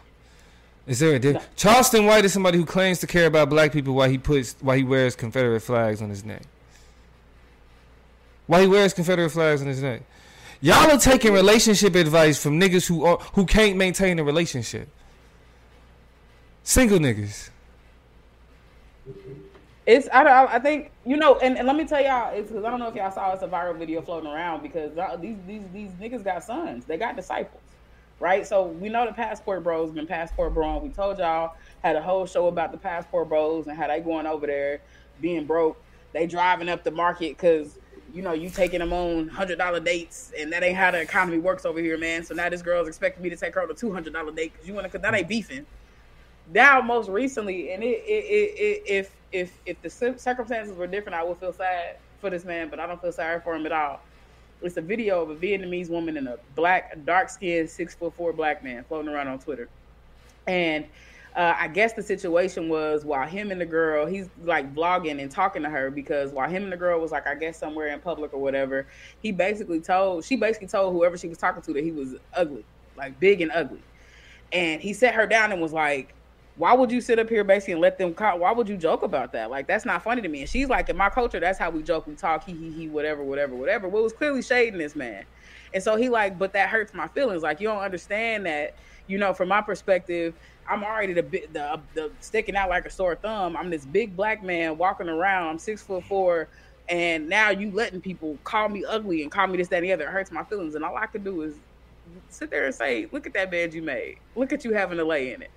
[0.87, 1.45] Is there a difference?
[1.57, 4.77] Charleston White is somebody who claims to care about black people while he puts while
[4.77, 6.43] he wears Confederate flags on his neck.
[8.47, 10.03] Why he wears Confederate flags on his neck?
[10.61, 14.87] Y'all are taking relationship advice from niggas who are, who can't maintain a relationship.
[16.67, 17.49] Single niggas.
[19.85, 22.65] It's I, don't, I think you know, and, and let me tell y'all, it's because
[22.65, 24.91] I don't know if y'all saw it's a viral video floating around because
[25.21, 27.61] these these these niggas got sons, they got disciples,
[28.19, 28.45] right?
[28.45, 30.79] So we know the passport bros been passport bro.
[30.79, 34.27] We told y'all had a whole show about the passport bros and how they going
[34.27, 34.81] over there
[35.21, 35.81] being broke.
[36.11, 37.79] They driving up the market because
[38.13, 41.37] you know you taking them on hundred dollar dates, and that ain't how the economy
[41.37, 42.25] works over here, man.
[42.25, 44.51] So now this girl's expecting me to take her on a two hundred dollar date
[44.51, 45.65] because you want to, because that ain't beefing
[46.53, 48.23] now most recently and it, it,
[48.59, 52.69] it, if if if the circumstances were different i would feel sad for this man
[52.69, 53.99] but i don't feel sorry for him at all
[54.61, 58.33] it's a video of a vietnamese woman and a black dark skinned six foot four
[58.33, 59.67] black man floating around on twitter
[60.47, 60.85] and
[61.37, 65.29] uh, I guess the situation was while him and the girl, he's like vlogging and
[65.29, 67.99] talking to her because while him and the girl was like, I guess somewhere in
[67.99, 68.87] public or whatever,
[69.21, 72.65] he basically told, she basically told whoever she was talking to that he was ugly,
[72.95, 73.83] like big and ugly.
[74.51, 76.15] And he set her down and was like,
[76.57, 78.39] why would you sit up here basically and let them call?
[78.39, 79.51] Why would you joke about that?
[79.51, 80.41] Like, that's not funny to me.
[80.41, 82.87] And she's like, in my culture, that's how we joke, we talk, he, he, he,
[82.87, 83.87] whatever, whatever, whatever.
[83.87, 85.23] Well, it was clearly shading this man.
[85.73, 87.43] And so he like, but that hurts my feelings.
[87.43, 88.75] Like, you don't understand that,
[89.05, 90.33] you know, from my perspective,
[90.67, 93.55] I'm already the the, the sticking out like a sore thumb.
[93.55, 95.47] I'm this big black man walking around.
[95.47, 96.49] I'm six foot four,
[96.89, 99.93] and now you letting people call me ugly and call me this, that, and the
[99.93, 100.05] other.
[100.05, 100.75] It hurts my feelings.
[100.75, 101.55] And all I can do is
[102.29, 104.17] sit there and say, "Look at that bed you made.
[104.35, 105.51] Look at you having to lay in it.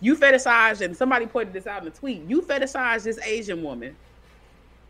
[0.00, 2.22] You fetishized, and somebody pointed this out in a tweet.
[2.28, 3.96] You fetishized this Asian woman."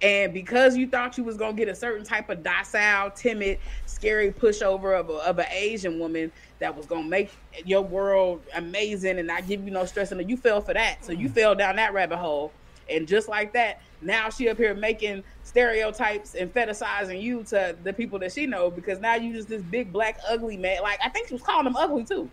[0.03, 4.33] And because you thought you was gonna get a certain type of docile, timid, scary
[4.33, 7.31] pushover of a, of an Asian woman that was gonna make
[7.67, 11.05] your world amazing and not give you no stress, and you fell for that.
[11.05, 11.35] So you mm.
[11.35, 12.53] fell down that rabbit hole,
[12.89, 17.93] and just like that, now she up here making stereotypes and fetishizing you to the
[17.93, 20.83] people that she know because now you just this big black ugly man.
[20.83, 22.31] Like I think she was calling him ugly too.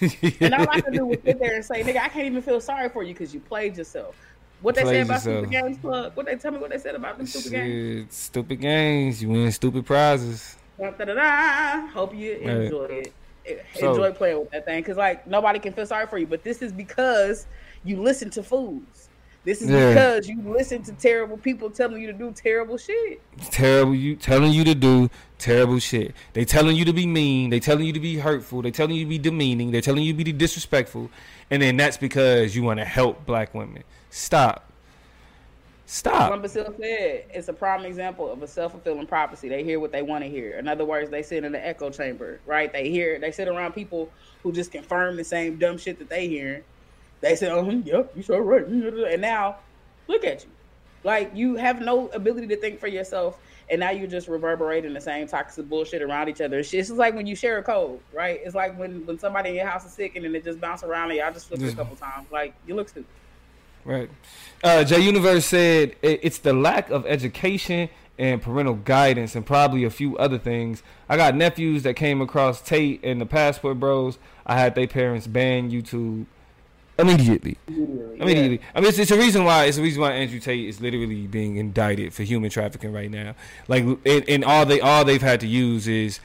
[0.40, 2.60] And all I could do was sit there and say, "Nigga, I can't even feel
[2.60, 4.14] sorry for you because you played yourself."
[4.62, 5.36] What they say Played about yourself.
[5.46, 6.12] Stupid Games Club?
[6.16, 6.58] What they tell me?
[6.58, 8.14] What they said about them Stupid Games?
[8.14, 9.22] Stupid games.
[9.22, 10.56] You win stupid prizes.
[10.78, 11.86] Da-da-da-da.
[11.88, 12.46] Hope you Right.
[12.46, 13.12] enjoy it.
[13.46, 16.26] Eh, So- enjoy playing with that thing because like nobody can feel sorry for you.
[16.26, 17.46] But this is because
[17.84, 19.08] you listen to fools.
[19.44, 19.88] This is Yeah.
[19.94, 23.22] because you listen to terrible people telling you to do terrible shit.
[23.50, 25.08] terrible you telling you to do
[25.40, 26.14] terrible shit.
[26.34, 27.50] They telling you to be mean.
[27.50, 28.62] They telling you to be hurtful.
[28.62, 29.72] They telling you to be demeaning.
[29.72, 31.10] They telling you to be disrespectful.
[31.50, 33.82] And then that's because you want to help black women.
[34.10, 34.70] Stop.
[35.86, 36.28] Stop.
[36.28, 39.48] Columbus Hill said it's a prime example of a self fulfilling prophecy.
[39.48, 40.56] They hear what they want to hear.
[40.56, 42.72] In other words, they sit in the echo chamber, right?
[42.72, 44.08] They hear, they sit around people
[44.44, 46.62] who just confirm the same dumb shit that they hear.
[47.20, 49.56] They say, "Oh, hmm, yep, you sure right." And now,
[50.06, 50.50] look at you,
[51.02, 55.00] like you have no ability to think for yourself, and now you're just reverberating the
[55.00, 56.58] same toxic bullshit around each other.
[56.58, 58.40] It's just like when you share a code, right?
[58.44, 60.82] It's like when when somebody in your house is sick and then it just bounce
[60.82, 62.26] around and y'all just flip it a couple times.
[62.30, 63.08] Like you look stupid.
[63.84, 64.10] Right.
[64.62, 67.88] Uh, J Universe said it's the lack of education
[68.18, 70.82] and parental guidance and probably a few other things.
[71.08, 74.18] I got nephews that came across Tate and the Passport Bros.
[74.44, 76.26] I had their parents ban YouTube
[76.98, 77.56] immediately.
[77.68, 78.60] Immediately.
[78.74, 81.26] I mean, it's, it's a reason why it's a reason why Andrew Tate is literally
[81.26, 83.34] being indicted for human trafficking right now.
[83.68, 86.20] Like, and, and all they all they've had to use is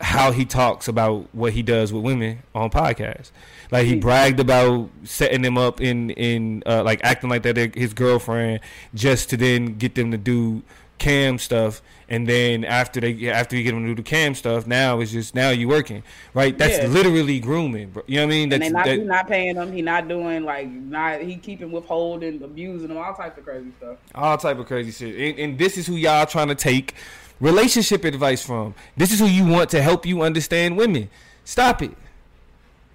[0.00, 3.30] how he talks about what he does with women on podcasts.
[3.70, 7.94] Like he bragged about setting them up in in uh, like acting like that his
[7.94, 8.60] girlfriend
[8.94, 10.62] just to then get them to do
[10.98, 14.66] cam stuff and then after they after you get them to do the cam stuff
[14.66, 16.02] now it's just now you working
[16.34, 16.86] right that's Yeah.
[16.86, 18.02] literally grooming bro.
[18.06, 19.72] you know what I mean And that's they not that- he not paying them.
[19.72, 23.96] He not doing like not he keeping withholding, abusing them, all types of crazy stuff.
[24.14, 25.14] all type of crazy shit.
[25.14, 26.94] And, and this is who y'all trying to take
[27.40, 28.74] relationship advice from.
[28.96, 31.10] This is who you want to help you understand women.
[31.44, 31.90] Stop it.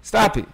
[0.02, 0.46] Stop it.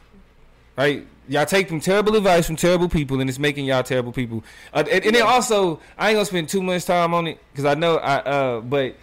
[0.76, 1.06] Right?
[1.28, 4.42] Y'all take from terrible advice from terrible people, and it's making y'all terrible people.
[4.72, 7.66] Uh, and, and then also, I ain't gonna spend too much time on it because
[7.66, 8.16] I know I.
[8.16, 8.96] Uh, but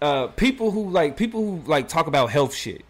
[0.00, 2.84] uh, people who like people who like talk about health shit.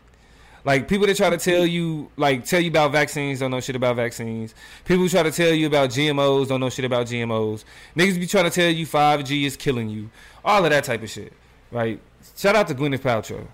[0.65, 3.75] Like people that try to tell you, like tell you about vaccines, don't know shit
[3.75, 4.55] about vaccines.
[4.85, 7.65] People who try to tell you about GMOs, don't know shit about GMOs.
[7.97, 10.09] Niggas be trying to tell you 5G is killing you.
[10.45, 11.33] All of that type of shit.
[11.73, 12.01] Right?
[12.37, 13.47] Shout out to Gwyneth Paltrow.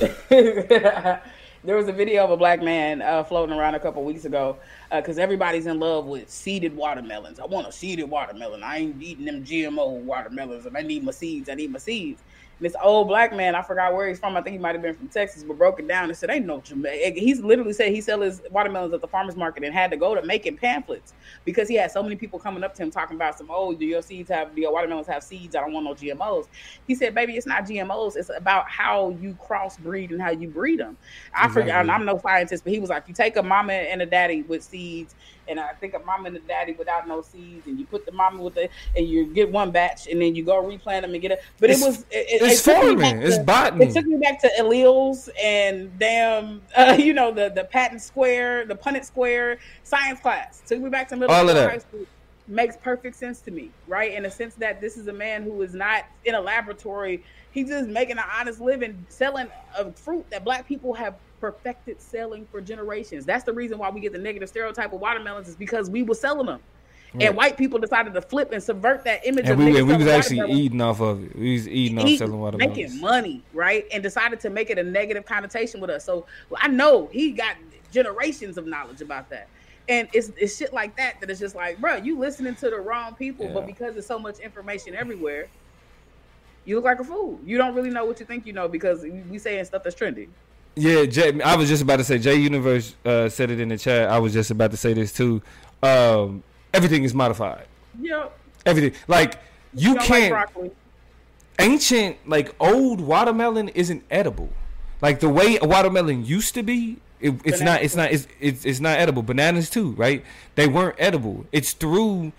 [1.64, 4.58] there was a video of a black man uh, floating around a couple weeks ago
[4.90, 7.40] because everybody's in love with seeded watermelons.
[7.40, 8.62] I want a seeded watermelon.
[8.62, 11.48] I ain't eating them GMO watermelons, I need my seeds.
[11.48, 12.22] I need my seeds.
[12.58, 14.36] And this old black man, I forgot where he's from.
[14.36, 16.46] I think he might have been from Texas, but broke it down and said, "Ain't
[16.46, 17.18] no." Jamaica.
[17.18, 20.14] He's literally said he sell his watermelons at the farmers market and had to go
[20.14, 21.14] to making pamphlets
[21.44, 23.48] because he had so many people coming up to him talking about some.
[23.50, 24.54] Oh, do your seeds have?
[24.54, 25.56] Do your watermelons have seeds?
[25.56, 26.46] I don't want no GMOs.
[26.86, 28.16] He said, "Baby, it's not GMOs.
[28.16, 30.96] It's about how you crossbreed and how you breed them."
[31.34, 31.88] I forgot.
[31.88, 34.62] I'm no scientist, but he was like, "You take a mama and a daddy with
[34.62, 35.14] seeds,
[35.48, 38.12] and I think a mama and a daddy without no seeds, and you put the
[38.12, 41.20] mama with the, and you get one batch, and then you go replant them and
[41.22, 42.98] get it." But It's- it was it, it- it's it farming.
[42.98, 43.86] back It's to- botany.
[43.86, 48.64] It took me back to alleles and damn, uh, you know, the the patent square,
[48.66, 50.62] the Punnett square science class.
[50.66, 52.06] Took me back to middle All school, high school.
[52.46, 54.12] Makes perfect sense to me, right?
[54.12, 57.24] In a sense that this is a man who is not in a laboratory.
[57.52, 59.46] He's just making an honest living, selling
[59.78, 61.14] a fruit that black people have
[61.52, 63.26] perfected selling for generations.
[63.26, 66.14] That's the reason why we get the negative stereotype of watermelons is because we were
[66.14, 66.60] selling them.
[67.12, 67.24] Right.
[67.24, 69.96] And white people decided to flip and subvert that image And of we, niggas we
[69.96, 71.36] was actually eating off of it.
[71.36, 72.76] We was eating off eat- selling watermelons.
[72.78, 73.84] making money, right?
[73.92, 76.02] And decided to make it a negative connotation with us.
[76.02, 76.24] So
[76.56, 77.56] I know he got
[77.92, 79.48] generations of knowledge about that.
[79.86, 82.80] And it's, it's shit like that that it's just like, bro, you listening to the
[82.80, 85.48] wrong people, but because there's so much information everywhere,
[86.64, 87.38] you look like a fool.
[87.44, 90.28] You don't really know what you think you know because we saying stuff that's trendy.
[90.76, 93.78] Yeah, Jay, I was just about to say Jay Universe uh, said it in the
[93.78, 94.08] chat.
[94.08, 95.40] I was just about to say this too.
[95.82, 96.42] Um,
[96.72, 97.66] everything is modified.
[98.00, 98.38] Yep.
[98.66, 99.38] Everything like
[99.74, 100.30] you can't.
[100.30, 100.70] broccoli.
[101.58, 104.50] ancient like old watermelon isn't edible.
[105.00, 107.82] Like the way a watermelon used to be, it, it's not.
[107.82, 108.10] It's not.
[108.12, 109.22] It's, it's it's not edible.
[109.22, 110.24] Bananas too, right?
[110.56, 111.46] They weren't edible.
[111.52, 112.32] It's through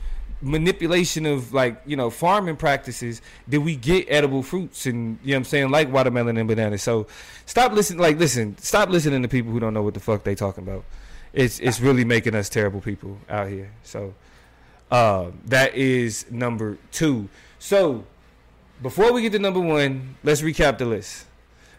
[0.46, 5.38] manipulation of like you know farming practices did we get edible fruits and you know
[5.38, 6.84] what I'm saying like watermelon and bananas.
[6.84, 7.08] So
[7.46, 8.00] stop listening.
[8.00, 10.86] Like listen, stop listening to people who don't know what the fuck they talking about.
[11.34, 13.72] It's it's really making us terrible people out here.
[13.84, 14.14] So
[14.92, 17.28] uh, that is number two.
[17.58, 18.06] So
[18.82, 21.26] before we get to number one, let's recap the list.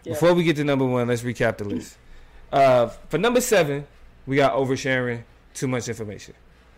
[0.03, 0.13] Yeah.
[0.13, 1.97] Before we get to number one, let's recap the list.
[2.51, 3.87] Uh, for number seven,
[4.25, 5.23] we got oversharing,
[5.53, 6.33] too much information.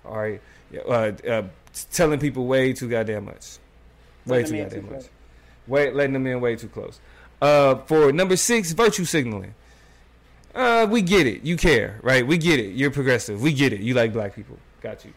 [0.06, 0.41] All right,
[0.88, 1.44] uh, uh,
[1.85, 3.57] telling people way too goddamn much,
[4.26, 5.10] way too goddamn too much, close.
[5.68, 6.99] way letting them in way too close.
[7.41, 9.53] Uh, for number six, virtue signaling.
[10.53, 11.43] Uh, we get it.
[11.43, 12.26] You care, right?
[12.26, 12.73] We get it.
[12.73, 13.41] You're progressive.
[13.41, 13.81] We get it.
[13.81, 14.57] You like black people.
[14.81, 15.14] Got you.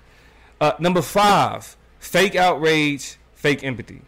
[0.60, 4.02] Uh, number five, fake outrage, fake empathy.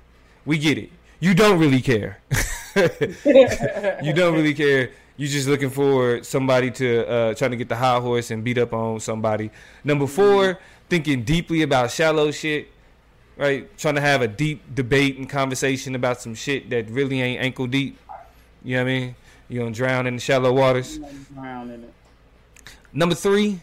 [0.45, 0.91] We get it.
[1.21, 2.19] You don't really care.
[2.77, 4.91] you don't really care.
[5.17, 8.59] You're just looking for somebody to uh, trying to get the high horse and beat
[8.59, 9.51] up on somebody.
[9.85, 10.59] Number four,
[10.89, 12.69] thinking deeply about shallow shit,
[13.37, 13.77] right?
[13.79, 17.67] Trying to have a deep debate and conversation about some shit that really ain't ankle
[17.67, 17.99] deep.
[18.63, 19.15] You know what I mean?
[19.49, 20.99] You don't drown in the shallow waters.
[21.35, 21.93] Drown in it.
[22.93, 23.61] Number three,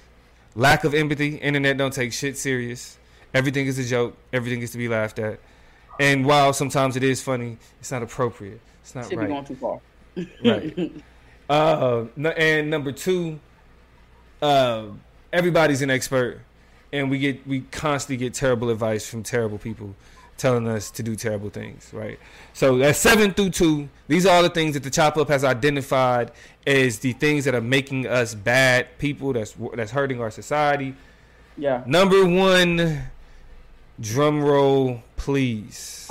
[0.56, 1.38] lack of empathy.
[1.38, 2.98] Internet don't take shit serious.
[3.34, 4.16] Everything is a joke.
[4.34, 5.40] Everything is to be laughed at.
[6.00, 8.60] And while sometimes it is funny, it's not appropriate.
[8.82, 9.28] It's not Should be right.
[9.30, 9.80] going too far.
[10.44, 10.92] right.
[11.50, 12.06] Uh,
[12.38, 13.40] and number two,
[14.42, 14.86] uh,
[15.34, 16.42] everybody's an expert,
[16.94, 19.96] and we get we constantly get terrible advice from terrible people
[20.38, 21.92] telling us to do terrible things.
[21.94, 22.20] Right.
[22.54, 23.90] So that's seven through two.
[24.08, 26.32] These are all the things that the Chop Up has identified
[26.66, 29.34] as the things that are making us bad people.
[29.34, 30.96] That's that's hurting our society.
[31.58, 31.84] Yeah.
[31.86, 33.04] Number one,
[34.00, 36.08] drum roll, please.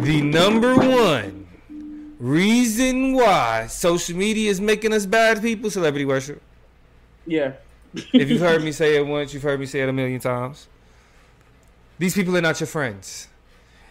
[0.00, 1.48] The number one
[2.18, 6.40] reason why social media is making us bad people, celebrity worship.
[7.26, 7.52] Yeah.
[7.94, 10.68] If you've heard me say it once, you've heard me say it a million times.
[11.98, 13.28] These people are not your friends.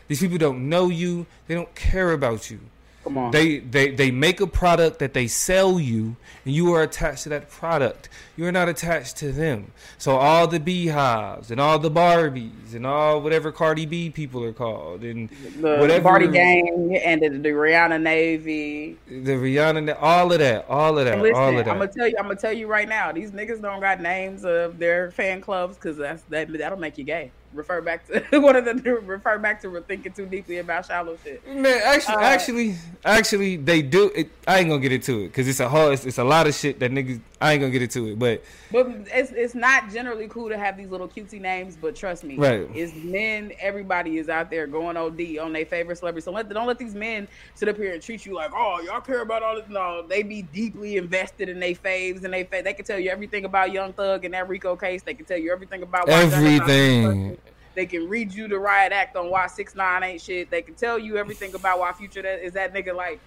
[0.07, 1.25] These people don't know you.
[1.47, 2.59] They don't care about you.
[3.03, 3.31] Come on.
[3.31, 7.29] They, they they make a product that they sell you, and you are attached to
[7.29, 8.09] that product.
[8.35, 9.71] You are not attached to them.
[9.97, 14.53] So all the beehives and all the Barbies and all whatever Cardi B people are
[14.53, 18.97] called and the whatever Bardi Gang and the, the Rihanna Navy.
[19.07, 22.25] the Rihanna, all of that, all of that, listen, all I'm gonna tell you, I'm
[22.25, 25.97] gonna tell you right now, these niggas don't got names of their fan clubs because
[25.97, 27.31] that's that that'll make you gay.
[27.53, 31.45] Refer back to one of the refer back to thinking too deeply about shallow shit.
[31.47, 34.11] Man, actually, Uh, actually, actually, they do.
[34.15, 35.89] It, I ain't gonna get into it because it's a whole.
[35.89, 37.21] It's, it's a lot of shit that niggas.
[37.41, 40.75] I ain't gonna get into it, but But it's it's not generally cool to have
[40.75, 41.77] these little cutesy names.
[41.79, 42.69] But trust me, Right.
[42.73, 43.53] It's men.
[43.61, 46.25] Everybody is out there going OD on their favorite celebrity.
[46.25, 48.99] So let don't let these men sit up here and treat you like, oh, y'all
[48.99, 49.69] care about all this.
[49.69, 53.09] No, they be deeply invested in their faves and they fa- they can tell you
[53.09, 55.01] everything about Young Thug and that RICO case.
[55.03, 57.37] They can tell you everything about why Gunna Thompson- everything.
[57.75, 60.49] They can read you the riot act on why six nine ain't shit.
[60.49, 63.21] They can tell you everything about why Future that is that nigga like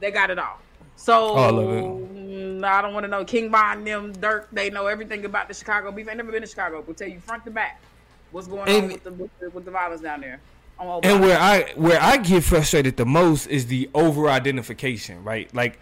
[0.00, 0.58] they got it all.
[0.96, 1.84] So it.
[1.84, 4.46] mm, I don't want to know King Von them Durk.
[4.52, 6.08] They know everything about the Chicago beef.
[6.08, 6.82] I never been to Chicago.
[6.86, 7.80] We'll tell you front to back
[8.32, 10.40] what's going on with the, with the with the violence down there.
[10.78, 15.52] And where I where I get frustrated the most is the over identification, right?
[15.54, 15.78] Like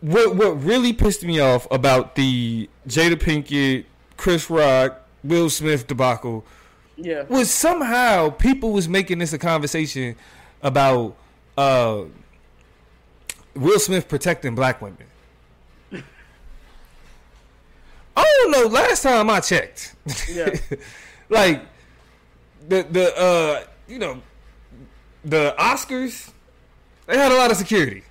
[0.00, 3.84] what what really pissed me off about the Jada Pinkett,
[4.16, 6.44] Chris Rock, Will Smith debacle
[6.96, 10.16] yeah, was somehow people was making this a conversation
[10.62, 11.16] about
[11.58, 12.02] uh
[13.56, 14.98] Will Smith protecting black women.
[18.18, 18.66] I don't know.
[18.68, 19.94] Last time I checked,
[20.30, 20.54] Yeah.
[21.28, 21.62] like
[22.68, 24.22] the the uh you know
[25.24, 26.30] the Oscars,
[27.06, 28.02] they had a lot of security.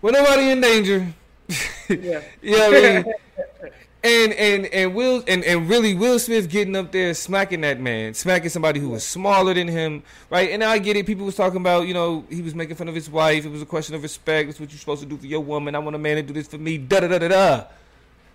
[0.00, 1.08] When nobody in danger,
[1.88, 2.20] yeah.
[2.40, 2.70] you know I
[3.02, 3.12] mean?
[4.04, 8.14] And and and Will and, and really Will Smith getting up there smacking that man,
[8.14, 10.50] smacking somebody who was smaller than him, right?
[10.50, 11.04] And I get it.
[11.04, 13.44] People was talking about, you know, he was making fun of his wife.
[13.44, 14.48] It was a question of respect.
[14.48, 15.74] That's what you're supposed to do for your woman.
[15.74, 16.78] I want a man to do this for me.
[16.78, 17.64] Da da da da da.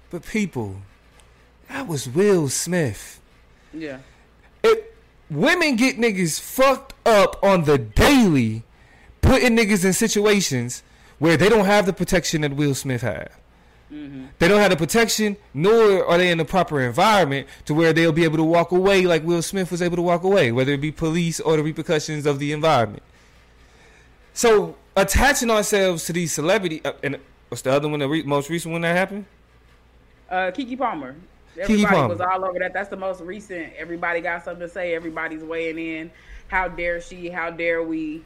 [0.09, 0.75] But people,
[1.69, 3.21] that was Will Smith.
[3.73, 3.99] yeah.
[4.63, 4.95] It,
[5.29, 8.63] women get niggas fucked up on the daily,
[9.21, 10.83] putting niggas in situations
[11.19, 13.29] where they don't have the protection that Will Smith had.
[14.39, 18.11] They don't have the protection, nor are they in the proper environment to where they'll
[18.11, 20.81] be able to walk away like Will Smith was able to walk away, whether it
[20.81, 23.03] be police or the repercussions of the environment.
[24.33, 28.49] So attaching ourselves to these celebrity, uh, and what's the other one, the re- most
[28.49, 29.25] recent one that happened?
[30.29, 31.15] Uh, Keke Palmer.
[31.55, 32.07] Keke Everybody Palmer.
[32.09, 32.73] was all over that.
[32.73, 33.73] That's the most recent.
[33.77, 34.95] Everybody got something to say.
[34.95, 36.11] Everybody's weighing in.
[36.47, 37.29] How dare she?
[37.29, 38.23] How dare we?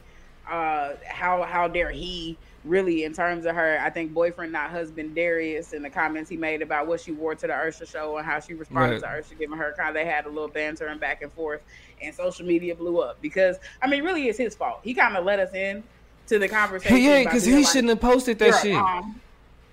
[0.49, 2.37] Uh, how how dare he?
[2.67, 6.37] Really, in terms of her, I think boyfriend, not husband, Darius, and the comments he
[6.37, 9.13] made about what she wore to the Usher show and how she responded Right.
[9.13, 9.89] to Usher, giving her kind.
[9.89, 11.61] Of, they had a little banter and back and forth,
[12.01, 14.79] and social media blew up because I mean, really, it's his fault.
[14.83, 15.83] He kind of let us in
[16.27, 16.97] to the conversation.
[16.97, 18.73] Yeah, because he like, shouldn't have posted that shit.
[18.73, 19.21] Mom.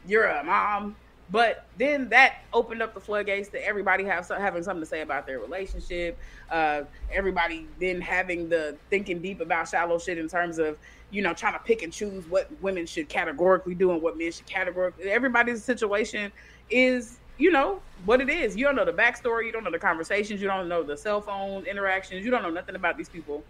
[0.07, 0.97] You're a mom.
[1.31, 5.27] But then that opened up the floodgates to everybody have having something to say about
[5.27, 6.19] their relationship.
[6.51, 10.79] Uh, everybody then having the thinking deep about shallow shit in terms of
[11.15, 14.33] you know trying to pick and choose what women should categorically do and what men
[14.33, 15.11] should categorically.
[15.11, 16.33] Everybody's situation
[16.71, 18.57] is you know what it is.
[18.57, 19.47] You don't know the backstory.
[19.47, 20.41] You don't know the conversations.
[20.41, 22.25] You don't know the cell phone interactions.
[22.25, 23.45] You don't know nothing about these people.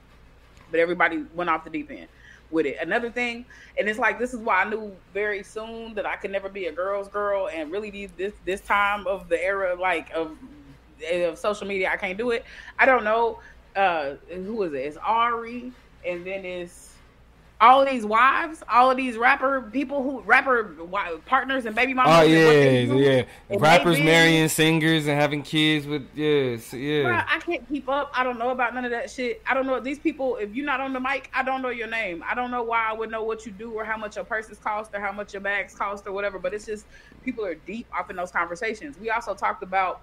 [0.71, 2.09] But everybody went off the deep end
[2.51, 2.77] with it.
[2.81, 3.47] Another thing,
[3.79, 6.67] and it's like this is why I knew very soon that I could never be
[6.67, 10.37] a girl's girl, and really this this time of the era like of
[11.13, 12.45] of social media, I can't do it.
[12.79, 13.41] I don't know
[13.75, 14.79] uh who is it?
[14.79, 15.73] It's Ari,
[16.07, 16.94] and then it's
[17.61, 20.75] all of these wives, all of these rapper people who rapper
[21.25, 22.13] partners and baby mamas.
[22.19, 23.25] Oh yeah, yeah.
[23.49, 27.27] and Rappers marrying singers and having kids with yes, Bruh, yeah.
[27.29, 28.11] I can't keep up.
[28.13, 29.41] I don't know about none of that shit.
[29.47, 30.37] I don't know these people.
[30.37, 32.25] If you're not on the mic, I don't know your name.
[32.27, 34.59] I don't know why I would know what you do or how much your purses
[34.59, 36.39] cost or how much your bags cost or whatever.
[36.39, 36.87] But it's just
[37.25, 38.99] people are deep off in those conversations.
[38.99, 40.01] We also talked about,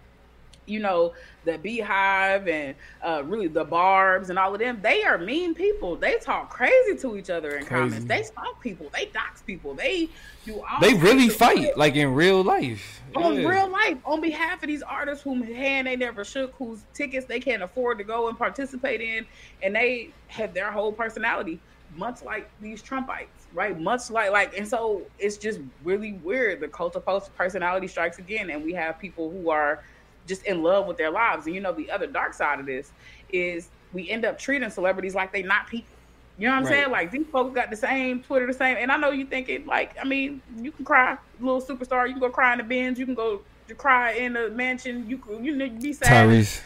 [0.65, 1.13] you know,
[1.43, 4.79] the beehive and uh, really the barbs and all of them.
[4.81, 5.95] They are mean people.
[5.95, 7.81] They talk crazy to each other in Crazy.
[7.89, 8.05] comments.
[8.05, 8.87] They stalk people.
[8.93, 9.73] They dox people.
[9.73, 10.09] They
[10.45, 10.79] do all.
[10.79, 13.01] They really fight like in real life.
[13.15, 13.47] on Yeah.
[13.49, 17.39] real life on behalf of these artists whom hand they never shook whose tickets they
[17.41, 19.25] can't afford to go and participate in
[19.63, 21.59] and they have their whole personality
[21.97, 26.69] much like these trumpites right much like like and so it's just really weird the
[26.69, 29.83] cult of post personality strikes again and we have people who are
[30.27, 32.93] just in love with their lives and you know the other dark side of this
[33.29, 35.97] is we end up treating celebrities like they not people
[36.37, 36.71] you know what I'm Right.
[36.73, 36.91] saying?
[36.91, 38.77] Like these folks got the same Twitter, the same.
[38.77, 42.07] And I know you think it like, I mean, you can cry, little superstar.
[42.07, 42.97] You can go cry in the bins.
[42.97, 45.07] You can go to cry in the mansion.
[45.07, 46.29] You can, you know, be sad.
[46.29, 46.61] Tyrese.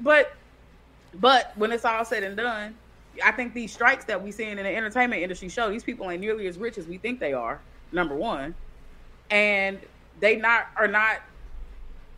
[0.00, 0.28] But,
[1.12, 2.76] but when it's all said and done,
[3.24, 6.20] I think these strikes that we seeing in the entertainment industry show these people ain't
[6.20, 7.64] nearly as rich as we think they are.
[7.92, 8.54] Number one,
[9.30, 9.80] and
[10.16, 11.18] they not are not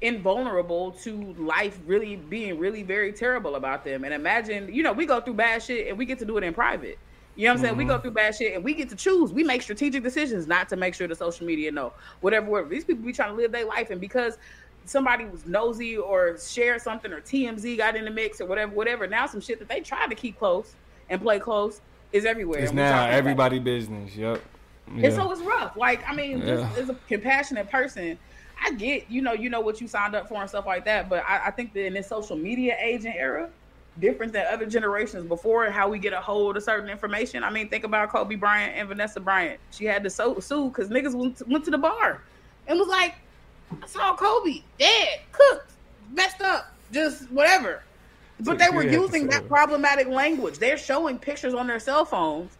[0.02, 4.04] invulnerable to life really being really very terrible about them.
[4.04, 6.44] And imagine, you know, we go through bad shit and we get to do it
[6.44, 6.98] in private.
[7.36, 7.76] You know what I'm saying?
[7.78, 8.02] We go mm-hmm.
[8.02, 9.32] through bad shit and we get to choose.
[9.32, 11.92] We make strategic decisions not to make sure the social media know.
[12.20, 12.68] Whatever, whatever.
[12.68, 14.36] These people be trying to live their life and because
[14.84, 19.06] somebody was nosy or shared something or TMZ got in the mix or whatever, whatever.
[19.06, 20.74] Now some shit that they tried to keep close
[21.08, 21.80] and play close
[22.12, 22.58] is everywhere.
[22.60, 23.16] It's now talking about it.
[23.16, 24.16] everybody business.
[24.16, 24.42] Yep.
[24.88, 25.76] And so it's rough.
[25.76, 26.56] Like, I mean, Yeah.
[26.56, 28.18] just as a compassionate person,
[28.64, 31.08] I get, you know, you know what you signed up for and stuff like that.
[31.08, 33.50] But I, I think that in this social media age and era,
[33.98, 37.44] different than other generations before, how we get a hold of certain information.
[37.44, 39.60] I mean, think about Kobe Bryant and Vanessa Bryant.
[39.70, 42.22] She had to so- sue because niggas went to, went to the bar
[42.66, 43.14] and was like,
[43.82, 45.72] I saw Kobe dead, cooked,
[46.12, 47.82] messed up, just whatever.
[48.40, 50.58] But they were using that problematic language.
[50.58, 52.56] They're showing pictures on their cell phones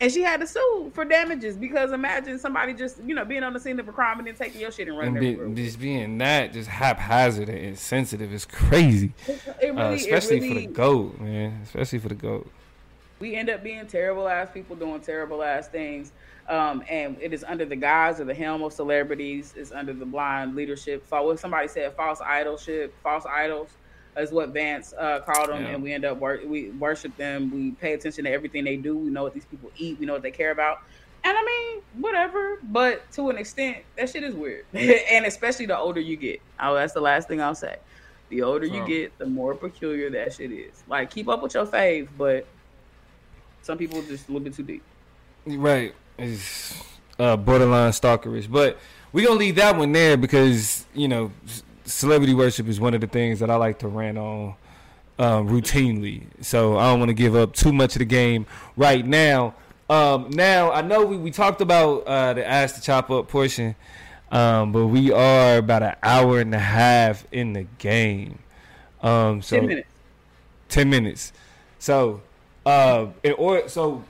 [0.00, 3.52] and she had to sue for damages because imagine somebody just you know being on
[3.52, 5.80] the scene of a crime and then taking your shit and running and be, just
[5.80, 9.12] being that just haphazard and insensitive is crazy.
[9.26, 11.60] It really, Uh, especially for the goat, man.
[11.62, 12.50] Especially for the goat.
[13.20, 16.12] we end up being terrible ass people doing terrible ass things.
[16.48, 19.54] Um, and it is under the guise of the helm of celebrities.
[19.56, 21.04] It's under the blind leadership.
[21.08, 23.70] So what somebody said, false idolship, false idols
[24.16, 25.62] is what Vance uh, called them.
[25.62, 25.68] Yeah.
[25.70, 27.50] And we end up wor- we worship them.
[27.50, 28.96] We pay attention to everything they do.
[28.96, 29.98] We know what these people eat.
[29.98, 30.78] We know what they care about.
[31.24, 32.58] And I mean, whatever.
[32.62, 34.64] But to an extent, that shit is weird.
[34.74, 36.40] and especially the older you get.
[36.60, 37.76] Oh, that's the last thing I'll say.
[38.28, 38.86] The older you Oh.
[38.86, 40.82] get, the more peculiar that shit is.
[40.88, 42.46] Like, keep up with your fave, but
[43.62, 44.82] some people just a little bit too deep.
[45.46, 45.94] Right.
[46.18, 46.80] It's
[47.18, 48.50] uh, borderline stalkerish.
[48.50, 48.78] But
[49.12, 51.30] we're going to leave that one there because, you know,
[51.86, 54.54] celebrity worship is one of the things that I like to rant on
[55.18, 56.24] um, routinely.
[56.42, 58.46] So I don't want to give up too much of the game
[58.76, 59.54] right now.
[59.88, 63.76] Um, now, I know we, we talked about uh, the ass to chop up portion,
[64.32, 68.40] um, but we are about an hour and a half in the game.
[69.00, 69.88] Um, so Ten minutes.
[70.68, 71.32] 10 minutes.
[71.78, 72.20] So,
[72.64, 74.02] uh, in order, so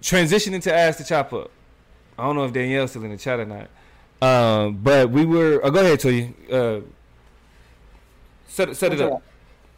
[0.00, 1.50] transitioning to ask the chop up.
[2.18, 3.68] I don't know if Danielle's still in the chat or not.
[4.22, 5.60] Um, but we were.
[5.62, 6.34] Oh, go ahead, Toy.
[6.52, 6.80] Uh,
[8.46, 9.22] set set it up.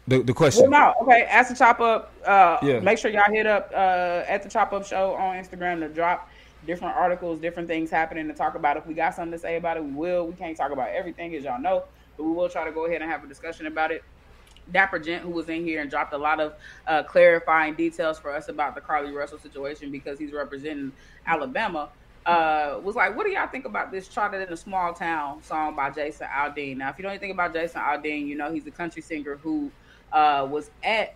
[0.07, 0.69] The the Well, question.
[0.69, 1.23] no, okay.
[1.23, 2.11] Ask the chop up.
[2.25, 2.79] Uh, Yeah.
[2.81, 6.29] Make sure y'all hit up uh, at the chop up show on Instagram to drop
[6.67, 8.75] different articles, different things happening to talk about.
[8.75, 10.27] If we got something to say about it, we will.
[10.27, 11.83] We can't talk about everything, as y'all know,
[12.17, 14.03] but we will try to go ahead and have a discussion about it.
[14.71, 16.53] Dapper Gent, who was in here and dropped a lot of
[16.87, 20.93] uh, clarifying details for us about the Carlee Russell situation because he's representing
[21.27, 21.89] Alabama,
[22.25, 25.41] uh, was like, "What do y'all think about this Try That in a Small Town
[25.43, 28.65] song by Jason Aldean?" Now, if you know anything about Jason Aldean, you know he's
[28.67, 29.71] a country singer who
[30.11, 31.15] uh, was at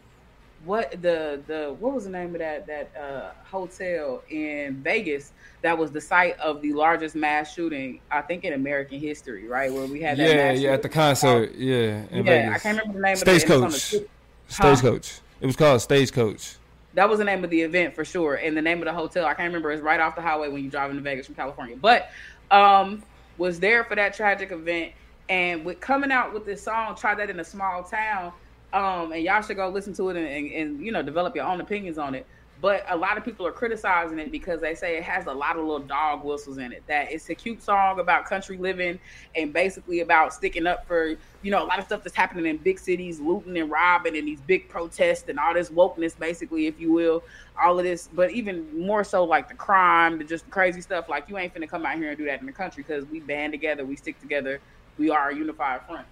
[0.65, 5.31] what the the what was the name of that that uh, hotel in Vegas
[5.61, 9.71] that was the site of the largest mass shooting I think in American history, right?
[9.71, 11.53] Where we had that Yeah, yeah, at the concert.
[11.55, 12.55] Yeah, in Yeah, Vegas.
[12.55, 14.09] I can't remember the name of the and it's on the Stagecoach.
[14.49, 14.75] Huh?
[14.75, 15.19] Stagecoach.
[15.39, 16.55] It was called Stagecoach.
[16.93, 19.25] That was the name of the event for sure, and the name of the hotel
[19.25, 19.71] I can't remember.
[19.71, 21.75] It's right off the highway when you drive into Vegas from California.
[21.79, 22.09] But
[22.49, 23.03] um,
[23.37, 24.93] was there for that tragic event,
[25.29, 28.31] and with coming out with this song, try that in a small town.
[28.73, 31.45] Um, and y'all should go listen to it and, and, and you know develop your
[31.45, 32.25] own opinions on it.
[32.59, 35.57] But a lot of people are criticizing it because they say it has a lot
[35.57, 36.81] of little dog whistles in it.
[36.87, 38.99] That it's a cute song about country living
[39.35, 42.57] and basically about sticking up for, you know, a lot of stuff that's happening in
[42.57, 46.79] big cities, looting and robbing and these big protests and all this wokeness, basically, if
[46.79, 47.23] you will,
[47.61, 48.09] all of this.
[48.11, 51.09] But even more so, like the crime, the just crazy stuff.
[51.09, 53.19] Like you ain't finna come out here and do that in the country because we
[53.19, 54.59] band together, we stick together,
[54.97, 56.07] we are a unified front.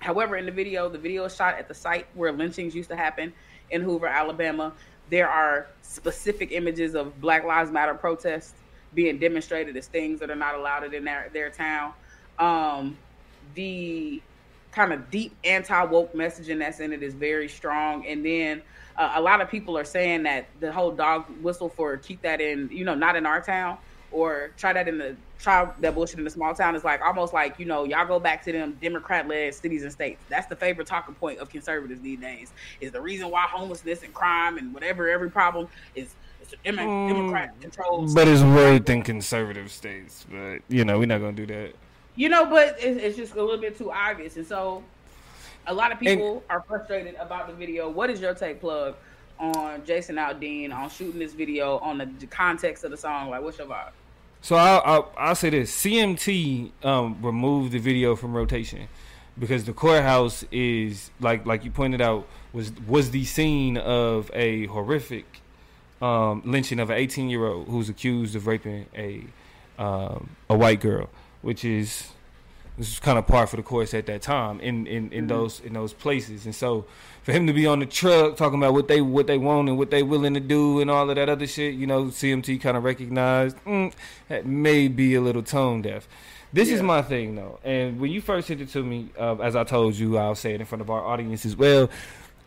[0.00, 2.96] However, in the video, the video is shot at the site where lynchings used to
[2.96, 3.32] happen
[3.70, 4.72] in Hoover, Alabama.
[5.10, 8.54] There are specific images of Black Lives Matter protests
[8.94, 11.92] being demonstrated as things that are not allowed in their, their town.
[12.38, 12.96] Um,
[13.54, 14.22] the
[14.70, 18.06] kind of deep anti woke messaging that's in it is very strong.
[18.06, 18.62] And then
[18.96, 22.40] uh, a lot of people are saying that the whole dog whistle for keep that
[22.40, 23.78] in, you know, not in our town
[24.10, 27.32] or try that in the try that bullshit in the small town is like almost
[27.32, 30.56] like you know y'all go back to them democrat led cities and states that's the
[30.56, 34.72] favorite talking point of conservatives these days is the reason why homelessness and crime and
[34.74, 39.70] whatever every problem is it's a Demo- Mm, democrat controlled But it's worse than conservative
[39.70, 40.24] states.
[40.30, 41.72] But you know, we're not gonna do that.
[42.16, 44.82] you know but it's, it's just a little bit too obvious and so
[45.66, 48.94] a lot of people are frustrated about the video what is your take plug
[49.38, 53.58] on jason aldean on shooting this video on the, context of the song like what's
[53.58, 53.90] your vibe?
[54.40, 58.88] So I'll, I'll, I'll say this: CMT um, removed the video from rotation
[59.38, 64.66] because the courthouse is like like you pointed out was was the scene of a
[64.66, 65.40] horrific
[66.00, 69.24] um, lynching of an 18 year old who's accused of raping a
[69.78, 71.08] um, a white girl,
[71.42, 72.08] which is
[72.76, 75.60] this is kind of par for the course at that time in in, in those
[75.60, 76.84] in those places, and so
[77.28, 79.76] for him to be on the truck talking about what they what they want and
[79.76, 82.74] what they willing to do and all of that other shit, you know, CMT kind
[82.74, 83.92] of recognized mm,
[84.28, 86.08] that may be a little tone deaf.
[86.54, 89.54] This is my thing though, and when you first sent it to me, uh, as
[89.56, 91.90] I told you, I'll say it in front of our audience as well.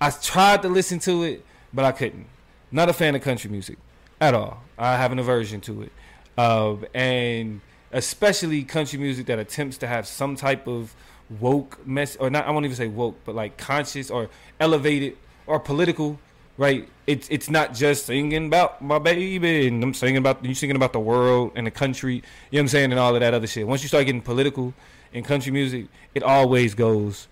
[0.02, 2.26] I tried to listen to it, but I couldn't.
[2.72, 3.78] Not a fan of country music
[4.20, 4.64] at all.
[4.80, 5.91] I have an aversion to it,
[6.40, 10.95] uh, and especially country music that attempts to have some type of
[11.40, 12.45] woke mess, or not.
[12.45, 14.30] I won't even say woke, but like conscious or
[14.60, 15.18] elevated
[15.48, 16.20] or political.
[16.58, 16.88] Right?
[17.08, 20.94] It's it's not just singing about my baby and I'm singing about you singing about
[20.94, 22.16] the world and the country.
[22.16, 23.66] You know what I'm saying, and all of that other shit.
[23.66, 24.74] Once you start getting political
[25.14, 27.28] in country music, it always goes.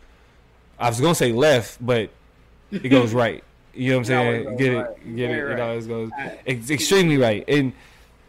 [0.79, 2.09] I was gonna say left, but
[2.71, 3.43] it goes right.
[3.73, 4.57] You know what I'm saying?
[4.57, 4.85] Get right.
[4.89, 5.15] it?
[5.15, 5.53] Get Very it?
[5.53, 6.09] It always goes.
[6.45, 7.43] It's extremely right.
[7.47, 7.73] And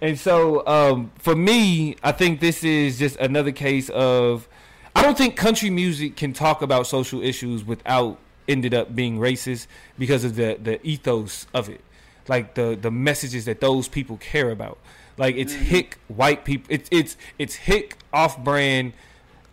[0.01, 4.49] and so um, for me, I think this is just another case of.
[4.95, 8.19] I don't think country music can talk about social issues without
[8.49, 9.67] ended up being racist
[9.99, 11.81] because of the the ethos of it,
[12.29, 14.79] like the the messages that those people care about.
[15.17, 16.67] Like it's hick white people.
[16.71, 18.93] It's it's it's hick off brand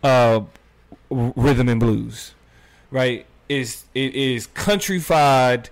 [0.02, 0.40] uh,
[1.10, 2.34] rhythm and blues,
[2.90, 3.26] right?
[3.48, 5.70] Is it is countrified,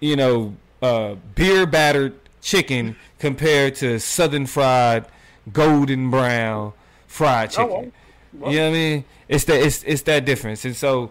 [0.00, 5.06] you know, uh, beer battered chicken compared to southern fried,
[5.52, 6.72] golden brown
[7.06, 7.92] fried Oh, chicken.
[8.38, 8.52] Well.
[8.52, 9.04] You know what I mean?
[9.28, 11.10] It's that it's it's that difference, and so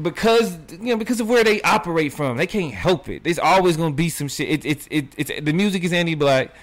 [0.00, 3.24] because you know because of where they operate from, they can't help it.
[3.24, 4.48] There's always gonna be some shit.
[4.48, 6.54] It, it's it, it's the music is anti-black,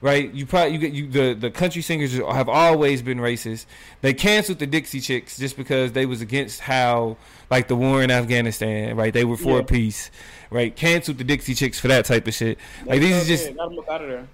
[0.00, 0.32] right?
[0.32, 3.66] You probably you get you the the country singers have always been racist.
[4.00, 7.16] They canceled the Dixie Chicks just because they was against how
[7.50, 9.12] like the war in Afghanistan, right?
[9.12, 9.64] They were for Yeah.
[9.64, 10.10] peace,
[10.50, 10.74] right?
[10.74, 12.58] Canceled the Dixie Chicks for that type of shit.
[12.86, 14.28] Like these is just got them out of there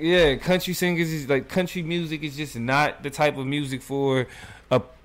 [0.00, 4.26] yeah, country singers is like country music is just not the type of music for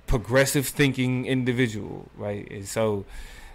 [0.07, 2.49] progressive thinking individual, right?
[2.52, 3.06] And so,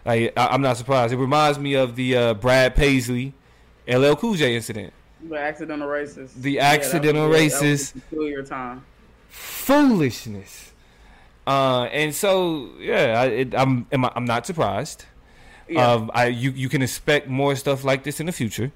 [0.05, 1.13] like, I, I'm not surprised.
[1.13, 3.35] It reminds me of the uh, Brad Paisley,
[3.89, 4.93] LL Cool J incident.
[5.29, 6.35] The accidental racist.
[6.35, 7.97] The Yeah, accidental yeah, that was racist.
[7.97, 8.85] a peculiar time.
[9.29, 10.73] Foolishness.
[11.47, 15.05] Uh, and so, yeah, I, it, I'm am I- I'm not surprised.
[15.69, 15.87] Yeah.
[15.93, 18.73] Um, I you you can expect more stuff like this in the future.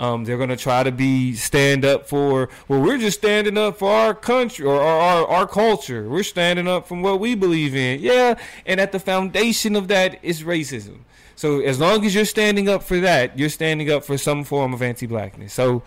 [0.00, 2.48] Um, they're gonna try to be stand up for.
[2.66, 6.08] Well, we're just standing up for our country or our, our our culture.
[6.08, 8.00] We're standing up from what we believe in.
[8.00, 11.00] Yeah, and at the foundation of that is racism.
[11.36, 14.74] So as long as you're standing up for that, you're standing up for some form
[14.74, 15.52] of anti-blackness.
[15.52, 15.82] So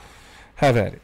[0.55, 1.01] have at it.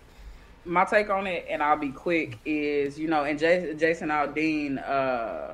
[0.66, 4.88] my take on it, and I'll be quick, is you know, and Jason, Jason Aldean
[4.88, 5.54] uh,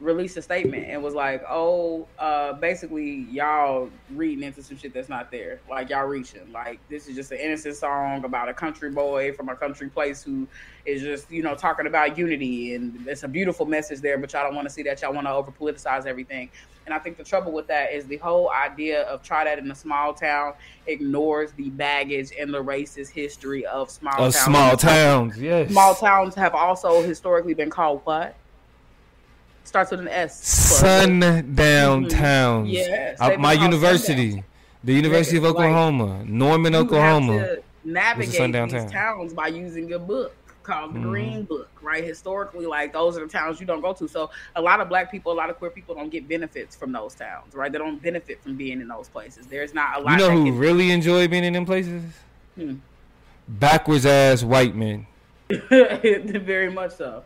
[0.00, 5.08] released a statement and was like, "Oh, uh, basically, y'all reading into some shit that's
[5.08, 5.60] not there.
[5.68, 6.52] Like y'all reaching.
[6.52, 10.22] Like this is just an innocent song about a country boy from a country place
[10.22, 10.46] who
[10.86, 14.18] is just you know talking about unity, and it's a beautiful message there.
[14.18, 15.02] But y'all don't want to see that.
[15.02, 16.50] Y'all want to over politicize everything."
[16.86, 19.70] And I think the trouble with that is the whole idea of try that in
[19.70, 20.54] a small town
[20.86, 24.36] ignores the baggage and the racist history of small Of towns.
[24.36, 25.70] small towns, yes.
[25.70, 28.34] Small towns have also historically been called what?
[29.68, 30.42] Starts with an S.
[30.48, 32.08] sundown Mhm.
[32.08, 32.70] towns.
[32.70, 34.42] Yes, Uh, my university,
[34.82, 37.56] The University of Like, Oklahoma, Norman, you Oklahoma.
[37.84, 38.90] navigate sundown these town.
[38.90, 41.02] towns by using a book called the Mhm.
[41.02, 42.02] Green Book, right?
[42.02, 44.08] Historically, like those are the towns you don't go to.
[44.08, 46.90] So a lot of black people, a lot of queer people don't get benefits from
[46.92, 47.70] those towns, right?
[47.70, 49.46] They don't benefit from being in those places.
[49.48, 50.12] There's not a lot.
[50.12, 52.02] You know who can- really enjoy being in them places?
[52.54, 52.76] Hmm.
[53.46, 55.06] Backwards ass white men.
[55.50, 57.22] very much so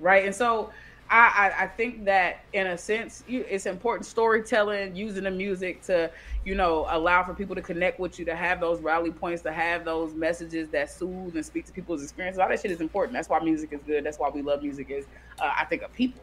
[0.00, 0.70] right and so
[1.10, 5.82] I, I i think that in a sense you, it's important storytelling using the music
[5.82, 6.10] to
[6.44, 9.52] you know allow for people to connect with you to have those rally points to
[9.52, 13.12] have those messages that soothe and speak to people's experiences all that shit is important.
[13.14, 14.04] That's why music is good.
[14.04, 15.06] That's why we love music is
[15.40, 16.22] uh, i think of people.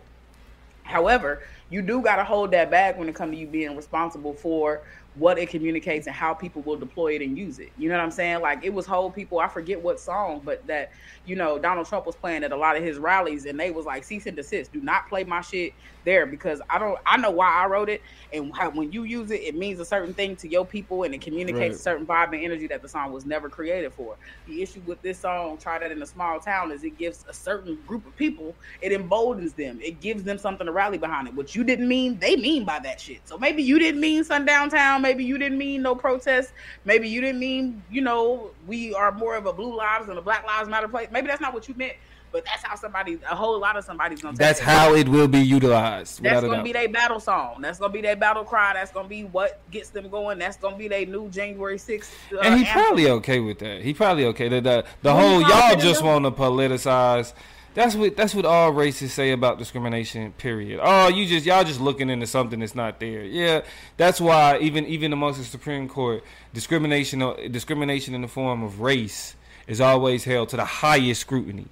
[0.84, 4.34] However, you do got to hold that back when it comes to you being responsible
[4.34, 4.84] for
[5.18, 7.72] what it communicates and how people will deploy it and use it.
[7.76, 8.41] You know what I'm saying?
[8.41, 10.89] Like it was whole people, I forget what song, but that,
[11.26, 13.85] you know, Donald Trump was playing at a lot of his rallies and they was
[13.85, 14.72] like, cease and desist.
[14.72, 15.73] Do not play my shit
[16.07, 18.01] there because I don't, I know why I wrote it.
[18.34, 21.13] And how, when you use it, it means a certain thing to your people and
[21.13, 21.71] it communicates Right.
[21.73, 24.17] a certain vibe and energy that the song was never created for.
[24.45, 27.34] The issue with this song, Try That in a Small Town, is it gives a
[27.34, 29.79] certain group of people, it emboldens them.
[29.81, 31.35] It gives them something to rally behind it.
[31.35, 33.27] What you didn't mean, they mean by that shit.
[33.27, 35.01] So maybe you didn't mean sundown town.
[35.01, 36.53] Maybe you didn't mean no protest.
[36.85, 40.21] Maybe you didn't mean, you know, we are more of a blue lives and a
[40.21, 41.09] black lives matter place.
[41.11, 41.93] Maybe that's not what you meant.
[42.31, 44.37] But that's how somebody, a whole lot of somebody's gonna.
[44.37, 44.65] That's it.
[44.65, 46.21] how it will be utilized.
[46.21, 47.61] That's gonna be their battle song.
[47.61, 48.73] That's gonna be their battle cry.
[48.73, 50.39] That's gonna be what gets them going.
[50.39, 52.13] That's gonna be their new January sixth.
[52.33, 52.83] Uh, and he anthem.
[52.83, 53.81] probably okay with that.
[53.81, 54.49] He probably okay.
[54.49, 57.33] The the, the whole y'all just want to politicize.
[57.73, 60.31] That's what that's what all racists say about discrimination.
[60.33, 60.79] Period.
[60.81, 63.23] Oh, you just y'all just looking into something that's not there.
[63.23, 63.61] Yeah,
[63.97, 66.23] that's why even even amongst the Supreme Court,
[66.53, 67.19] discrimination
[67.51, 69.35] discrimination in the form of race
[69.67, 71.67] is always held to the highest scrutiny.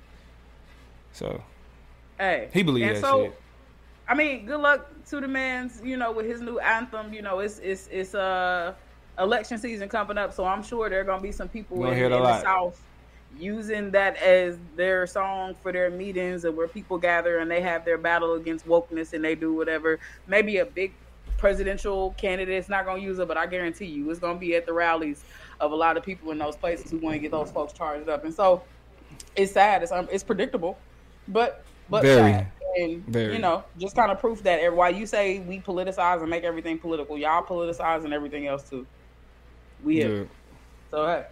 [1.16, 1.42] So
[2.20, 3.40] Hey, he believe and that so, shit.
[4.08, 5.82] I mean, good luck to the man's.
[5.84, 7.14] You know, with his new anthem.
[7.14, 8.74] You know, it's it's it's uh
[9.18, 12.12] election season coming up, so I'm sure there are gonna be some people in, in
[12.12, 12.42] the.
[12.42, 12.82] South
[13.38, 17.84] using that as their song for their meetings and where people gather and they have
[17.84, 20.00] their battle against wokeness and they do whatever.
[20.26, 20.94] Maybe a big
[21.38, 24.74] presidential candidate's not gonna use it, but I guarantee you, it's gonna be at the
[24.74, 25.24] rallies
[25.60, 28.08] of a lot of people in those places who want to get those folks charged
[28.08, 28.24] up.
[28.24, 28.64] And so,
[29.36, 29.84] it's sad.
[29.84, 30.78] It's um, it's predictable,
[31.28, 32.32] but but Very.
[32.32, 32.52] sad.
[32.78, 33.34] And Very.
[33.34, 36.78] you know, just kind of proof that why you say we politicize and make everything
[36.78, 38.86] political, y'all politicize and everything else too.
[39.84, 40.04] We.
[40.04, 40.24] Yeah.
[40.92, 41.26] So hey,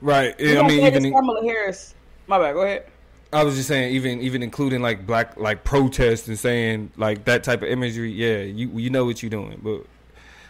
[0.00, 0.34] Right.
[0.38, 1.94] Yeah, I mean, even Kamala Harris.
[2.26, 2.54] My bad.
[2.54, 2.86] Go ahead.
[3.32, 7.44] I was just saying, even even including like black like protests and saying like that
[7.44, 8.10] type of imagery.
[8.10, 9.84] Yeah, you you know what you're doing, but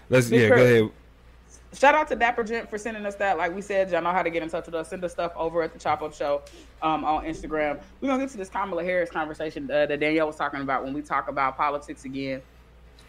[0.09, 0.90] let's Big yeah go ahead.
[1.73, 3.39] Shout out to Dapper Gent for sending us that.
[3.39, 4.89] Like we said, y'all know how to get in touch with us.
[4.89, 6.43] Send us stuff over at the Chop Up Show
[6.83, 7.81] um, on Instagram.
[8.01, 10.93] We're gonna get to this Kamala Harris conversation uh, that Danielle was talking about when
[10.93, 12.43] we talk about politics again.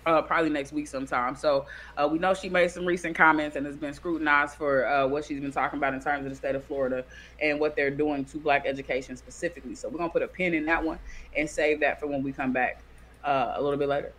[0.03, 1.35] Uh, probably next week sometime.
[1.35, 5.07] So uh, we know she made some recent comments and has been scrutinized for uh,
[5.07, 7.05] what she's been talking about in terms of the state of Florida
[7.39, 9.75] and what they're doing to black education specifically.
[9.75, 10.97] So we're gonna put a pin in that one
[11.35, 12.81] and save that for when we come back
[13.23, 14.11] uh, a little bit later.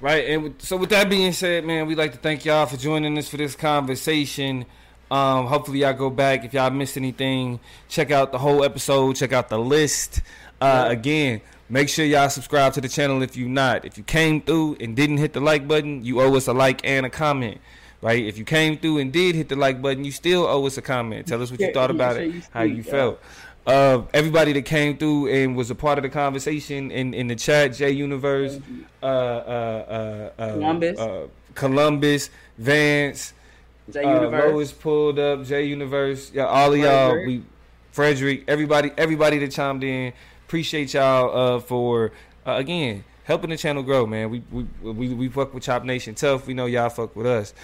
[0.00, 3.18] Right, and so with that being said, man, we'd like to thank y'all for joining
[3.18, 4.64] us for this conversation.
[5.10, 7.60] Um, hopefully, y'all go back if y'all missed anything.
[7.88, 9.16] Check out the whole episode.
[9.16, 10.22] Check out the list.
[10.58, 10.86] Uh.
[10.88, 13.84] Again, make sure y'all subscribe to the channel if you're not.
[13.84, 16.80] If you came through and didn't hit the like button, you owe us a like
[16.82, 17.60] and a comment.
[18.00, 18.24] Right?
[18.24, 20.82] If you came through and did hit the like button, you still owe us a
[20.82, 21.26] comment.
[21.26, 23.20] Tell us what you thought about it, how you felt.
[23.66, 27.36] Uh, everybody that came through and was a part of the conversation in, in the
[27.36, 28.58] chat, J Universe,
[29.02, 29.10] uh, uh,
[30.38, 30.98] uh, uh, Columbus.
[30.98, 33.34] uh, Columbus, Vance,
[33.92, 34.52] J Universe.
[34.52, 37.26] Lois pulled up, J Universe, yeah, all of y'all, Frederick.
[37.26, 37.42] we,
[37.92, 40.12] Frederick, everybody, everybody that chimed in,
[40.46, 42.12] appreciate y'all uh, for
[42.46, 44.28] uh, again helping the channel grow, man.
[44.28, 46.46] We we we, we fuck with Chop Nation tough.
[46.48, 47.54] We know y'all fuck with us.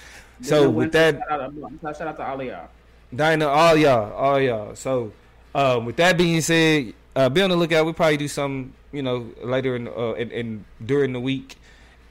[0.43, 2.68] So with that, shout out, shout out to all of y'all.
[3.14, 4.74] Dinah, all y'all, all y'all.
[4.77, 5.12] So,
[5.56, 7.86] um, with that being said, uh, be on the lookout.
[7.86, 11.56] We'll probably do some, you know, later in, uh, in, in during the week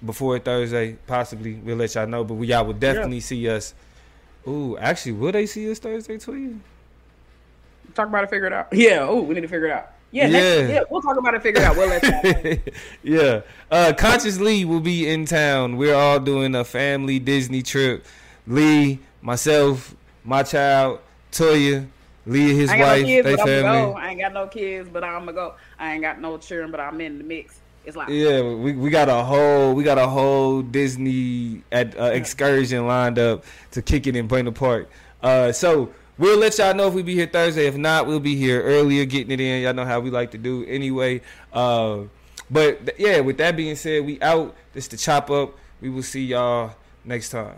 [0.04, 1.54] before Thursday, possibly.
[1.54, 3.76] We'll let y'all know, but we y'all will definitely see us.
[4.48, 6.60] Ooh, actually, will they see us Thursday too?
[7.94, 8.68] Talk about it, figure it out.
[8.74, 9.06] Yeah.
[9.08, 9.92] Oh, we need to figure it out.
[10.12, 10.28] Yeah.
[10.28, 10.68] Next, Yeah.
[10.74, 10.84] yeah.
[10.90, 11.78] We'll talk about it, figure it out.
[11.78, 12.74] We'll let y'all
[13.04, 13.42] yeah.
[13.70, 15.78] Uh, Conscious Lee will be in town.
[15.78, 18.06] We're all doing a family Disney trip.
[18.48, 21.00] Lee, myself, my child,
[21.32, 21.88] Toya,
[22.26, 23.62] Lee and his wife, no kids, they family.
[23.62, 23.94] go.
[23.94, 25.56] I ain't got no kids, but I'm gonna go.
[25.78, 27.62] I ain't got no children, but I'm in the mix.
[27.86, 32.06] It's like Yeah, we we got a whole we got a whole Disney at, uh,
[32.06, 34.90] excursion lined up to kick it in Buena Park.
[35.22, 37.68] Uh, so we'll let y'all know if we be here Thursday.
[37.68, 39.62] If not, we'll be here earlier getting it in.
[39.62, 41.22] Y'all know how we like to do anyway.
[41.54, 42.02] Uh,
[42.50, 44.56] but th- yeah, with that being said, we out.
[44.74, 45.56] This the chop up.
[45.80, 47.56] We will see y'all next time.